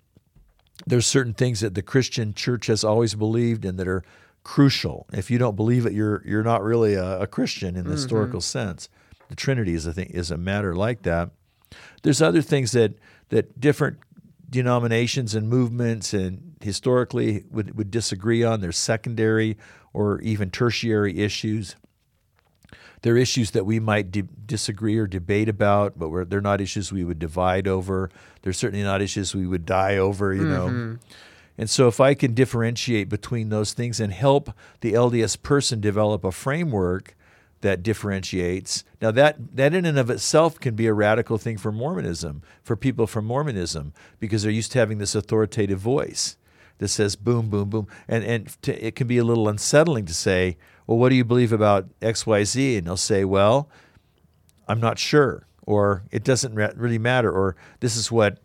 there's 0.86 1.06
certain 1.06 1.34
things 1.34 1.62
that 1.62 1.74
the 1.74 1.82
Christian 1.82 2.34
church 2.34 2.68
has 2.68 2.84
always 2.84 3.16
believed 3.16 3.66
and 3.66 3.80
that 3.80 3.88
are 3.88 4.04
crucial. 4.44 5.08
If 5.12 5.32
you 5.32 5.38
don't 5.38 5.56
believe 5.56 5.86
it, 5.86 5.94
you're 5.94 6.22
you're 6.26 6.44
not 6.44 6.64
really 6.64 6.94
a, 6.94 7.22
a 7.22 7.28
Christian 7.28 7.70
in 7.70 7.76
the 7.76 7.82
mm-hmm. 7.82 7.92
historical 7.92 8.42
sense. 8.42 8.90
The 9.30 9.36
Trinity 9.36 9.74
is 9.74 9.86
a 9.86 9.94
thing 9.94 10.10
is 10.12 10.32
a 10.32 10.38
matter 10.38 10.76
like 10.76 11.04
that. 11.04 11.32
There's 12.04 12.22
other 12.22 12.42
things 12.42 12.72
that 12.72 12.94
that 13.30 13.60
different 13.60 13.98
denominations 14.50 15.36
and 15.36 15.50
movements 15.50 16.14
and 16.14 16.56
historically 16.62 17.44
would, 17.52 17.78
would 17.78 17.92
disagree 17.92 18.44
on. 18.44 18.62
There's 18.62 18.78
secondary 18.78 19.58
or 19.94 20.22
even 20.22 20.50
tertiary 20.50 21.20
issues. 21.20 21.76
There 23.02 23.14
are 23.14 23.18
issues 23.18 23.52
that 23.52 23.66
we 23.66 23.80
might 23.80 24.12
de- 24.12 24.24
disagree 24.24 24.98
or 24.98 25.08
debate 25.08 25.50
about, 25.50 25.98
but 25.98 26.30
they're 26.30 26.42
not 26.42 26.62
issues 26.62 26.92
we 26.92 27.04
would 27.04 27.20
divide 27.20 27.68
over. 27.68 28.10
They're 28.42 28.54
certainly 28.54 28.84
not 28.84 29.02
issues 29.02 29.36
we 29.36 29.48
would 29.48 29.66
die 29.66 29.98
over, 29.98 30.34
you 30.34 30.44
mm-hmm. 30.44 30.92
know. 30.94 30.98
And 31.58 31.70
so, 31.70 31.88
if 31.88 32.00
I 32.00 32.14
can 32.14 32.34
differentiate 32.34 33.10
between 33.10 33.50
those 33.50 33.74
things 33.74 34.00
and 34.00 34.14
help 34.14 34.52
the 34.82 34.94
LDS 34.94 35.42
person 35.42 35.82
develop 35.82 36.24
a 36.24 36.32
framework 36.32 37.16
that 37.62 37.82
differentiates, 37.82 38.84
now 39.02 39.10
that 39.12 39.56
that 39.56 39.74
in 39.74 39.86
and 39.86 39.98
of 39.98 40.10
itself 40.10 40.60
can 40.60 40.76
be 40.76 40.86
a 40.86 40.94
radical 40.94 41.38
thing 41.38 41.58
for 41.58 41.72
Mormonism, 41.72 42.44
for 42.64 42.76
people 42.76 43.08
from 43.08 43.26
Mormonism, 43.26 43.94
because 44.20 44.44
they're 44.44 44.52
used 44.52 44.72
to 44.74 44.80
having 44.80 45.00
this 45.00 45.16
authoritative 45.16 45.80
voice 45.80 46.38
that 46.78 46.90
says 46.90 47.16
boom, 47.16 47.50
boom, 47.50 47.70
boom, 47.70 47.88
and 48.08 48.24
and 48.24 48.62
to, 48.62 48.86
it 48.86 48.96
can 48.96 49.08
be 49.08 49.18
a 49.18 49.24
little 49.24 49.50
unsettling 49.50 50.06
to 50.06 50.14
say, 50.14 50.58
well, 50.88 50.98
what 50.98 51.10
do 51.10 51.16
you 51.16 51.26
believe 51.26 51.52
about 51.52 51.88
X, 52.02 52.26
Y, 52.26 52.44
Z? 52.44 52.78
And 52.78 52.88
they'll 52.88 52.98
say, 52.98 53.26
well, 53.26 53.70
I'm 54.68 54.80
not 54.80 54.98
sure, 54.98 55.46
or 55.66 56.04
it 56.12 56.24
doesn't 56.24 56.56
really 56.56 56.98
matter, 56.98 57.32
or 57.32 57.56
this 57.82 57.96
is 57.96 58.12
what 58.12 58.40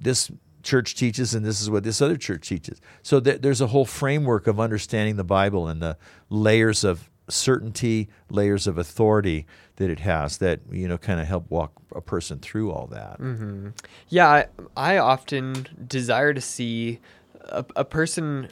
this 0.00 0.30
church 0.62 0.94
teaches 0.94 1.34
and 1.34 1.46
this 1.46 1.60
is 1.60 1.70
what 1.70 1.84
this 1.84 2.02
other 2.02 2.16
church 2.16 2.48
teaches. 2.48 2.80
So 3.02 3.20
th- 3.20 3.40
there's 3.40 3.60
a 3.60 3.68
whole 3.68 3.84
framework 3.84 4.46
of 4.46 4.58
understanding 4.58 5.16
the 5.16 5.24
Bible 5.24 5.68
and 5.68 5.80
the 5.80 5.96
layers 6.28 6.84
of 6.84 7.08
certainty, 7.28 8.08
layers 8.30 8.66
of 8.66 8.78
authority 8.78 9.46
that 9.76 9.90
it 9.90 10.00
has 10.00 10.38
that 10.38 10.60
you 10.70 10.88
know 10.88 10.98
kind 10.98 11.20
of 11.20 11.26
help 11.26 11.50
walk 11.50 11.72
a 11.94 12.00
person 12.00 12.38
through 12.38 12.70
all 12.70 12.86
that. 12.88 13.18
Mm-hmm. 13.20 13.68
Yeah, 14.08 14.28
I, 14.28 14.46
I, 14.76 14.98
often 14.98 15.66
desire 15.86 16.34
to 16.34 16.40
see 16.40 16.98
a, 17.44 17.64
a 17.76 17.84
person 17.84 18.48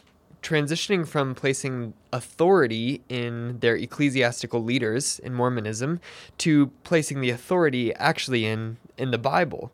transitioning 0.46 1.06
from 1.06 1.34
placing 1.34 1.92
authority 2.12 3.02
in 3.08 3.58
their 3.58 3.74
ecclesiastical 3.74 4.62
leaders 4.62 5.18
in 5.18 5.34
Mormonism 5.34 6.00
to 6.38 6.68
placing 6.84 7.20
the 7.20 7.30
authority 7.30 7.92
actually 7.94 8.46
in 8.46 8.76
in 8.96 9.10
the 9.10 9.18
Bible. 9.18 9.72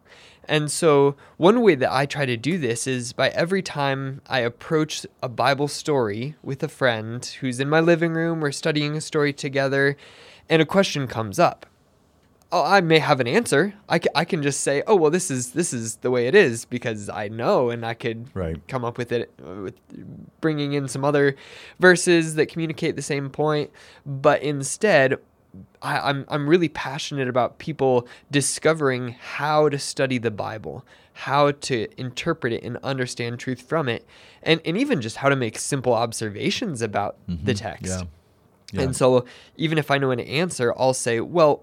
And 0.49 0.71
so, 0.71 1.15
one 1.37 1.61
way 1.61 1.77
that 1.77 1.93
I 1.93 2.07
try 2.07 2.27
to 2.27 2.37
do 2.37 2.59
this 2.59 2.87
is 2.87 3.13
by 3.13 3.29
every 3.29 3.63
time 3.63 4.23
I 4.29 4.41
approach 4.41 5.07
a 5.23 5.29
Bible 5.29 5.69
story 5.69 6.35
with 6.43 6.63
a 6.63 6.69
friend 6.69 7.25
who's 7.41 7.61
in 7.61 7.69
my 7.69 7.81
living 7.81 8.15
room, 8.15 8.41
we're 8.41 8.51
studying 8.51 8.97
a 8.97 9.01
story 9.01 9.33
together, 9.33 9.97
and 10.49 10.61
a 10.61 10.67
question 10.67 11.07
comes 11.07 11.39
up 11.39 11.67
oh, 12.53 12.63
I 12.63 12.83
may 12.83 12.99
have 12.99 13.19
an 13.19 13.27
answer. 13.27 13.75
I, 13.89 13.99
I 14.15 14.25
can 14.25 14.43
just 14.43 14.61
say, 14.61 14.83
oh 14.87 14.95
well, 14.95 15.11
this 15.11 15.31
is 15.31 15.53
this 15.53 15.73
is 15.73 15.97
the 15.97 16.11
way 16.11 16.27
it 16.27 16.35
is 16.35 16.67
because 16.67 17.09
I 17.09 17.29
know, 17.29 17.71
and 17.71 17.85
I 17.85 17.95
could 17.95 18.29
right. 18.35 18.57
come 18.69 18.85
up 18.85 18.99
with 18.99 19.11
it 19.11 19.33
with 19.41 19.75
bringing 20.41 20.75
in 20.75 20.87
some 20.87 21.05
other 21.05 21.35
verses 21.81 22.35
that 22.35 22.47
communicate 22.47 22.95
the 22.95 23.03
same 23.03 23.31
point. 23.31 23.71
But 24.05 24.43
instead, 24.43 25.19
I, 25.81 25.99
I'm 26.11 26.27
I'm 26.29 26.49
really 26.49 26.69
passionate 26.69 27.29
about 27.29 27.59
people 27.59 28.07
discovering 28.31 29.17
how 29.19 29.71
to 29.71 29.79
study 29.79 30.19
the 30.19 30.31
Bible, 30.31 30.85
how 31.15 31.53
to 31.53 31.89
interpret 31.99 32.53
it 32.53 32.63
and 32.63 32.77
understand 32.83 33.41
truth 33.41 33.63
from 33.63 33.89
it, 33.89 34.07
and 34.43 34.61
and 34.65 34.77
even 34.77 35.01
just 35.01 35.17
how 35.17 35.31
to 35.31 35.37
make 35.37 35.59
simple 35.59 35.95
observations 35.95 36.83
about 36.83 37.17
mm-hmm. 37.29 37.45
the 37.45 37.55
text. 37.55 37.87
Yeah. 37.87 38.03
Yeah. 38.75 38.85
And 38.85 38.97
so, 38.97 39.27
even 39.59 39.77
if 39.77 39.91
I 39.91 39.99
know 39.99 40.13
an 40.13 40.21
answer, 40.21 40.73
I'll 40.79 40.95
say, 40.95 41.21
well, 41.21 41.63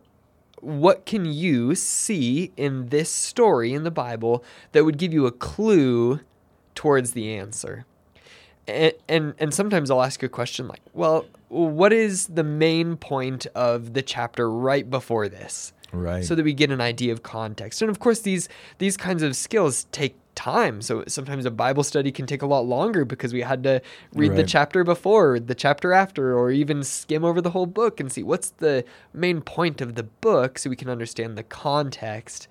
what 0.62 1.06
can 1.06 1.26
you 1.26 1.76
see 1.76 2.52
in 2.58 2.88
this 2.88 3.12
story 3.12 3.74
in 3.74 3.84
the 3.84 3.92
Bible 3.92 4.44
that 4.72 4.86
would 4.86 4.98
give 4.98 5.14
you 5.14 5.26
a 5.26 5.32
clue 5.32 6.22
towards 6.76 7.12
the 7.12 7.34
answer? 7.34 7.86
And, 8.68 8.94
and, 9.08 9.34
and 9.40 9.54
sometimes 9.54 9.90
I'll 9.90 10.04
ask 10.04 10.22
a 10.22 10.30
question 10.30 10.68
like, 10.68 10.82
well, 10.94 11.26
what 11.50 11.92
is 11.92 12.28
the 12.28 12.44
main 12.44 12.98
point 12.98 13.48
of 13.56 13.94
the 13.94 14.02
chapter 14.02 14.50
right 14.50 14.88
before 14.88 15.28
this? 15.28 15.74
Right. 15.92 16.24
So 16.24 16.36
that 16.36 16.44
we 16.44 16.54
get 16.54 16.70
an 16.70 16.82
idea 16.82 17.12
of 17.12 17.24
context. 17.24 17.82
And 17.82 17.90
of 17.90 18.00
course 18.00 18.20
these 18.20 18.48
these 18.78 18.96
kinds 18.96 19.24
of 19.24 19.36
skills 19.36 19.86
take 19.92 20.16
time. 20.36 20.82
So 20.82 21.04
sometimes 21.08 21.46
a 21.46 21.52
Bible 21.52 21.84
study 21.84 22.12
can 22.12 22.26
take 22.26 22.42
a 22.42 22.46
lot 22.46 22.62
longer 22.62 23.06
because 23.06 23.34
we 23.34 23.42
had 23.42 23.64
to 23.64 23.82
read 24.14 24.30
right. 24.30 24.38
the 24.38 24.44
chapter 24.44 24.84
before, 24.84 25.40
the 25.40 25.56
chapter 25.56 25.94
after, 25.94 26.38
or 26.38 26.52
even 26.52 26.84
skim 26.84 27.26
over 27.26 27.42
the 27.42 27.52
whole 27.52 27.66
book 27.66 28.00
and 28.00 28.12
see 28.12 28.24
what's 28.24 28.52
the 28.52 28.86
main 29.14 29.42
point 29.42 29.82
of 29.82 29.96
the 29.96 30.04
book 30.04 30.58
so 30.58 30.70
we 30.70 30.76
can 30.76 30.90
understand 30.90 31.38
the 31.38 31.44
context 31.44 32.48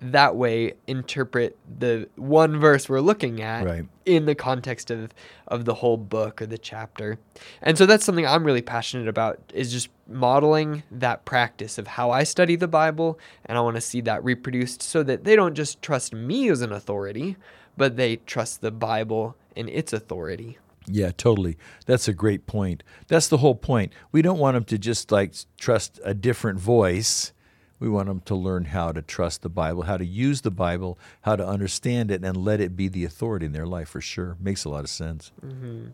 that 0.00 0.36
way 0.36 0.74
interpret 0.86 1.56
the 1.78 2.08
one 2.16 2.58
verse 2.58 2.88
we're 2.88 3.00
looking 3.00 3.42
at 3.42 3.64
right. 3.64 3.84
in 4.06 4.26
the 4.26 4.34
context 4.34 4.90
of 4.90 5.12
of 5.48 5.64
the 5.64 5.74
whole 5.74 5.96
book 5.96 6.40
or 6.40 6.46
the 6.46 6.58
chapter. 6.58 7.18
And 7.62 7.76
so 7.76 7.86
that's 7.86 8.04
something 8.04 8.26
I'm 8.26 8.44
really 8.44 8.62
passionate 8.62 9.08
about 9.08 9.40
is 9.52 9.72
just 9.72 9.88
modeling 10.06 10.82
that 10.90 11.24
practice 11.24 11.78
of 11.78 11.86
how 11.86 12.10
I 12.10 12.24
study 12.24 12.54
the 12.54 12.68
Bible 12.68 13.18
and 13.44 13.58
I 13.58 13.60
want 13.60 13.76
to 13.76 13.80
see 13.80 14.00
that 14.02 14.22
reproduced 14.22 14.82
so 14.82 15.02
that 15.02 15.24
they 15.24 15.34
don't 15.34 15.54
just 15.54 15.82
trust 15.82 16.14
me 16.14 16.48
as 16.48 16.60
an 16.60 16.72
authority, 16.72 17.36
but 17.76 17.96
they 17.96 18.16
trust 18.16 18.60
the 18.60 18.70
Bible 18.70 19.36
and 19.56 19.68
its 19.68 19.92
authority. 19.92 20.58
Yeah, 20.86 21.10
totally. 21.16 21.58
That's 21.86 22.08
a 22.08 22.14
great 22.14 22.46
point. 22.46 22.82
That's 23.08 23.28
the 23.28 23.38
whole 23.38 23.54
point. 23.54 23.92
We 24.12 24.22
don't 24.22 24.38
want 24.38 24.54
them 24.54 24.64
to 24.64 24.78
just 24.78 25.10
like 25.12 25.34
trust 25.58 26.00
a 26.04 26.14
different 26.14 26.58
voice 26.58 27.32
we 27.80 27.88
want 27.88 28.08
them 28.08 28.20
to 28.26 28.34
learn 28.34 28.66
how 28.66 28.92
to 28.92 29.02
trust 29.02 29.42
the 29.42 29.48
Bible, 29.48 29.82
how 29.82 29.96
to 29.96 30.04
use 30.04 30.40
the 30.40 30.50
Bible, 30.50 30.98
how 31.22 31.36
to 31.36 31.46
understand 31.46 32.10
it, 32.10 32.24
and 32.24 32.36
let 32.36 32.60
it 32.60 32.76
be 32.76 32.88
the 32.88 33.04
authority 33.04 33.46
in 33.46 33.52
their 33.52 33.66
life 33.66 33.88
for 33.88 34.00
sure. 34.00 34.36
Makes 34.40 34.64
a 34.64 34.68
lot 34.68 34.84
of 34.84 34.90
sense. 34.90 35.32
Mm-hmm. 35.44 35.88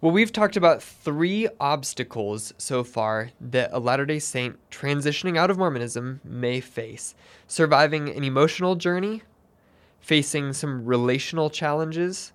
Well, 0.00 0.12
we've 0.12 0.30
talked 0.30 0.56
about 0.56 0.80
three 0.80 1.48
obstacles 1.58 2.54
so 2.56 2.84
far 2.84 3.30
that 3.40 3.70
a 3.72 3.80
Latter 3.80 4.06
day 4.06 4.20
Saint 4.20 4.56
transitioning 4.70 5.36
out 5.36 5.50
of 5.50 5.58
Mormonism 5.58 6.20
may 6.22 6.60
face 6.60 7.16
surviving 7.48 8.08
an 8.08 8.22
emotional 8.22 8.76
journey, 8.76 9.22
facing 10.00 10.52
some 10.52 10.84
relational 10.84 11.50
challenges, 11.50 12.32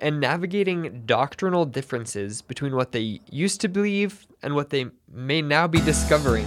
and 0.00 0.20
navigating 0.20 1.02
doctrinal 1.04 1.64
differences 1.64 2.40
between 2.40 2.76
what 2.76 2.92
they 2.92 3.20
used 3.30 3.60
to 3.62 3.68
believe 3.68 4.26
and 4.40 4.54
what 4.54 4.70
they 4.70 4.86
may 5.12 5.42
now 5.42 5.66
be 5.66 5.80
discovering 5.80 6.46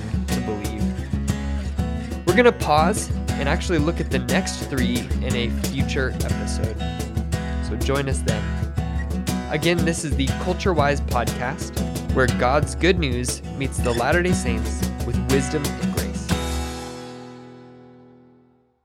we're 2.35 2.43
going 2.43 2.59
to 2.59 2.65
pause 2.65 3.09
and 3.29 3.47
actually 3.47 3.77
look 3.77 4.01
at 4.01 4.11
the 4.11 4.19
next 4.19 4.65
three 4.65 4.97
in 5.21 5.33
a 5.33 5.49
future 5.69 6.09
episode. 6.15 6.75
So 7.65 7.77
join 7.77 8.09
us 8.09 8.19
then. 8.23 8.43
Again, 9.51 9.77
this 9.85 10.03
is 10.03 10.13
the 10.17 10.27
Culture 10.43 10.73
Wise 10.73 10.99
podcast, 10.99 11.79
where 12.13 12.27
God's 12.27 12.75
good 12.75 12.99
news 12.99 13.41
meets 13.57 13.77
the 13.77 13.93
Latter 13.93 14.21
day 14.21 14.33
Saints 14.33 14.81
with 15.05 15.15
wisdom 15.31 15.63
and 15.65 15.94